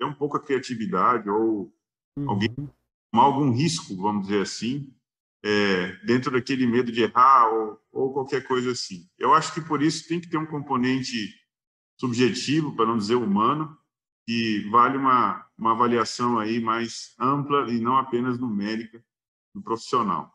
é 0.02 0.06
um 0.06 0.14
pouco 0.14 0.38
a 0.38 0.40
criatividade 0.40 1.30
ou 1.30 1.72
uhum. 2.18 2.30
alguém 2.30 2.50
algum 3.14 3.52
risco, 3.52 3.96
vamos 3.96 4.28
dizer 4.28 4.42
assim, 4.42 4.92
é, 5.44 5.92
dentro 6.06 6.32
daquele 6.32 6.66
medo 6.66 6.92
de 6.92 7.04
errar 7.04 7.50
ou, 7.50 7.80
ou 7.92 8.14
qualquer 8.14 8.48
coisa 8.48 8.72
assim. 8.72 9.08
Eu 9.20 9.36
acho 9.36 9.54
que 9.54 9.62
por 9.62 9.84
isso 9.84 10.08
tem 10.08 10.20
que 10.20 10.30
ter 10.30 10.38
um 10.38 10.48
componente 10.48 11.36
subjetivo, 12.00 12.76
para 12.76 12.88
não 12.88 12.98
dizer 12.98 13.16
humano, 13.16 13.78
que 14.26 14.68
vale 14.72 14.98
uma, 14.98 15.46
uma 15.58 15.72
avaliação 15.74 16.40
aí 16.40 16.60
mais 16.60 17.14
ampla 17.20 17.70
e 17.70 17.80
não 17.80 17.98
apenas 17.98 18.40
numérica 18.40 19.04
do 19.54 19.62
profissional. 19.62 20.34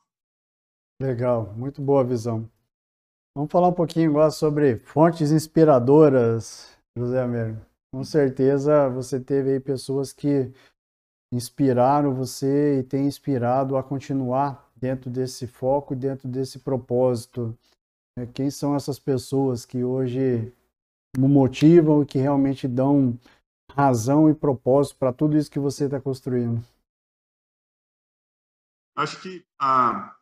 Legal, 1.00 1.52
muito 1.54 1.82
boa 1.82 2.04
visão. 2.04 2.48
Vamos 3.36 3.50
falar 3.50 3.68
um 3.68 3.72
pouquinho 3.72 4.10
agora 4.10 4.30
sobre 4.30 4.76
fontes 4.78 5.32
inspiradoras, 5.32 6.76
José 6.96 7.20
Américo. 7.20 7.66
Com 7.92 8.04
certeza 8.04 8.88
você 8.88 9.18
teve 9.18 9.52
aí 9.52 9.60
pessoas 9.60 10.12
que 10.12 10.52
inspiraram 11.32 12.14
você 12.14 12.78
e 12.78 12.82
têm 12.84 13.06
inspirado 13.06 13.76
a 13.76 13.82
continuar 13.82 14.70
dentro 14.76 15.10
desse 15.10 15.46
foco 15.46 15.96
dentro 15.96 16.28
desse 16.28 16.58
propósito. 16.58 17.56
Quem 18.32 18.50
são 18.50 18.76
essas 18.76 18.98
pessoas 18.98 19.64
que 19.64 19.82
hoje 19.82 20.52
motivam 21.18 22.02
e 22.02 22.06
que 22.06 22.18
realmente 22.18 22.68
dão 22.68 23.18
razão 23.72 24.30
e 24.30 24.34
propósito 24.34 24.96
para 24.96 25.12
tudo 25.12 25.36
isso 25.36 25.50
que 25.50 25.58
você 25.58 25.86
está 25.86 26.00
construindo? 26.00 26.62
Acho 28.96 29.20
que 29.20 29.44
a, 29.58 30.16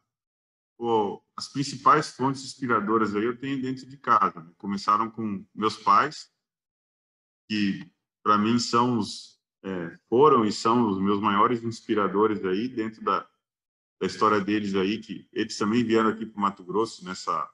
o, 0.78 1.20
as 1.36 1.48
principais 1.48 2.10
fontes 2.10 2.42
inspiradoras 2.42 3.14
aí 3.14 3.24
eu 3.24 3.38
tenho 3.38 3.60
dentro 3.60 3.86
de 3.86 3.96
casa. 3.96 4.40
Né? 4.40 4.52
Começaram 4.56 5.10
com 5.10 5.44
meus 5.54 5.76
pais, 5.76 6.32
que 7.48 7.90
para 8.22 8.38
mim 8.38 8.58
são 8.58 8.98
os 8.98 9.40
é, 9.64 9.98
foram 10.08 10.44
e 10.44 10.52
são 10.52 10.88
os 10.88 11.00
meus 11.00 11.20
maiores 11.20 11.62
inspiradores 11.62 12.44
aí 12.44 12.68
dentro 12.68 13.02
da, 13.04 13.20
da 14.00 14.06
história 14.06 14.40
deles 14.40 14.74
aí, 14.74 14.98
que 14.98 15.28
eles 15.32 15.56
também 15.56 15.84
vieram 15.84 16.10
aqui 16.10 16.26
para 16.26 16.38
o 16.38 16.42
Mato 16.42 16.64
Grosso 16.64 17.04
nessa 17.04 17.48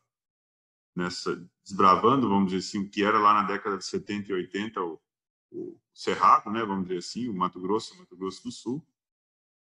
nessa 0.96 1.37
desbravando, 1.62 2.28
vamos 2.28 2.50
dizer 2.50 2.66
assim, 2.66 2.81
o 2.81 2.90
que 2.90 3.04
era 3.04 3.18
lá 3.18 3.33
na 3.35 3.42
década 3.44 3.78
de 3.78 3.85
70 3.85 4.33
e 4.33 4.35
80 4.35 4.83
o, 4.83 5.00
o 5.52 5.78
Cerrado, 5.94 6.50
né, 6.50 6.64
vamos 6.64 6.88
dizer 6.88 6.98
assim, 6.98 7.28
o 7.28 7.35
Mato 7.35 7.61
Grosso, 7.61 7.94
o 7.94 7.98
Mato 7.98 8.16
Grosso 8.16 8.42
do 8.42 8.50
Sul. 8.50 8.85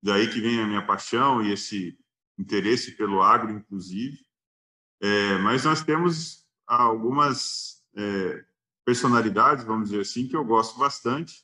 Daí 0.04 0.30
que 0.30 0.38
vem 0.38 0.60
a 0.60 0.66
minha 0.66 0.86
paixão 0.86 1.42
e 1.42 1.50
esse 1.50 1.98
interesse 2.38 2.92
pelo 2.94 3.22
agro, 3.22 3.50
inclusive. 3.50 4.18
É, 5.00 5.38
mas 5.38 5.64
nós 5.64 5.82
temos 5.82 6.46
algumas 6.66 7.82
é, 7.96 8.44
personalidades, 8.84 9.64
vamos 9.64 9.88
dizer 9.88 10.02
assim, 10.02 10.28
que 10.28 10.36
eu 10.36 10.44
gosto 10.44 10.78
bastante, 10.78 11.42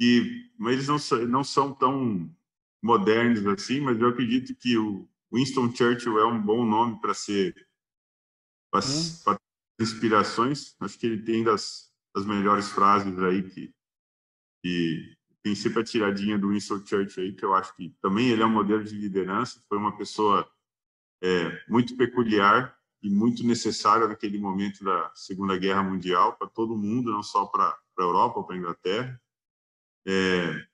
e 0.00 0.50
mas 0.56 0.74
eles 0.74 0.86
não, 0.88 1.26
não 1.26 1.42
são 1.42 1.74
tão 1.74 2.32
modernos 2.80 3.44
assim, 3.46 3.80
mas 3.80 4.00
eu 4.00 4.08
acredito 4.08 4.54
que 4.54 4.78
o 4.78 5.08
Winston 5.32 5.74
Churchill 5.74 6.18
é 6.20 6.26
um 6.26 6.40
bom 6.40 6.64
nome 6.64 7.00
para 7.00 7.12
ser 7.12 7.54
para 8.70 9.36
inspirações. 9.80 10.76
Acho 10.78 10.96
que 10.96 11.06
ele 11.06 11.24
tem 11.24 11.42
das, 11.42 11.92
das 12.14 12.24
melhores 12.24 12.68
frases 12.68 13.18
aí 13.18 13.42
que, 13.50 13.74
que 14.62 15.16
tem 15.44 15.54
sempre 15.54 15.80
a 15.80 15.84
tiradinha 15.84 16.38
do 16.38 16.48
Winston 16.48 16.84
Churchill 16.86 17.36
que 17.36 17.44
eu 17.44 17.52
acho 17.54 17.76
que 17.76 17.94
também 18.00 18.30
ele 18.30 18.42
é 18.42 18.46
um 18.46 18.50
modelo 18.50 18.82
de 18.82 18.96
liderança. 18.96 19.62
Foi 19.68 19.76
uma 19.76 19.94
pessoa 19.94 20.50
é, 21.22 21.62
muito 21.68 21.94
peculiar 21.98 22.74
e 23.02 23.10
muito 23.10 23.46
necessária 23.46 24.08
naquele 24.08 24.38
momento 24.38 24.82
da 24.82 25.12
Segunda 25.14 25.58
Guerra 25.58 25.82
Mundial 25.82 26.34
para 26.38 26.48
todo 26.48 26.78
mundo, 26.78 27.12
não 27.12 27.22
só 27.22 27.44
para 27.44 27.68
a 27.68 28.02
Europa 28.02 28.42
para 28.42 28.56
a 28.56 28.58
Inglaterra. 28.58 29.22
É, 30.06 30.66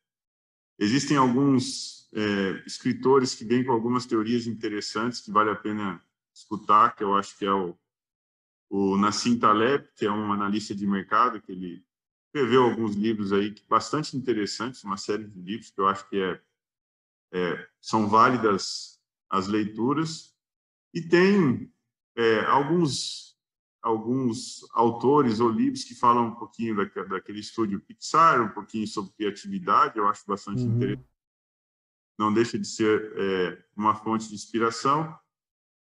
existem 0.79 1.17
alguns 1.17 2.09
é, 2.15 2.63
escritores 2.65 3.35
que 3.35 3.45
vêm 3.45 3.65
com 3.65 3.73
algumas 3.73 4.07
teorias 4.07 4.47
interessantes 4.47 5.21
que 5.21 5.33
vale 5.33 5.51
a 5.51 5.57
pena 5.57 6.01
escutar, 6.33 6.95
que 6.95 7.03
eu 7.03 7.17
acho 7.17 7.37
que 7.37 7.45
é 7.45 7.53
o 7.53 7.77
o 8.73 8.97
Nassim 8.97 9.37
Taleb, 9.37 9.89
que 9.97 10.07
é 10.07 10.13
um 10.13 10.33
analista 10.33 10.73
de 10.77 10.87
mercado, 10.87 11.43
que 11.43 11.51
ele 11.51 11.85
escreveu 12.33 12.63
alguns 12.63 12.95
livros 12.95 13.33
aí 13.33 13.55
bastante 13.69 14.17
interessantes, 14.17 14.85
uma 14.85 14.97
série 14.97 15.25
de 15.25 15.41
livros 15.41 15.71
que 15.71 15.81
eu 15.81 15.89
acho 15.89 16.09
que 16.09 16.17
é, 16.23 16.41
é 17.33 17.69
são 17.81 18.09
válidas 18.09 19.01
as 19.29 19.49
leituras. 19.49 20.35
E 20.95 21.03
tem 21.03 21.73
é, 22.17 22.41
alguns 22.47 23.31
alguns 23.83 24.69
autores 24.75 25.41
ou 25.41 25.49
livros 25.49 25.85
que 25.85 25.95
falam 25.95 26.27
um 26.29 26.35
pouquinho 26.35 26.77
da, 26.77 26.85
daquele 27.05 27.41
estúdio 27.41 27.81
Pixar, 27.81 28.43
um 28.43 28.51
pouquinho 28.51 28.87
sobre 28.87 29.13
criatividade, 29.13 29.97
eu 29.97 30.07
acho 30.07 30.23
bastante 30.27 30.63
uhum. 30.63 30.77
interessante. 30.77 31.09
Não 32.19 32.33
deixa 32.33 32.59
de 32.59 32.67
ser 32.67 33.13
é, 33.17 33.65
uma 33.75 33.95
fonte 33.95 34.29
de 34.29 34.35
inspiração. 34.35 35.19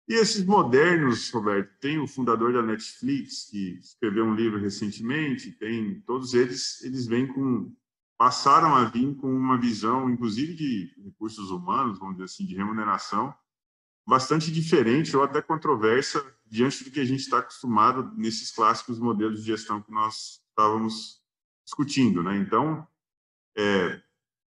E 0.08 0.14
esses 0.14 0.44
modernos, 0.44 1.30
Roberto, 1.30 1.70
tem 1.80 1.98
o 1.98 2.06
fundador 2.06 2.52
da 2.52 2.62
Netflix, 2.62 3.48
que 3.50 3.78
escreveu 3.78 4.24
um 4.24 4.34
livro 4.34 4.60
recentemente, 4.60 5.50
tem 5.50 6.00
todos 6.02 6.32
eles, 6.32 6.82
eles 6.84 7.06
vêm 7.06 7.26
com 7.26 7.74
passaram 8.18 8.74
a 8.74 8.84
vir 8.84 9.14
com 9.16 9.28
uma 9.28 9.58
visão, 9.58 10.08
inclusive 10.08 10.54
de 10.54 10.94
recursos 11.04 11.50
humanos, 11.50 11.98
vamos 11.98 12.14
dizer 12.14 12.24
assim, 12.24 12.46
de 12.46 12.56
remuneração, 12.56 13.34
bastante 14.06 14.50
diferente 14.50 15.14
ou 15.14 15.22
até 15.22 15.42
controversa 15.42 16.24
diante 16.46 16.82
do 16.84 16.90
que 16.90 17.00
a 17.00 17.04
gente 17.04 17.20
está 17.20 17.38
acostumado 17.38 18.10
nesses 18.16 18.50
clássicos 18.50 18.98
modelos 18.98 19.40
de 19.40 19.46
gestão 19.46 19.82
que 19.82 19.92
nós 19.92 20.40
estávamos 20.48 21.20
discutindo, 21.64 22.22
né? 22.22 22.36
Então, 22.38 22.86
é, 23.54 24.00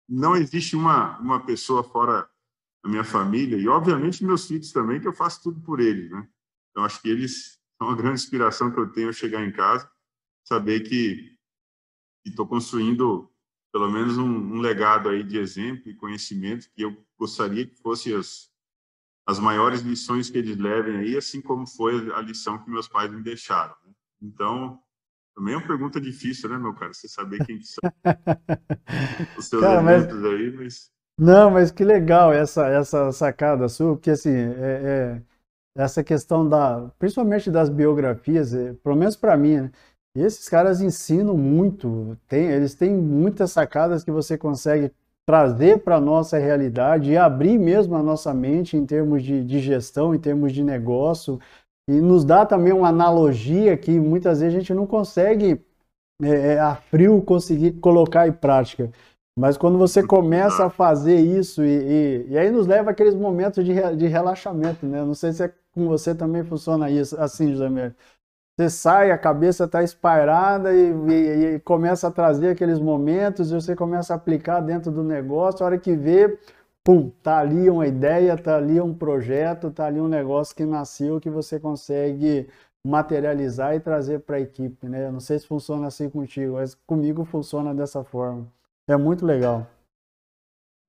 não 0.08 0.36
existe 0.36 0.76
uma 0.76 1.20
uma 1.20 1.46
pessoa 1.46 1.84
fora 1.84 2.28
a 2.84 2.90
minha 2.90 3.04
família 3.04 3.58
e, 3.58 3.68
obviamente, 3.68 4.24
meus 4.24 4.48
filhos 4.48 4.72
também, 4.72 5.00
que 5.00 5.08
eu 5.08 5.14
faço 5.14 5.44
tudo 5.44 5.62
por 5.62 5.80
eles, 5.80 6.10
né? 6.10 6.28
Então, 6.72 6.84
acho 6.84 7.02
que 7.02 7.10
eles 7.10 7.60
são 7.78 7.88
uma 7.88 7.96
grande 7.96 8.22
inspiração 8.22 8.72
que 8.72 8.80
eu 8.80 8.92
tenho 8.92 9.08
ao 9.08 9.14
chegar 9.14 9.44
em 9.44 9.52
casa, 9.52 9.90
saber 10.46 10.82
que 10.82 11.38
estou 12.26 12.48
construindo 12.48 13.32
pelo 13.72 13.90
menos 13.90 14.18
um, 14.18 14.28
um, 14.28 14.60
legado 14.60 15.10
aí 15.10 15.24
de 15.24 15.38
exemplo 15.38 15.90
e 15.90 15.96
conhecimento 15.96 16.70
que 16.72 16.82
eu 16.82 17.06
gostaria 17.18 17.68
que 17.68 17.76
fosse 17.76 18.14
as, 18.14 18.50
as 19.28 19.40
maiores 19.40 19.82
lições 19.82 20.30
que 20.30 20.38
eles 20.38 20.58
levem 20.58 20.98
aí, 20.98 21.16
assim 21.16 21.42
como 21.42 21.68
foi 21.68 22.12
a 22.14 22.22
lição 22.22 22.58
que 22.58 22.70
meus 22.70 22.88
pais 22.88 23.12
me 23.12 23.22
deixaram. 23.22 23.76
Né? 23.86 23.94
Então, 24.22 24.82
também 25.36 25.54
é 25.54 25.58
uma 25.58 25.68
pergunta 25.68 26.02
difícil, 26.02 26.50
né, 26.50 26.58
meu 26.58 26.74
cara? 26.74 26.94
Você 26.94 27.08
saber 27.08 27.46
quem 27.46 27.60
que 27.60 27.66
são 27.66 27.80
os 29.38 29.46
seus 29.46 29.62
cara, 29.62 29.82
mas... 29.82 30.08
aí, 30.26 30.52
mas... 30.52 30.92
Não, 31.22 31.52
mas 31.52 31.70
que 31.70 31.84
legal 31.84 32.32
essa, 32.32 32.66
essa 32.68 33.12
sacada 33.12 33.68
sua, 33.68 33.94
porque 33.94 34.12
assim, 34.12 34.30
é, 34.32 35.20
é 35.78 35.82
essa 35.82 36.02
questão 36.02 36.48
da, 36.48 36.90
principalmente 36.98 37.52
das 37.52 37.70
biografias, 37.70 38.54
é, 38.54 38.74
pelo 38.76 38.96
menos 38.96 39.18
para 39.18 39.36
mim, 39.36 39.58
né? 39.58 39.72
esses 40.16 40.48
caras 40.48 40.80
ensinam 40.82 41.38
muito, 41.38 42.18
tem, 42.28 42.46
eles 42.46 42.74
têm 42.74 42.96
muitas 42.96 43.52
sacadas 43.52 44.02
que 44.04 44.12
você 44.12 44.38
consegue 44.38 44.94
trazer 45.28 45.84
para 45.84 45.98
a 45.98 46.02
nossa 46.02 46.38
realidade 46.38 47.12
e 47.12 47.18
abrir 47.18 47.60
mesmo 47.60 47.96
a 47.98 48.04
nossa 48.04 48.34
mente 48.34 48.78
em 48.78 48.86
termos 48.86 49.22
de, 49.22 49.44
de 49.44 49.60
gestão, 49.60 50.16
em 50.16 50.20
termos 50.20 50.54
de 50.54 50.64
negócio, 50.64 51.38
e 51.90 52.00
nos 52.00 52.24
dá 52.24 52.46
também 52.46 52.72
uma 52.72 52.88
analogia 52.90 53.76
que 53.78 54.00
muitas 54.00 54.40
vezes 54.40 54.56
a 54.56 54.60
gente 54.60 54.74
não 54.74 54.88
consegue 54.88 55.62
é, 56.22 56.54
é 56.54 56.60
a 56.60 56.76
frio 56.76 57.22
conseguir 57.22 57.74
colocar 57.74 58.28
em 58.28 58.32
prática. 58.32 58.92
Mas 59.40 59.56
quando 59.58 59.78
você 59.78 60.04
começa 60.04 60.66
a 60.66 60.70
fazer 60.70 61.16
isso, 61.16 61.64
e, 61.64 62.26
e, 62.28 62.32
e 62.32 62.38
aí 62.38 62.52
nos 62.52 62.68
leva 62.68 62.92
aqueles 62.92 63.16
momentos 63.16 63.64
de, 63.64 63.74
de 63.96 64.06
relaxamento, 64.06 64.86
né? 64.86 65.02
Não 65.02 65.14
sei 65.16 65.32
se 65.32 65.44
é 65.44 65.54
com 65.74 65.88
você 65.88 66.14
também 66.14 66.44
funciona 66.44 66.90
isso, 66.92 67.18
assim, 67.18 67.54
José 67.54 67.94
Você 68.58 68.70
sai, 68.70 69.12
a 69.12 69.18
cabeça 69.18 69.64
está 69.64 69.82
espairada 69.82 70.74
e, 70.74 70.92
e, 70.92 71.56
e, 71.56 71.60
começa 71.62 72.10
a 72.10 72.12
trazer 72.12 72.50
aqueles 72.50 72.80
momentos 72.80 73.50
e 73.50 73.54
você 73.54 73.78
começa 73.78 74.12
a 74.14 74.18
aplicar 74.18 74.60
dentro 74.60 74.92
do 74.92 75.06
negócio, 75.06 75.64
a 75.64 75.68
hora 75.68 75.78
que 75.80 75.96
vê, 75.96 76.38
pum, 76.84 77.10
tá 77.24 77.38
ali 77.38 77.70
uma 77.70 77.88
ideia, 77.88 78.38
tá 78.38 78.58
ali 78.58 78.82
um 78.82 78.94
projeto, 78.94 79.72
tá 79.72 79.86
ali 79.86 80.02
um 80.02 80.10
negócio 80.10 80.54
que 80.54 80.66
nasceu 80.66 81.18
que 81.18 81.30
você 81.30 81.58
consegue 81.62 82.50
materializar 82.86 83.74
e 83.74 83.80
trazer 83.80 84.20
para 84.20 84.36
a 84.36 84.42
equipe, 84.42 84.90
né? 84.90 85.06
Eu 85.08 85.14
não 85.14 85.22
sei 85.22 85.40
se 85.40 85.48
funciona 85.48 85.88
assim 85.88 86.10
contigo, 86.10 86.56
mas 86.56 86.76
comigo 86.76 87.24
funciona 87.24 87.74
dessa 87.74 88.04
forma. 88.04 88.59
É 88.90 88.98
muito 88.98 89.24
legal. 89.24 89.70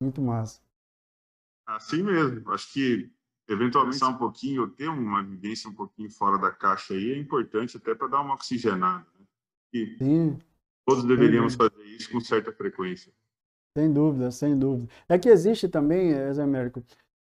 Muito 0.02 0.22
massa. 0.22 0.62
Assim 1.66 2.02
mesmo. 2.02 2.50
Acho 2.50 2.72
que 2.72 3.12
eventualmente 3.46 4.02
um 4.02 4.16
pouquinho, 4.16 4.70
ter 4.70 4.88
uma 4.88 5.22
vivência 5.22 5.68
um 5.68 5.74
pouquinho 5.74 6.10
fora 6.10 6.38
da 6.38 6.50
caixa 6.50 6.94
aí 6.94 7.12
é 7.12 7.18
importante 7.18 7.76
até 7.76 7.94
para 7.94 8.08
dar 8.08 8.22
uma 8.22 8.34
oxigenada. 8.34 9.06
Né? 9.18 9.26
E 9.74 9.96
Sim. 9.98 10.38
todos 10.86 11.04
deveríamos 11.04 11.54
fazer 11.54 11.84
isso 11.84 12.10
com 12.10 12.20
certa 12.20 12.50
frequência. 12.52 13.12
Sem 13.76 13.92
dúvida, 13.92 14.30
sem 14.30 14.58
dúvida. 14.58 14.90
É 15.06 15.18
que 15.18 15.28
existe 15.28 15.68
também, 15.68 16.12
eh, 16.12 16.32
Zé 16.32 16.42
Américo, 16.42 16.82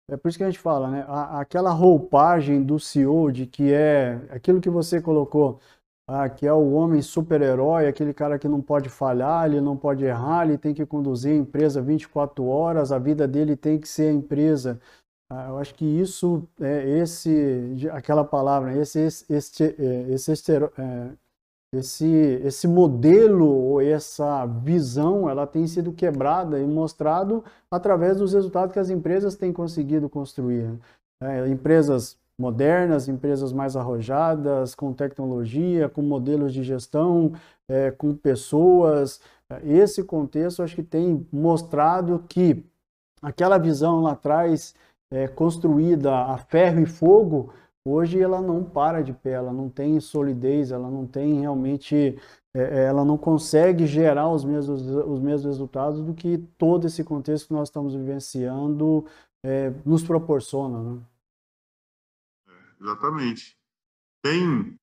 é 0.09 0.17
por 0.17 0.29
isso 0.29 0.37
que 0.37 0.43
a 0.43 0.49
gente 0.49 0.59
fala, 0.59 0.89
né? 0.89 1.05
Aquela 1.07 1.71
roupagem 1.71 2.63
do 2.63 2.79
CEO 2.79 3.31
de 3.31 3.47
que 3.47 3.71
é 3.71 4.15
aquilo 4.29 4.61
que 4.61 4.69
você 4.69 5.01
colocou, 5.01 5.59
ah, 6.07 6.29
que 6.29 6.45
é 6.45 6.53
o 6.53 6.71
homem 6.73 7.01
super-herói, 7.01 7.87
aquele 7.87 8.13
cara 8.13 8.37
que 8.37 8.47
não 8.47 8.61
pode 8.61 8.89
falhar, 8.89 9.47
ele 9.47 9.59
não 9.59 9.75
pode 9.75 10.05
errar, 10.05 10.45
ele 10.45 10.57
tem 10.57 10.73
que 10.73 10.85
conduzir 10.85 11.31
a 11.31 11.35
empresa 11.35 11.81
24 11.81 12.45
horas, 12.45 12.91
a 12.91 12.99
vida 12.99 13.27
dele 13.27 13.55
tem 13.55 13.79
que 13.79 13.87
ser 13.87 14.09
a 14.09 14.13
empresa. 14.13 14.79
Ah, 15.29 15.47
eu 15.49 15.57
acho 15.57 15.73
que 15.73 15.85
isso, 15.85 16.47
é 16.61 16.99
esse, 16.99 17.87
aquela 17.91 18.23
palavra, 18.23 18.77
esse, 18.77 18.99
esse, 18.99 19.33
esse, 19.33 19.63
é, 19.63 20.11
esse, 20.11 20.31
é, 20.77 21.11
esse, 21.73 22.07
esse 22.07 22.67
modelo 22.67 23.47
ou 23.47 23.81
essa 23.81 24.45
visão, 24.45 25.27
ela 25.27 25.47
tem 25.47 25.65
sido 25.65 25.91
quebrada 25.91 26.59
e 26.59 26.67
mostrado 26.67 27.43
através 27.71 28.17
dos 28.17 28.33
resultados 28.33 28.71
que 28.73 28.79
as 28.79 28.91
empresas 28.91 29.35
têm 29.35 29.51
conseguido 29.51 30.07
construir. 30.07 30.79
É, 31.19 31.47
empresas 31.47 32.15
modernas, 32.39 33.07
empresas 33.07 33.53
mais 33.53 33.75
arrojadas, 33.75 34.75
com 34.75 34.93
tecnologia, 34.93 35.89
com 35.89 36.01
modelos 36.01 36.53
de 36.53 36.63
gestão, 36.63 37.33
é, 37.67 37.91
com 37.91 38.13
pessoas. 38.15 39.21
Esse 39.63 40.03
contexto 40.03 40.63
acho 40.63 40.75
que 40.75 40.83
tem 40.83 41.25
mostrado 41.31 42.23
que 42.27 42.63
aquela 43.21 43.57
visão 43.57 44.01
lá 44.01 44.11
atrás, 44.11 44.75
é, 45.11 45.27
construída 45.27 46.13
a 46.13 46.37
ferro 46.37 46.81
e 46.81 46.85
fogo, 46.85 47.53
hoje 47.87 48.19
ela 48.19 48.41
não 48.41 48.63
para 48.63 49.01
de 49.01 49.13
pé, 49.13 49.31
ela 49.31 49.53
não 49.53 49.69
tem 49.69 49.99
solidez, 49.99 50.71
ela 50.71 50.89
não 50.89 51.05
tem 51.05 51.39
realmente, 51.39 52.19
é, 52.53 52.61
é 52.61 52.85
ela 52.85 53.05
não 53.05 53.17
consegue 53.17 53.87
gerar 53.87 54.29
os 54.29 54.43
mesmos, 54.43 54.81
os 54.81 55.19
mesmos 55.19 55.45
resultados 55.45 56.01
do 56.01 56.13
que 56.13 56.37
todo 56.57 56.87
esse 56.87 57.03
contexto 57.03 57.47
que 57.47 57.53
nós 57.53 57.69
estamos 57.69 57.95
vivenciando 57.95 59.05
é, 59.43 59.71
nos 59.85 60.03
proporciona. 60.03 60.79
Né? 60.81 60.99
Exatamente. 62.79 63.57
Tem 64.21 64.77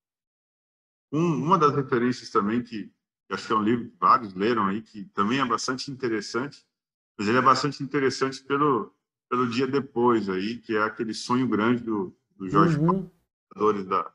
um, 1.12 1.34
uma 1.34 1.59
das 1.59 1.74
referências 1.74 2.30
também 2.30 2.62
que 2.62 2.93
acho 3.30 3.47
que 3.47 3.53
é 3.53 3.57
um 3.57 3.62
livro 3.62 3.90
que 3.90 3.97
vários 3.99 4.34
leram 4.34 4.66
aí, 4.66 4.82
que 4.82 5.05
também 5.07 5.40
é 5.40 5.45
bastante 5.45 5.90
interessante, 5.90 6.64
mas 7.18 7.28
ele 7.28 7.38
é 7.38 7.43
bastante 7.43 7.82
interessante 7.82 8.43
pelo, 8.45 8.95
pelo 9.28 9.49
dia 9.49 9.66
depois 9.66 10.28
aí, 10.28 10.59
que 10.59 10.76
é 10.76 10.82
aquele 10.82 11.14
sonho 11.14 11.49
grande 11.49 11.82
do, 11.82 12.14
do 12.36 12.49
Jorge 12.49 12.78
uhum. 12.78 13.11
Paulo, 13.55 13.84
da, 13.84 14.12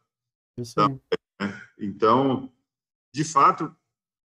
da 0.76 0.90
né? 1.40 1.62
Então, 1.80 2.52
de 3.14 3.24
fato, 3.24 3.76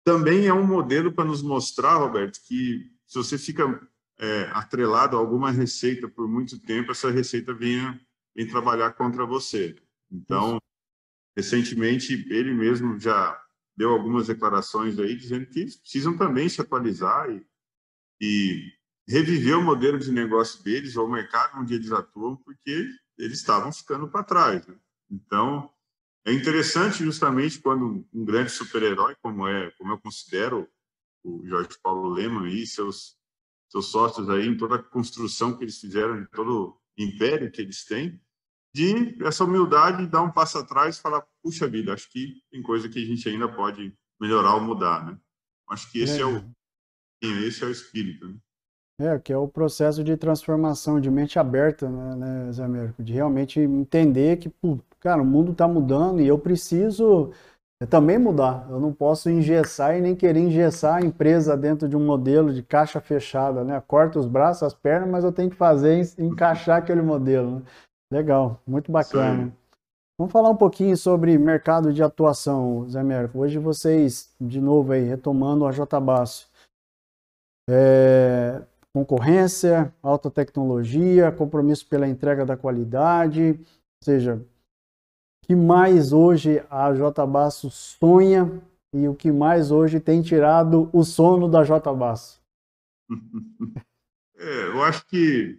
também 0.05 0.47
é 0.47 0.55
um 0.55 0.67
modelo 0.67 1.13
para 1.13 1.25
nos 1.25 1.43
mostrar, 1.43 1.97
Roberto, 1.97 2.41
que 2.47 2.91
se 3.07 3.19
você 3.19 3.37
fica 3.37 3.87
é, 4.19 4.51
atrelado 4.53 5.17
a 5.17 5.21
alguma 5.21 5.51
receita 5.51 6.09
por 6.09 6.27
muito 6.27 6.59
tempo, 6.61 6.91
essa 6.91 7.11
receita 7.11 7.53
venha 7.53 8.01
vem 8.35 8.47
trabalhar 8.47 8.93
contra 8.93 9.27
você. 9.27 9.77
Então, 10.11 10.61
recentemente, 11.37 12.27
ele 12.31 12.53
mesmo 12.55 12.99
já 12.99 13.41
deu 13.77 13.91
algumas 13.91 14.27
declarações 14.27 14.99
aí 14.99 15.15
dizendo 15.15 15.47
que 15.47 15.61
eles 15.61 15.77
precisam 15.77 16.17
também 16.17 16.49
se 16.49 16.61
atualizar 16.61 17.31
e, 17.31 17.47
e 18.21 18.73
reviver 19.09 19.59
o 19.59 19.63
modelo 19.63 19.99
de 19.99 20.11
negócio 20.11 20.63
deles 20.63 20.97
ou 20.97 21.07
o 21.07 21.11
mercado 21.11 21.61
onde 21.61 21.75
eles 21.75 21.93
atuam, 21.93 22.37
porque 22.37 22.89
eles 23.17 23.39
estavam 23.39 23.73
ficando 23.73 24.09
para 24.09 24.25
trás. 24.25 24.67
Né? 24.67 24.77
Então, 25.11 25.73
é 26.25 26.33
interessante 26.33 27.05
justamente 27.05 27.61
quando 27.61 28.07
um 28.13 28.25
grande 28.25 28.51
super-herói, 28.51 29.17
como 29.23 29.47
é, 29.47 29.71
como 29.73 29.93
eu 29.93 29.99
considero 29.99 30.69
o 31.25 31.47
Jorge 31.47 31.79
Paulo 31.83 32.11
Leman 32.11 32.49
e 32.49 32.67
seus 32.67 33.17
seus 33.71 33.91
sócios 33.91 34.29
aí 34.31 34.47
em 34.47 34.57
toda 34.57 34.77
a 34.77 34.83
construção 34.83 35.57
que 35.57 35.63
eles 35.63 35.79
fizeram, 35.79 36.19
em 36.19 36.27
todo 36.27 36.81
império 36.99 37.51
que 37.51 37.61
eles 37.61 37.85
têm, 37.85 38.21
de 38.75 39.17
essa 39.25 39.45
humildade 39.45 40.07
dar 40.07 40.23
um 40.23 40.31
passo 40.31 40.59
atrás 40.59 40.97
e 40.97 41.01
falar, 41.01 41.27
puxa 41.43 41.67
vida, 41.67 41.93
acho 41.93 42.11
que 42.11 42.43
tem 42.51 42.63
coisa 42.63 42.89
que 42.89 43.03
a 43.03 43.07
gente 43.07 43.29
ainda 43.29 43.49
pode 43.49 43.93
melhorar 44.21 44.55
ou 44.55 44.61
mudar, 44.61 45.07
né? 45.07 45.19
Acho 45.71 45.91
que 45.91 46.01
esse 46.01 46.19
é, 46.19 46.23
é 46.23 46.27
o 46.27 46.45
esse 47.21 47.65
é 47.65 47.67
o 47.67 47.71
espírito. 47.71 48.29
Né? 48.29 48.37
É, 49.01 49.19
que 49.19 49.33
é 49.33 49.37
o 49.37 49.49
processo 49.49 50.03
de 50.03 50.17
transformação, 50.17 51.01
de 51.01 51.11
mente 51.11 51.39
aberta, 51.39 51.89
né, 51.89 52.17
né 52.17 52.53
Zé 52.53 52.65
Américo? 52.65 53.03
De 53.03 53.13
realmente 53.13 53.61
entender 53.61 54.39
que, 54.39 54.53
cara, 55.01 55.23
o 55.23 55.27
mundo 55.27 55.53
está 55.53 55.69
mudando 55.69 56.21
e 56.21 56.27
eu 56.27 56.39
preciso 56.39 57.33
também 57.87 58.19
mudar. 58.19 58.67
Eu 58.69 58.81
não 58.81 58.93
posso 58.93 59.31
engessar 59.31 59.97
e 59.97 60.01
nem 60.01 60.17
querer 60.17 60.41
engessar 60.41 60.97
a 60.97 61.01
empresa 61.01 61.57
dentro 61.57 61.89
de 61.89 61.97
um 61.97 62.05
modelo 62.05 62.53
de 62.53 62.63
caixa 62.63 63.01
fechada, 63.01 63.63
né? 63.63 63.81
Corta 63.87 64.19
os 64.19 64.27
braços, 64.27 64.65
as 64.65 64.75
pernas, 64.75 65.09
mas 65.09 65.25
eu 65.25 65.33
tenho 65.33 65.51
que 65.51 65.57
fazer 65.57 66.01
encaixar 66.19 66.79
aquele 66.79 67.03
modelo. 67.03 67.57
Né? 67.57 67.63
Legal, 68.13 68.61
muito 68.67 68.91
bacana. 68.91 69.45
Sim. 69.45 69.53
Vamos 70.19 70.33
falar 70.33 70.51
um 70.51 70.57
pouquinho 70.57 70.97
sobre 70.97 71.39
mercado 71.39 71.93
de 71.93 72.03
atuação, 72.03 72.89
Zé 72.89 72.99
Américo. 72.99 73.39
Hoje 73.39 73.59
vocês, 73.59 74.35
de 74.41 74.61
novo 74.61 74.91
aí, 74.91 75.05
retomando 75.05 75.65
a 75.65 75.71
J-Basso. 75.71 76.51
É, 77.71 78.61
concorrência, 78.93 79.95
alta 80.03 80.29
tecnologia, 80.29 81.31
compromisso 81.31 81.87
pela 81.87 82.09
entrega 82.09 82.45
da 82.45 82.57
qualidade, 82.57 83.61
ou 83.61 84.05
seja, 84.05 84.43
que 85.49 85.57
mais 85.57 86.13
hoje 86.13 86.63
a 86.69 86.93
J-Basso 86.93 87.71
sonha 87.71 88.63
e 88.93 89.09
o 89.09 89.15
que 89.15 89.33
mais 89.33 89.71
hoje 89.71 89.99
tem 89.99 90.21
tirado 90.21 90.91
o 90.93 91.03
sono 91.03 91.49
da 91.49 91.65
J-Basso? 91.65 92.39
É, 94.41 94.69
eu 94.69 94.85
acho 94.85 95.05
que 95.09 95.59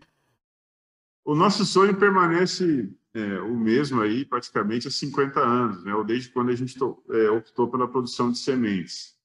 o 1.26 1.36
nosso 1.36 1.66
sonho 1.66 2.00
permanece 2.00 2.90
é, 3.14 3.42
o 3.42 3.54
mesmo 3.54 4.00
aí 4.00 4.24
praticamente 4.24 4.88
há 4.88 4.92
50 4.92 5.38
anos, 5.38 5.84
né? 5.84 5.92
desde 6.08 6.30
quando 6.30 6.48
a 6.48 6.56
gente 6.56 6.80
to, 6.80 7.04
é, 7.10 7.30
optou 7.30 7.70
pela 7.70 7.90
produção 7.90 8.32
de 8.32 8.38
sementes. 8.38 9.18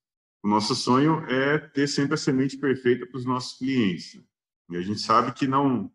O 0.42 0.48
nosso 0.48 0.74
sonho 0.74 1.24
é 1.26 1.56
ter 1.56 1.86
sempre 1.86 2.14
a 2.14 2.16
semente 2.16 2.56
perfeita 2.56 3.06
para 3.06 3.16
os 3.16 3.24
nossos 3.24 3.56
clientes. 3.56 4.20
E 4.68 4.76
a 4.76 4.80
gente 4.80 4.98
sabe 4.98 5.32
que 5.32 5.46
não 5.46 5.88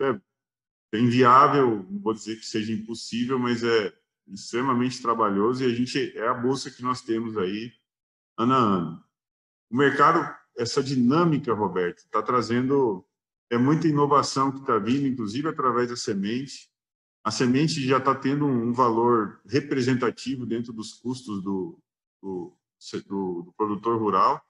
é, 0.00 0.18
é 0.92 0.98
inviável, 0.98 1.86
não 1.90 2.00
vou 2.00 2.14
dizer 2.14 2.36
que 2.36 2.46
seja 2.46 2.72
impossível, 2.72 3.38
mas 3.38 3.62
é 3.62 3.92
extremamente 4.28 5.00
trabalhoso 5.00 5.62
e 5.62 5.66
a 5.66 5.74
gente 5.74 6.16
é 6.16 6.26
a 6.28 6.34
bolsa 6.34 6.70
que 6.70 6.82
nós 6.82 7.00
temos 7.00 7.36
aí 7.36 7.72
ano 8.36 8.52
a 8.52 8.56
ano. 8.56 9.04
O 9.70 9.76
mercado, 9.76 10.34
essa 10.56 10.82
dinâmica, 10.82 11.52
Roberto, 11.52 11.98
está 11.98 12.22
trazendo 12.22 13.04
é 13.50 13.56
muita 13.56 13.86
inovação 13.86 14.50
que 14.50 14.58
está 14.58 14.78
vindo, 14.78 15.06
inclusive 15.06 15.48
através 15.48 15.88
da 15.88 15.96
semente. 15.96 16.68
A 17.24 17.30
semente 17.30 17.84
já 17.86 17.98
está 17.98 18.14
tendo 18.14 18.46
um 18.46 18.72
valor 18.72 19.40
representativo 19.46 20.44
dentro 20.44 20.72
dos 20.72 20.94
custos 20.94 21.42
do, 21.42 21.78
do, 22.20 22.56
do, 23.08 23.42
do 23.42 23.54
produtor 23.56 24.00
rural. 24.00 24.40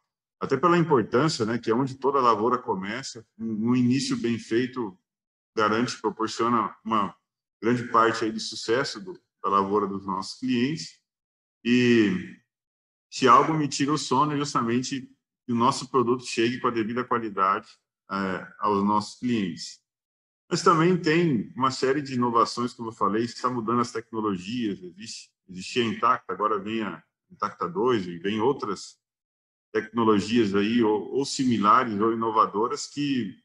até 0.40 0.56
pela 0.56 0.78
importância, 0.78 1.44
né, 1.44 1.58
que 1.58 1.70
é 1.70 1.74
onde 1.74 1.96
toda 1.96 2.20
lavoura 2.20 2.58
começa, 2.58 3.26
um, 3.38 3.70
um 3.70 3.76
início 3.76 4.16
bem 4.16 4.38
feito 4.38 4.98
garante, 5.56 6.00
proporciona 6.00 6.76
uma 6.84 7.16
grande 7.60 7.88
parte 7.88 8.24
aí 8.24 8.30
do 8.30 8.38
sucesso 8.38 9.00
do, 9.00 9.18
da 9.42 9.48
lavoura 9.48 9.86
dos 9.86 10.06
nossos 10.06 10.38
clientes. 10.38 11.00
E 11.64 12.36
se 13.10 13.26
algo 13.26 13.54
me 13.54 13.66
tira 13.66 13.92
o 13.92 13.98
sono 13.98 14.34
é 14.34 14.36
justamente 14.36 15.10
que 15.46 15.52
o 15.52 15.56
nosso 15.56 15.88
produto 15.90 16.24
chegue 16.24 16.60
com 16.60 16.68
a 16.68 16.70
devida 16.70 17.02
qualidade 17.02 17.68
é, 18.10 18.52
aos 18.60 18.84
nossos 18.84 19.18
clientes. 19.18 19.80
Mas 20.48 20.62
também 20.62 20.96
tem 20.96 21.52
uma 21.56 21.70
série 21.70 22.02
de 22.02 22.14
inovações, 22.14 22.72
como 22.74 22.90
eu 22.90 22.92
falei, 22.92 23.24
está 23.24 23.48
mudando 23.48 23.80
as 23.80 23.90
tecnologias, 23.90 24.80
existe, 24.80 25.30
existia 25.48 25.82
a 25.82 25.86
Intacta, 25.86 26.32
agora 26.32 26.58
vem 26.58 26.82
a 26.82 27.02
Intacta 27.30 27.68
2 27.68 28.06
e 28.06 28.18
vem 28.18 28.40
outras 28.40 28.98
tecnologias 29.72 30.54
aí, 30.54 30.82
ou, 30.82 31.12
ou 31.14 31.24
similares 31.24 31.98
ou 32.00 32.12
inovadoras, 32.12 32.86
que 32.86 33.36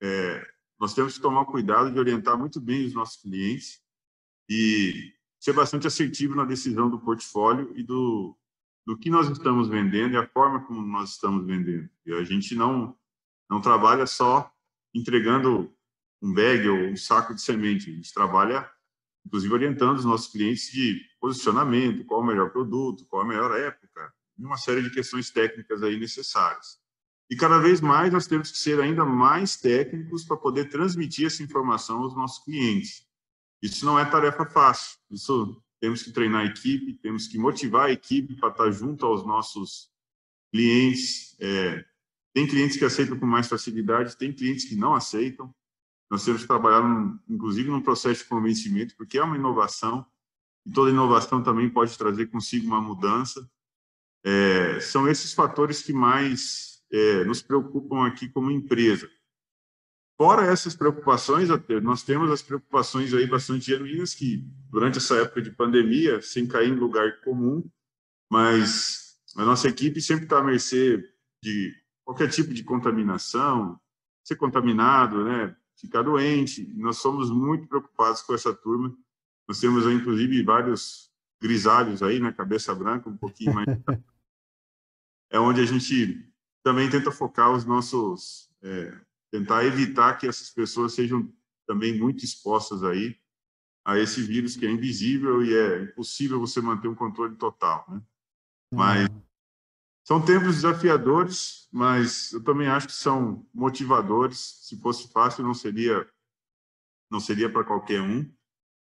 é, 0.00 0.55
nós 0.78 0.94
temos 0.94 1.14
que 1.14 1.20
tomar 1.20 1.44
cuidado 1.46 1.90
de 1.90 1.98
orientar 1.98 2.38
muito 2.38 2.60
bem 2.60 2.86
os 2.86 2.94
nossos 2.94 3.20
clientes 3.20 3.80
e 4.48 5.12
ser 5.40 5.52
bastante 5.52 5.86
assertivo 5.86 6.34
na 6.34 6.44
decisão 6.44 6.90
do 6.90 7.00
portfólio 7.00 7.72
e 7.76 7.82
do, 7.82 8.36
do 8.86 8.96
que 8.96 9.10
nós 9.10 9.28
estamos 9.28 9.68
vendendo 9.68 10.14
e 10.14 10.16
a 10.16 10.26
forma 10.26 10.64
como 10.66 10.86
nós 10.86 11.10
estamos 11.10 11.46
vendendo. 11.46 11.88
E 12.04 12.12
a 12.12 12.22
gente 12.24 12.54
não, 12.54 12.96
não 13.48 13.60
trabalha 13.60 14.06
só 14.06 14.50
entregando 14.94 15.72
um 16.22 16.32
bag 16.32 16.68
ou 16.68 16.78
um 16.78 16.96
saco 16.96 17.34
de 17.34 17.40
semente. 17.40 17.90
A 17.90 17.94
gente 17.94 18.12
trabalha, 18.12 18.68
inclusive, 19.24 19.52
orientando 19.52 19.98
os 19.98 20.04
nossos 20.04 20.30
clientes 20.30 20.70
de 20.70 21.00
posicionamento, 21.20 22.04
qual 22.04 22.20
o 22.20 22.26
melhor 22.26 22.50
produto, 22.50 23.06
qual 23.06 23.22
a 23.22 23.26
melhor 23.26 23.56
época, 23.58 24.12
e 24.38 24.44
uma 24.44 24.56
série 24.56 24.82
de 24.82 24.90
questões 24.90 25.30
técnicas 25.30 25.82
aí 25.82 25.98
necessárias. 25.98 26.78
E 27.28 27.36
cada 27.36 27.58
vez 27.58 27.80
mais 27.80 28.12
nós 28.12 28.26
temos 28.26 28.50
que 28.50 28.58
ser 28.58 28.80
ainda 28.80 29.04
mais 29.04 29.56
técnicos 29.56 30.24
para 30.24 30.36
poder 30.36 30.68
transmitir 30.68 31.26
essa 31.26 31.42
informação 31.42 32.02
aos 32.02 32.14
nossos 32.14 32.44
clientes. 32.44 33.04
Isso 33.60 33.84
não 33.84 33.98
é 33.98 34.04
tarefa 34.04 34.46
fácil. 34.46 34.98
Isso 35.10 35.60
temos 35.80 36.02
que 36.02 36.12
treinar 36.12 36.42
a 36.42 36.46
equipe, 36.46 36.94
temos 36.94 37.26
que 37.26 37.38
motivar 37.38 37.86
a 37.86 37.92
equipe 37.92 38.36
para 38.36 38.50
estar 38.50 38.70
junto 38.70 39.04
aos 39.04 39.26
nossos 39.26 39.90
clientes. 40.52 41.36
É, 41.40 41.84
tem 42.32 42.46
clientes 42.46 42.76
que 42.76 42.84
aceitam 42.84 43.18
com 43.18 43.26
mais 43.26 43.48
facilidade, 43.48 44.16
tem 44.16 44.32
clientes 44.32 44.64
que 44.64 44.76
não 44.76 44.94
aceitam. 44.94 45.54
Nós 46.10 46.24
temos 46.24 46.42
que 46.42 46.48
trabalhar, 46.48 46.82
num, 46.82 47.18
inclusive, 47.28 47.68
num 47.68 47.82
processo 47.82 48.22
de 48.22 48.28
convencimento, 48.28 48.94
porque 48.96 49.18
é 49.18 49.22
uma 49.22 49.36
inovação, 49.36 50.06
e 50.64 50.70
toda 50.70 50.90
inovação 50.90 51.42
também 51.42 51.68
pode 51.68 51.96
trazer 51.98 52.26
consigo 52.26 52.66
uma 52.66 52.80
mudança. 52.80 53.48
É, 54.24 54.80
são 54.80 55.08
esses 55.08 55.32
fatores 55.32 55.82
que 55.82 55.92
mais 55.92 56.75
é, 56.90 57.24
nos 57.24 57.42
preocupam 57.42 58.06
aqui 58.06 58.28
como 58.28 58.50
empresa. 58.50 59.08
Fora 60.18 60.46
essas 60.46 60.74
preocupações, 60.74 61.48
nós 61.82 62.02
temos 62.02 62.30
as 62.30 62.40
preocupações 62.40 63.12
aí 63.12 63.26
bastante 63.26 63.66
genuínas 63.66 64.14
que, 64.14 64.38
durante 64.70 64.96
essa 64.96 65.16
época 65.16 65.42
de 65.42 65.50
pandemia, 65.50 66.22
sem 66.22 66.46
cair 66.46 66.70
em 66.70 66.74
lugar 66.74 67.20
comum, 67.20 67.68
mas 68.30 69.18
a 69.36 69.44
nossa 69.44 69.68
equipe 69.68 70.00
sempre 70.00 70.24
está 70.24 70.38
à 70.38 70.42
mercê 70.42 71.04
de 71.42 71.74
qualquer 72.02 72.30
tipo 72.30 72.54
de 72.54 72.64
contaminação, 72.64 73.78
ser 74.24 74.36
contaminado, 74.36 75.22
né, 75.22 75.54
ficar 75.78 76.02
doente. 76.02 76.72
Nós 76.76 76.96
somos 76.96 77.30
muito 77.30 77.68
preocupados 77.68 78.22
com 78.22 78.34
essa 78.34 78.54
turma. 78.54 78.96
Nós 79.46 79.60
temos, 79.60 79.84
inclusive, 79.86 80.42
vários 80.42 81.10
grisalhos 81.40 82.02
aí, 82.02 82.18
na 82.18 82.28
né, 82.28 82.32
cabeça 82.32 82.74
branca, 82.74 83.10
um 83.10 83.16
pouquinho 83.16 83.54
mais. 83.54 83.66
é 85.30 85.38
onde 85.38 85.60
a 85.60 85.66
gente 85.66 86.32
também 86.66 86.90
tenta 86.90 87.12
focar 87.12 87.52
os 87.52 87.64
nossos, 87.64 88.50
é, 88.60 89.00
tentar 89.30 89.64
evitar 89.64 90.18
que 90.18 90.26
essas 90.26 90.50
pessoas 90.50 90.94
sejam 90.94 91.32
também 91.64 91.96
muito 91.96 92.24
expostas 92.24 92.82
aí 92.82 93.16
a 93.84 93.96
esse 94.00 94.20
vírus 94.20 94.56
que 94.56 94.66
é 94.66 94.70
invisível 94.72 95.44
e 95.44 95.54
é 95.54 95.82
impossível 95.84 96.40
você 96.40 96.60
manter 96.60 96.88
um 96.88 96.94
controle 96.96 97.36
total, 97.36 97.86
né? 97.88 98.02
Mas 98.74 99.08
uhum. 99.08 99.22
são 100.04 100.20
tempos 100.20 100.56
desafiadores, 100.56 101.68
mas 101.70 102.32
eu 102.32 102.42
também 102.42 102.66
acho 102.66 102.88
que 102.88 102.94
são 102.94 103.46
motivadores. 103.54 104.58
Se 104.62 104.76
fosse 104.80 105.08
fácil, 105.12 105.44
não 105.44 105.54
seria 105.54 106.04
não 107.08 107.20
seria 107.20 107.48
para 107.48 107.62
qualquer 107.62 108.02
um. 108.02 108.28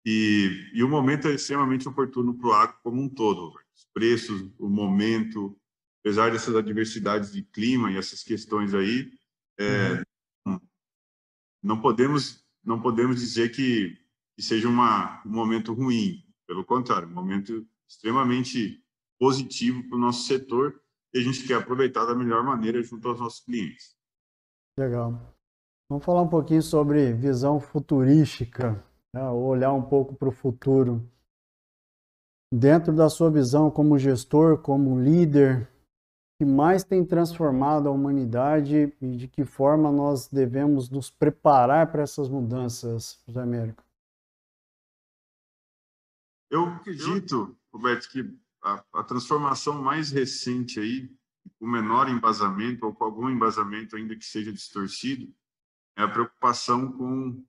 E, 0.02 0.70
e 0.72 0.82
o 0.82 0.88
momento 0.88 1.28
é 1.28 1.34
extremamente 1.34 1.86
oportuno 1.86 2.32
para 2.38 2.48
o 2.48 2.52
agro 2.54 2.78
como 2.82 3.02
um 3.02 3.08
todo. 3.10 3.52
Os 3.74 3.84
preços, 3.92 4.50
o 4.58 4.66
momento, 4.66 5.60
apesar 6.07 6.30
dessas 6.30 6.54
adversidades 6.54 7.32
de 7.32 7.42
clima 7.42 7.90
e 7.90 7.96
essas 7.96 8.22
questões 8.22 8.72
aí, 8.72 9.11
é, 9.59 10.04
uhum. 10.46 10.61
não 11.61 11.80
podemos 11.80 12.46
não 12.62 12.80
podemos 12.80 13.18
dizer 13.18 13.50
que, 13.50 13.98
que 14.36 14.42
seja 14.42 14.68
uma, 14.68 15.20
um 15.26 15.30
momento 15.30 15.74
ruim. 15.74 16.24
Pelo 16.46 16.64
contrário, 16.64 17.09
um 17.09 17.12
momento 17.12 17.66
extremamente 17.88 18.80
positivo 19.18 19.82
para 19.88 19.96
o 19.96 20.00
nosso 20.00 20.28
setor 20.28 20.80
e 21.12 21.18
a 21.18 21.22
gente 21.22 21.44
quer 21.44 21.54
aproveitar 21.54 22.04
da 22.04 22.14
melhor 22.14 22.44
maneira 22.44 22.80
junto 22.84 23.09
aos 23.09 23.18
nossos 23.18 23.44
clientes. 23.44 23.96
Legal. 24.78 25.34
Vamos 25.90 26.04
falar 26.04 26.22
um 26.22 26.28
pouquinho 26.28 26.62
sobre 26.62 27.12
visão 27.14 27.59
futurística, 27.59 28.84
né? 29.12 29.28
olhar 29.30 29.72
um 29.72 29.82
pouco 29.82 30.14
para 30.14 30.28
o 30.28 30.32
futuro. 30.32 31.09
Dentro 32.52 32.94
da 32.94 33.09
sua 33.09 33.28
visão 33.28 33.72
como 33.72 33.98
gestor, 33.98 34.62
como 34.62 35.00
líder, 35.00 35.68
que 36.39 36.45
mais 36.45 36.84
tem 36.84 37.05
transformado 37.05 37.89
a 37.89 37.91
humanidade 37.91 38.93
e 39.01 39.16
de 39.16 39.26
que 39.26 39.45
forma 39.45 39.91
nós 39.91 40.28
devemos 40.28 40.91
nos 40.91 41.11
preparar 41.11 41.91
para 41.91 42.03
essas 42.03 42.28
mudanças, 42.28 43.22
José 43.26 43.41
Américo? 43.41 43.82
Eu 46.51 46.64
acredito, 46.66 47.57
Roberto, 47.72 48.09
que 48.11 48.39
a, 48.62 48.84
a, 48.93 49.03
transformação 49.03 49.82
mais 49.82 50.11
recente 50.11 50.78
aí, 50.78 51.11
com 51.59 51.66
menor 51.66 52.09
embasamento 52.09 52.87
ou 52.87 52.95
com 52.95 53.05
algum 53.05 53.30
embasamento 53.30 53.97
ainda 53.97 54.14
que 54.14 54.24
seja 54.24 54.53
distorcido, 54.53 55.32
é 55.97 56.03
a 56.03 56.09
preocupação 56.09 56.93
com, 56.93 57.43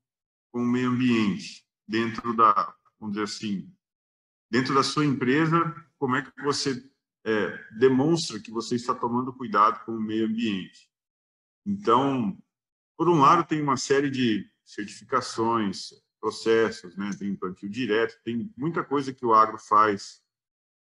com 0.52 0.62
o 0.62 0.68
meio 0.68 0.90
ambiente 0.90 1.66
dentro 1.88 2.36
da, 2.36 2.74
vamos 3.00 3.16
dizer 3.16 3.26
assim, 3.26 3.72
dentro 4.50 4.74
da 4.74 4.84
sua 4.84 5.06
empresa, 5.06 5.76
como 6.00 6.16
é 6.16 6.22
que 6.22 6.42
você 6.42 6.90
é, 7.28 7.60
demonstra 7.78 8.40
que 8.40 8.50
você 8.50 8.76
está 8.76 8.96
tomando 8.96 9.34
cuidado 9.34 9.84
com 9.84 9.92
o 9.92 10.02
meio 10.02 10.26
ambiente. 10.26 10.90
Então, 11.66 12.38
por 12.98 13.10
um 13.10 13.20
lado, 13.20 13.46
tem 13.46 13.62
uma 13.62 13.76
série 13.76 14.10
de 14.10 14.50
certificações, 14.64 15.90
processos, 16.22 16.96
né? 16.96 17.12
tem 17.20 17.36
plantio 17.36 17.70
direto, 17.70 18.18
tem 18.24 18.50
muita 18.56 18.82
coisa 18.82 19.14
que 19.14 19.26
o 19.26 19.34
agro 19.34 19.58
faz 19.58 20.22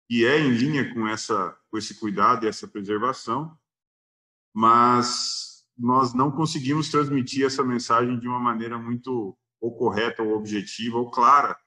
e 0.10 0.24
é 0.24 0.40
em 0.40 0.52
linha 0.52 0.94
com, 0.94 1.06
essa, 1.06 1.56
com 1.70 1.78
esse 1.78 2.00
cuidado 2.00 2.46
e 2.46 2.48
essa 2.48 2.68
preservação, 2.68 3.56
mas 4.54 5.68
nós 5.78 6.14
não 6.14 6.32
conseguimos 6.32 6.90
transmitir 6.90 7.46
essa 7.46 7.64
mensagem 7.64 8.18
de 8.18 8.28
uma 8.28 8.40
maneira 8.40 8.80
muito 8.80 9.38
ou 9.62 9.76
correta, 9.76 10.24
ou 10.24 10.38
objetiva, 10.38 10.98
ou 10.98 11.12
clara 11.12 11.60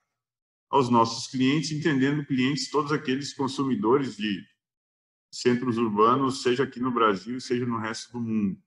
aos 0.70 0.88
nossos 0.88 1.26
clientes, 1.26 1.70
entendendo 1.70 2.24
clientes, 2.24 2.70
todos 2.70 2.90
aqueles 2.90 3.34
consumidores 3.34 4.16
de 4.16 4.42
centros 5.32 5.78
urbanos, 5.78 6.42
seja 6.42 6.64
aqui 6.64 6.78
no 6.78 6.90
Brasil, 6.92 7.40
seja 7.40 7.64
no 7.64 7.78
resto 7.78 8.12
do 8.12 8.20
mundo. 8.20 8.62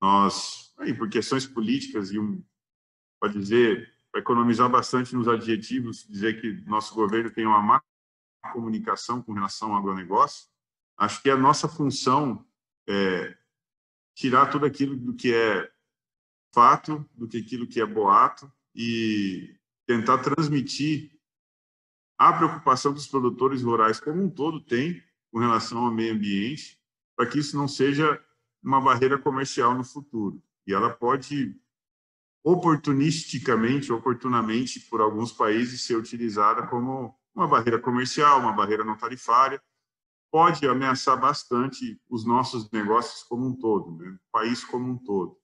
Nós, 0.00 0.72
aí, 0.78 0.94
por 0.94 1.08
questões 1.08 1.44
políticas 1.44 2.12
e 2.12 2.18
um, 2.20 2.42
pode 3.20 3.36
dizer, 3.36 3.92
para 4.12 4.20
economizar 4.20 4.70
bastante 4.70 5.14
nos 5.14 5.26
adjetivos, 5.26 6.06
dizer 6.08 6.40
que 6.40 6.62
nosso 6.70 6.94
governo 6.94 7.30
tem 7.30 7.44
uma 7.44 7.60
má 7.60 7.82
comunicação 8.52 9.20
com 9.20 9.32
relação 9.32 9.72
ao 9.72 9.78
agronegócio, 9.78 10.48
acho 10.96 11.20
que 11.20 11.28
a 11.28 11.36
nossa 11.36 11.68
função 11.68 12.46
é 12.88 13.36
tirar 14.14 14.46
tudo 14.46 14.64
aquilo 14.64 14.96
do 14.96 15.14
que 15.14 15.34
é 15.34 15.70
fato, 16.54 17.04
do 17.14 17.28
que 17.28 17.38
aquilo 17.38 17.66
que 17.66 17.80
é 17.80 17.84
boato 17.84 18.50
e 18.74 19.58
tentar 19.86 20.18
transmitir 20.18 21.10
a 22.16 22.32
preocupação 22.32 22.92
que 22.92 22.98
os 22.98 23.06
produtores 23.06 23.62
rurais 23.62 24.00
como 24.00 24.22
um 24.22 24.30
todo 24.30 24.60
têm 24.60 25.02
com 25.38 25.42
relação 25.42 25.84
ao 25.84 25.92
meio 25.92 26.14
ambiente, 26.14 26.76
para 27.16 27.24
que 27.24 27.38
isso 27.38 27.56
não 27.56 27.68
seja 27.68 28.20
uma 28.60 28.80
barreira 28.80 29.16
comercial 29.16 29.72
no 29.72 29.84
futuro. 29.84 30.42
E 30.66 30.74
ela 30.74 30.90
pode 30.90 31.54
oportunisticamente, 32.42 33.92
oportunamente, 33.92 34.80
por 34.80 35.00
alguns 35.00 35.30
países, 35.30 35.82
ser 35.82 35.94
utilizada 35.94 36.66
como 36.66 37.16
uma 37.32 37.46
barreira 37.46 37.78
comercial, 37.78 38.40
uma 38.40 38.52
barreira 38.52 38.82
não 38.82 38.96
tarifária, 38.96 39.62
pode 40.28 40.66
ameaçar 40.66 41.20
bastante 41.20 42.00
os 42.10 42.24
nossos 42.24 42.68
negócios 42.72 43.22
como 43.22 43.46
um 43.46 43.54
todo, 43.54 43.96
né? 43.96 44.10
o 44.10 44.32
país 44.32 44.64
como 44.64 44.90
um 44.90 44.98
todo. 44.98 45.38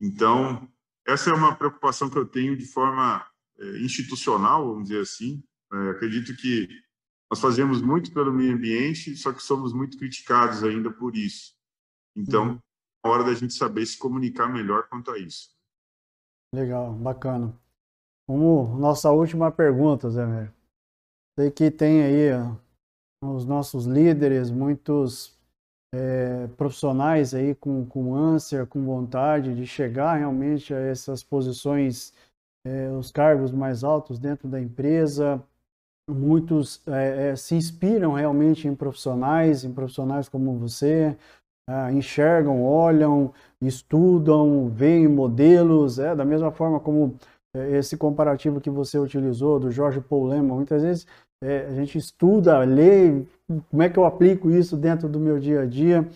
Então, 0.00 0.70
essa 1.04 1.30
é 1.30 1.34
uma 1.34 1.56
preocupação 1.56 2.08
que 2.08 2.18
eu 2.18 2.24
tenho 2.24 2.56
de 2.56 2.66
forma 2.66 3.26
é, 3.58 3.78
institucional, 3.78 4.68
vamos 4.68 4.90
dizer 4.90 5.00
assim. 5.00 5.42
É, 5.72 5.90
acredito 5.90 6.36
que 6.36 6.83
nós 7.34 7.40
fazemos 7.40 7.82
muito 7.82 8.12
pelo 8.12 8.32
meio 8.32 8.54
ambiente, 8.54 9.16
só 9.16 9.32
que 9.32 9.42
somos 9.42 9.72
muito 9.72 9.98
criticados 9.98 10.62
ainda 10.62 10.88
por 10.88 11.16
isso. 11.16 11.52
Então, 12.16 12.50
uhum. 12.50 12.58
é 13.04 13.08
hora 13.08 13.24
da 13.24 13.34
gente 13.34 13.54
saber 13.54 13.84
se 13.86 13.98
comunicar 13.98 14.46
melhor 14.46 14.86
quanto 14.88 15.10
a 15.10 15.18
isso. 15.18 15.52
Legal, 16.54 16.92
bacana. 16.92 17.52
Nossa 18.28 19.10
última 19.10 19.50
pergunta, 19.50 20.08
Zé 20.10 20.24
Mério. 20.24 20.54
Sei 21.36 21.50
que 21.50 21.72
tem 21.72 22.04
aí 22.04 22.32
ó, 22.32 23.34
os 23.34 23.44
nossos 23.44 23.84
líderes, 23.84 24.52
muitos 24.52 25.36
é, 25.92 26.46
profissionais 26.56 27.34
aí 27.34 27.52
com, 27.56 27.84
com 27.84 28.14
ânsia, 28.14 28.64
com 28.64 28.84
vontade 28.84 29.56
de 29.56 29.66
chegar 29.66 30.18
realmente 30.18 30.72
a 30.72 30.78
essas 30.78 31.24
posições, 31.24 32.12
é, 32.64 32.90
os 32.92 33.10
cargos 33.10 33.50
mais 33.50 33.82
altos 33.82 34.20
dentro 34.20 34.46
da 34.46 34.60
empresa. 34.60 35.44
Muitos 36.10 36.82
é, 36.86 37.30
é 37.30 37.36
se 37.36 37.54
inspiram 37.54 38.12
realmente 38.12 38.68
em 38.68 38.74
profissionais, 38.74 39.64
em 39.64 39.72
profissionais 39.72 40.28
como 40.28 40.58
você, 40.58 41.16
ah, 41.68 41.90
enxergam, 41.92 42.62
olham, 42.62 43.32
estudam, 43.60 44.68
veem 44.68 45.08
modelos, 45.08 45.98
é, 45.98 46.14
da 46.14 46.24
mesma 46.24 46.52
forma 46.52 46.78
como 46.78 47.16
é, 47.56 47.78
esse 47.78 47.96
comparativo 47.96 48.60
que 48.60 48.68
você 48.68 48.98
utilizou 48.98 49.58
do 49.58 49.70
Jorge 49.70 50.00
Paul 50.00 50.26
Lehmann, 50.26 50.56
muitas 50.56 50.82
vezes 50.82 51.06
é, 51.42 51.66
a 51.66 51.72
gente 51.72 51.98
estuda, 51.98 52.58
lê, 52.60 53.24
como 53.70 53.82
é 53.82 53.88
que 53.88 53.98
eu 53.98 54.04
aplico 54.04 54.50
isso 54.50 54.76
dentro 54.76 55.08
do 55.08 55.20
meu 55.20 55.38
dia 55.38 55.62
a 55.62 55.66
dia. 55.66 56.08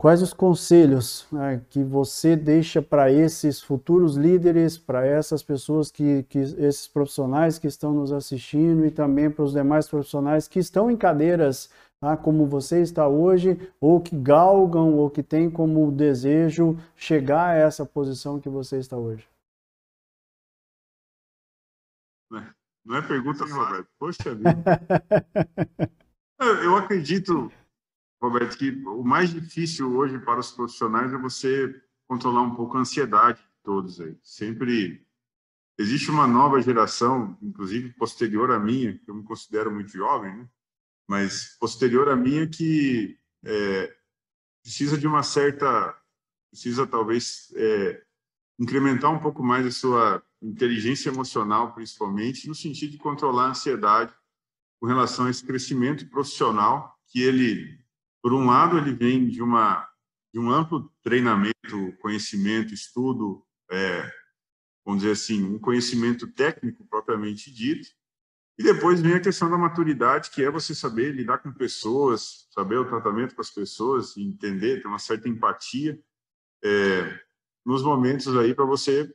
Quais 0.00 0.22
os 0.22 0.32
conselhos 0.32 1.26
né, 1.30 1.60
que 1.68 1.84
você 1.84 2.34
deixa 2.34 2.80
para 2.80 3.12
esses 3.12 3.60
futuros 3.60 4.16
líderes, 4.16 4.78
para 4.78 5.04
essas 5.06 5.42
pessoas 5.42 5.90
que, 5.90 6.22
que, 6.22 6.38
esses 6.38 6.88
profissionais 6.88 7.58
que 7.58 7.66
estão 7.66 7.92
nos 7.92 8.10
assistindo 8.10 8.86
e 8.86 8.90
também 8.90 9.30
para 9.30 9.44
os 9.44 9.52
demais 9.52 9.86
profissionais 9.86 10.48
que 10.48 10.58
estão 10.58 10.90
em 10.90 10.96
cadeiras 10.96 11.70
tá, 12.00 12.16
como 12.16 12.46
você 12.46 12.80
está 12.80 13.06
hoje, 13.06 13.70
ou 13.78 14.00
que 14.00 14.16
galgam, 14.16 14.94
ou 14.94 15.10
que 15.10 15.22
têm 15.22 15.50
como 15.50 15.92
desejo 15.92 16.78
chegar 16.96 17.50
a 17.50 17.54
essa 17.56 17.84
posição 17.84 18.40
que 18.40 18.48
você 18.48 18.78
está 18.78 18.96
hoje? 18.96 19.28
Não 22.86 22.96
é 22.96 23.02
pergunta, 23.02 23.44
Roberto. 23.44 23.88
Poxa 23.98 24.34
vida. 24.34 24.56
Eu 26.64 26.74
acredito, 26.74 27.52
Roberto, 28.20 28.56
que 28.58 28.70
o 28.86 29.02
mais 29.02 29.30
difícil 29.32 29.94
hoje 29.96 30.18
para 30.18 30.40
os 30.40 30.50
profissionais 30.50 31.12
é 31.12 31.18
você 31.18 31.74
controlar 32.06 32.42
um 32.42 32.54
pouco 32.54 32.76
a 32.76 32.80
ansiedade 32.80 33.38
de 33.38 33.62
todos 33.62 34.00
aí. 34.00 34.16
Sempre 34.22 35.06
existe 35.78 36.10
uma 36.10 36.26
nova 36.26 36.60
geração, 36.60 37.38
inclusive 37.40 37.94
posterior 37.94 38.50
à 38.50 38.58
minha, 38.58 38.98
que 38.98 39.10
eu 39.10 39.14
me 39.14 39.22
considero 39.22 39.70
muito 39.70 39.90
jovem, 39.90 40.36
né? 40.36 40.48
mas 41.08 41.56
posterior 41.58 42.08
à 42.08 42.16
minha 42.16 42.46
que 42.46 43.18
é, 43.42 43.96
precisa 44.62 44.98
de 44.98 45.06
uma 45.06 45.22
certa, 45.22 45.96
precisa 46.50 46.86
talvez 46.86 47.50
é, 47.56 48.02
incrementar 48.58 49.10
um 49.10 49.18
pouco 49.18 49.42
mais 49.42 49.66
a 49.66 49.70
sua 49.70 50.22
inteligência 50.42 51.08
emocional, 51.08 51.72
principalmente, 51.72 52.46
no 52.46 52.54
sentido 52.54 52.92
de 52.92 52.98
controlar 52.98 53.46
a 53.46 53.50
ansiedade 53.50 54.14
com 54.78 54.86
relação 54.86 55.26
a 55.26 55.30
esse 55.30 55.44
crescimento 55.44 56.06
profissional, 56.08 56.94
que 57.06 57.22
ele, 57.22 57.79
por 58.22 58.32
um 58.32 58.46
lado, 58.46 58.78
ele 58.78 58.92
vem 58.92 59.28
de 59.28 59.42
uma 59.42 59.88
de 60.32 60.38
um 60.38 60.48
amplo 60.48 60.88
treinamento, 61.02 61.92
conhecimento, 62.00 62.72
estudo, 62.72 63.44
é, 63.68 64.08
vamos 64.84 65.02
dizer 65.02 65.14
assim, 65.14 65.42
um 65.42 65.58
conhecimento 65.58 66.30
técnico 66.30 66.86
propriamente 66.86 67.52
dito, 67.52 67.88
e 68.56 68.62
depois 68.62 69.00
vem 69.00 69.14
a 69.14 69.20
questão 69.20 69.50
da 69.50 69.58
maturidade, 69.58 70.30
que 70.30 70.44
é 70.44 70.50
você 70.50 70.72
saber 70.72 71.12
lidar 71.12 71.38
com 71.38 71.52
pessoas, 71.52 72.46
saber 72.54 72.76
o 72.76 72.84
tratamento 72.84 73.34
com 73.34 73.40
as 73.40 73.50
pessoas, 73.50 74.16
entender, 74.16 74.80
ter 74.80 74.86
uma 74.86 75.00
certa 75.00 75.28
empatia 75.28 75.98
é, 76.62 77.20
nos 77.64 77.82
momentos 77.82 78.36
aí 78.36 78.54
para 78.54 78.64
você 78.64 79.12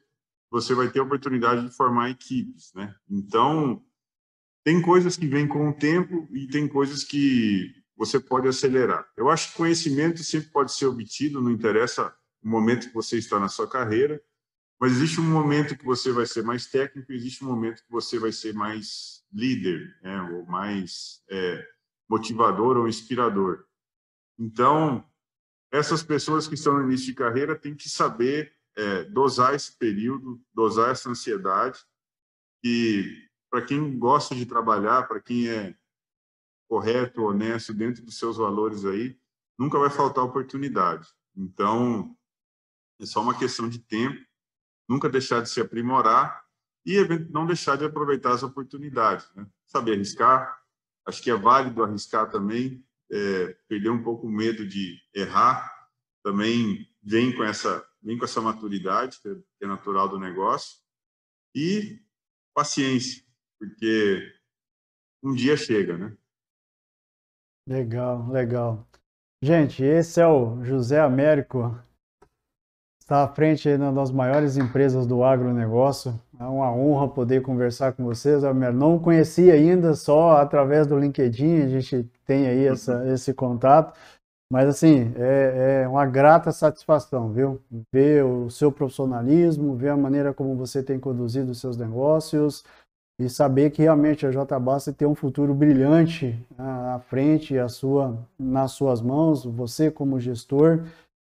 você 0.50 0.74
vai 0.74 0.90
ter 0.90 1.00
a 1.00 1.04
oportunidade 1.04 1.68
de 1.68 1.76
formar 1.76 2.10
equipes, 2.10 2.72
né? 2.74 2.96
Então, 3.10 3.84
tem 4.64 4.82
coisas 4.82 5.18
que 5.18 5.28
vêm 5.28 5.48
com 5.48 5.70
o 5.70 5.74
tempo 5.74 6.28
e 6.32 6.48
tem 6.48 6.68
coisas 6.68 7.04
que 7.04 7.74
você 7.96 8.20
pode 8.20 8.48
acelerar. 8.48 9.08
Eu 9.16 9.30
acho 9.30 9.52
que 9.52 9.58
conhecimento 9.58 10.24
sempre 10.24 10.50
pode 10.50 10.72
ser 10.74 10.86
obtido, 10.88 11.42
não 11.42 11.52
interessa 11.52 12.16
o 12.44 12.48
momento 12.48 12.88
que 12.88 12.94
você 12.94 13.18
está 13.18 13.40
na 13.40 13.48
sua 13.48 13.68
carreira, 13.68 14.22
mas 14.80 14.92
existe 14.92 15.22
um 15.22 15.30
momento 15.30 15.78
que 15.78 15.86
você 15.86 16.12
vai 16.12 16.26
ser 16.26 16.44
mais 16.44 16.68
técnico, 16.68 17.12
existe 17.12 17.44
um 17.44 17.48
momento 17.48 17.84
que 17.84 17.92
você 17.92 18.20
vai 18.20 18.32
ser 18.32 18.54
mais 18.54 19.24
líder, 19.32 19.98
né? 20.04 20.22
ou 20.22 20.46
mais 20.46 21.24
é, 21.30 21.66
motivador 22.10 22.78
ou 22.78 22.88
inspirador. 22.88 23.66
Então, 24.38 25.04
essas 25.72 26.04
pessoas 26.04 26.48
que 26.48 26.56
estão 26.56 26.74
no 26.74 26.84
início 26.84 27.08
de 27.08 27.14
carreira 27.14 27.56
têm 27.56 27.74
que 27.74 27.90
saber 27.90 28.54
é, 28.76 29.04
dosar 29.06 29.56
esse 29.56 29.78
período, 29.78 30.42
dosar 30.54 30.92
essa 30.92 31.10
ansiedade. 31.10 31.80
E 32.64 33.26
para 33.50 33.62
quem 33.62 33.98
gosta 33.98 34.36
de 34.36 34.46
trabalhar, 34.46 35.08
para 35.08 35.22
quem 35.22 35.48
é 35.50 35.76
correto, 36.68 37.24
honesto 37.24 37.74
dentro 37.74 38.04
dos 38.04 38.18
seus 38.18 38.38
valores 38.38 38.86
aí, 38.86 39.18
nunca 39.58 39.80
vai 39.80 39.90
faltar 39.90 40.24
oportunidade. 40.24 41.08
Então, 41.36 42.16
é 43.00 43.06
só 43.06 43.22
uma 43.22 43.38
questão 43.38 43.70
de 43.70 43.80
tempo, 43.80 44.20
nunca 44.88 45.10
deixar 45.10 45.42
de 45.42 45.50
se 45.50 45.60
aprimorar 45.60 46.44
e 46.86 46.96
não 47.30 47.46
deixar 47.46 47.78
de 47.78 47.86
aproveitar 47.86 48.34
as 48.34 48.44
oportunidades. 48.44 49.30
Né? 49.36 49.48
Saber 49.66 49.94
arriscar, 49.94 50.62
acho 51.06 51.22
que 51.22 51.32
é 51.32 51.36
válido 51.36 51.84
arriscar 51.84 52.30
também, 52.30 52.86
é, 53.12 53.58
perder 53.68 53.90
um 53.90 54.04
pouco 54.04 54.28
o 54.28 54.32
medo 54.32 54.68
de 54.68 55.00
errar, 55.14 55.72
também 56.24 56.88
vem 57.04 57.36
com 57.36 57.44
essa 57.44 57.86
vem 58.02 58.20
com 58.20 58.26
essa 58.26 58.40
maturidade 58.40 59.20
que 59.20 59.30
é 59.64 59.68
natural 59.68 60.08
do 60.08 60.20
negócio 60.20 60.78
e 61.56 62.00
paciência, 62.54 63.24
porque 63.58 64.32
um 65.24 65.34
dia 65.34 65.58
chega, 65.58 65.98
né? 65.98 66.16
Legal, 67.68 68.28
legal. 68.30 68.86
Gente, 69.42 69.84
esse 69.84 70.22
é 70.22 70.28
o 70.28 70.64
José 70.64 71.00
Américo, 71.00 71.76
está 73.02 73.24
à 73.24 73.28
frente 73.28 73.68
uma 73.70 73.92
das 73.92 74.12
maiores 74.12 74.56
empresas 74.56 75.08
do 75.08 75.24
agronegócio. 75.24 76.20
É 76.40 76.44
uma 76.44 76.72
honra 76.72 77.08
poder 77.08 77.42
conversar 77.42 77.94
com 77.94 78.04
vocês. 78.04 78.44
Eu 78.44 78.54
não 78.54 79.00
conhecia 79.00 79.54
ainda, 79.54 79.96
só 79.96 80.38
através 80.38 80.86
do 80.86 81.00
LinkedIn 81.00 81.64
a 81.64 81.68
gente 81.68 82.04
tem 82.24 82.48
aí 82.48 82.68
essa, 82.68 83.04
esse 83.08 83.34
contato. 83.34 83.98
Mas, 84.52 84.70
assim, 84.70 85.12
é, 85.16 85.82
é, 85.84 85.88
uma 85.88 86.06
grata 86.06 86.52
satisfação, 86.52 87.32
viu? 87.32 87.60
Ver 87.92 88.24
o 88.24 88.48
seu 88.52 88.72
profissionalismo, 88.72 89.76
ver 89.76 89.90
a 89.90 89.98
maneira 89.98 90.36
como 90.36 90.56
você 90.56 90.84
tem 90.84 91.00
conduzido 91.00 91.52
os 91.52 91.60
seus 91.60 91.76
negócios 91.78 92.64
e 93.20 93.30
saber 93.30 93.70
que 93.72 93.82
realmente 93.82 94.26
a 94.26 94.32
JBasta 94.32 94.92
tem 94.92 95.08
um 95.08 95.16
futuro 95.16 95.54
brilhante 95.54 96.38
à 96.58 97.00
frente, 97.08 97.58
a 97.58 97.70
sua, 97.70 98.18
nas 98.38 98.72
suas 98.72 99.02
mãos, 99.02 99.46
você 99.46 99.90
como 99.90 100.20
gestor. 100.20 100.84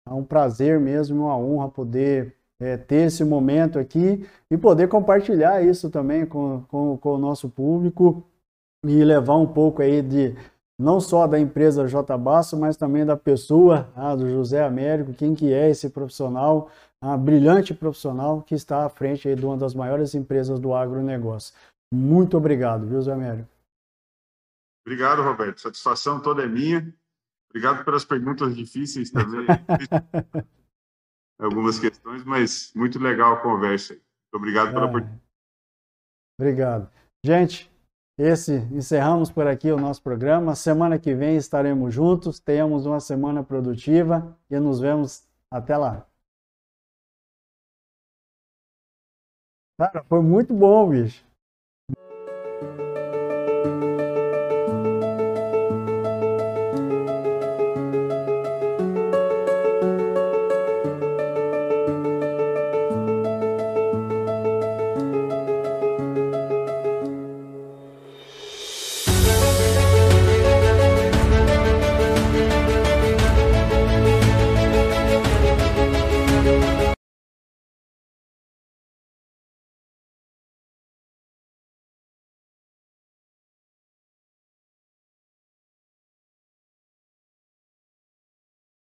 É 0.07 0.13
um 0.13 0.23
prazer 0.23 0.79
mesmo, 0.79 1.25
uma 1.25 1.37
honra 1.37 1.69
poder 1.69 2.33
é, 2.59 2.75
ter 2.75 3.07
esse 3.07 3.23
momento 3.23 3.79
aqui 3.79 4.25
e 4.49 4.57
poder 4.57 4.87
compartilhar 4.87 5.63
isso 5.63 5.89
também 5.89 6.25
com, 6.25 6.63
com, 6.67 6.97
com 6.97 7.13
o 7.13 7.17
nosso 7.17 7.49
público 7.49 8.23
e 8.85 9.03
levar 9.03 9.35
um 9.35 9.47
pouco 9.47 9.81
aí 9.81 10.01
de 10.01 10.35
não 10.79 10.99
só 10.99 11.25
da 11.25 11.39
empresa 11.39 11.87
J 11.87 12.17
Basso, 12.17 12.55
mas 12.55 12.77
também 12.77 13.05
da 13.05 13.17
pessoa, 13.17 13.89
ah, 13.95 14.15
do 14.15 14.29
José 14.29 14.63
Américo, 14.63 15.13
quem 15.13 15.33
que 15.33 15.51
é 15.51 15.69
esse 15.69 15.89
profissional, 15.89 16.69
ah, 17.01 17.17
brilhante 17.17 17.73
profissional 17.73 18.41
que 18.41 18.53
está 18.53 18.85
à 18.85 18.89
frente 18.89 19.27
aí 19.27 19.35
de 19.35 19.45
uma 19.45 19.57
das 19.57 19.73
maiores 19.73 20.13
empresas 20.13 20.59
do 20.59 20.73
agronegócio. 20.73 21.53
Muito 21.93 22.37
obrigado, 22.37 22.85
viu, 22.85 22.97
José 22.97 23.13
Américo? 23.13 23.49
Obrigado, 24.85 25.21
Roberto. 25.21 25.59
Satisfação 25.59 26.21
toda 26.21 26.43
é 26.43 26.47
minha. 26.47 26.93
Obrigado 27.49 27.83
pelas 27.83 28.05
perguntas 28.05 28.55
difíceis 28.55 29.11
também. 29.11 29.45
Algumas 31.39 31.79
questões, 31.79 32.23
mas 32.23 32.73
muito 32.73 32.99
legal 32.99 33.33
a 33.33 33.41
conversa. 33.41 33.93
Muito 33.93 34.35
obrigado 34.35 34.73
pela 34.73 34.85
oportunidade. 34.85 35.21
Obrigado. 36.39 36.91
Gente, 37.23 37.71
esse 38.17 38.53
encerramos 38.71 39.29
por 39.29 39.45
aqui 39.45 39.71
o 39.71 39.77
nosso 39.77 40.01
programa. 40.01 40.55
Semana 40.55 40.97
que 40.97 41.13
vem 41.13 41.35
estaremos 41.35 41.93
juntos. 41.93 42.39
Tenhamos 42.39 42.85
uma 42.85 42.99
semana 42.99 43.43
produtiva 43.43 44.37
e 44.49 44.59
nos 44.59 44.79
vemos 44.79 45.27
até 45.51 45.77
lá. 45.77 46.07
Cara, 49.79 50.03
foi 50.05 50.21
muito 50.21 50.53
bom, 50.53 50.89
bicho. 50.89 51.26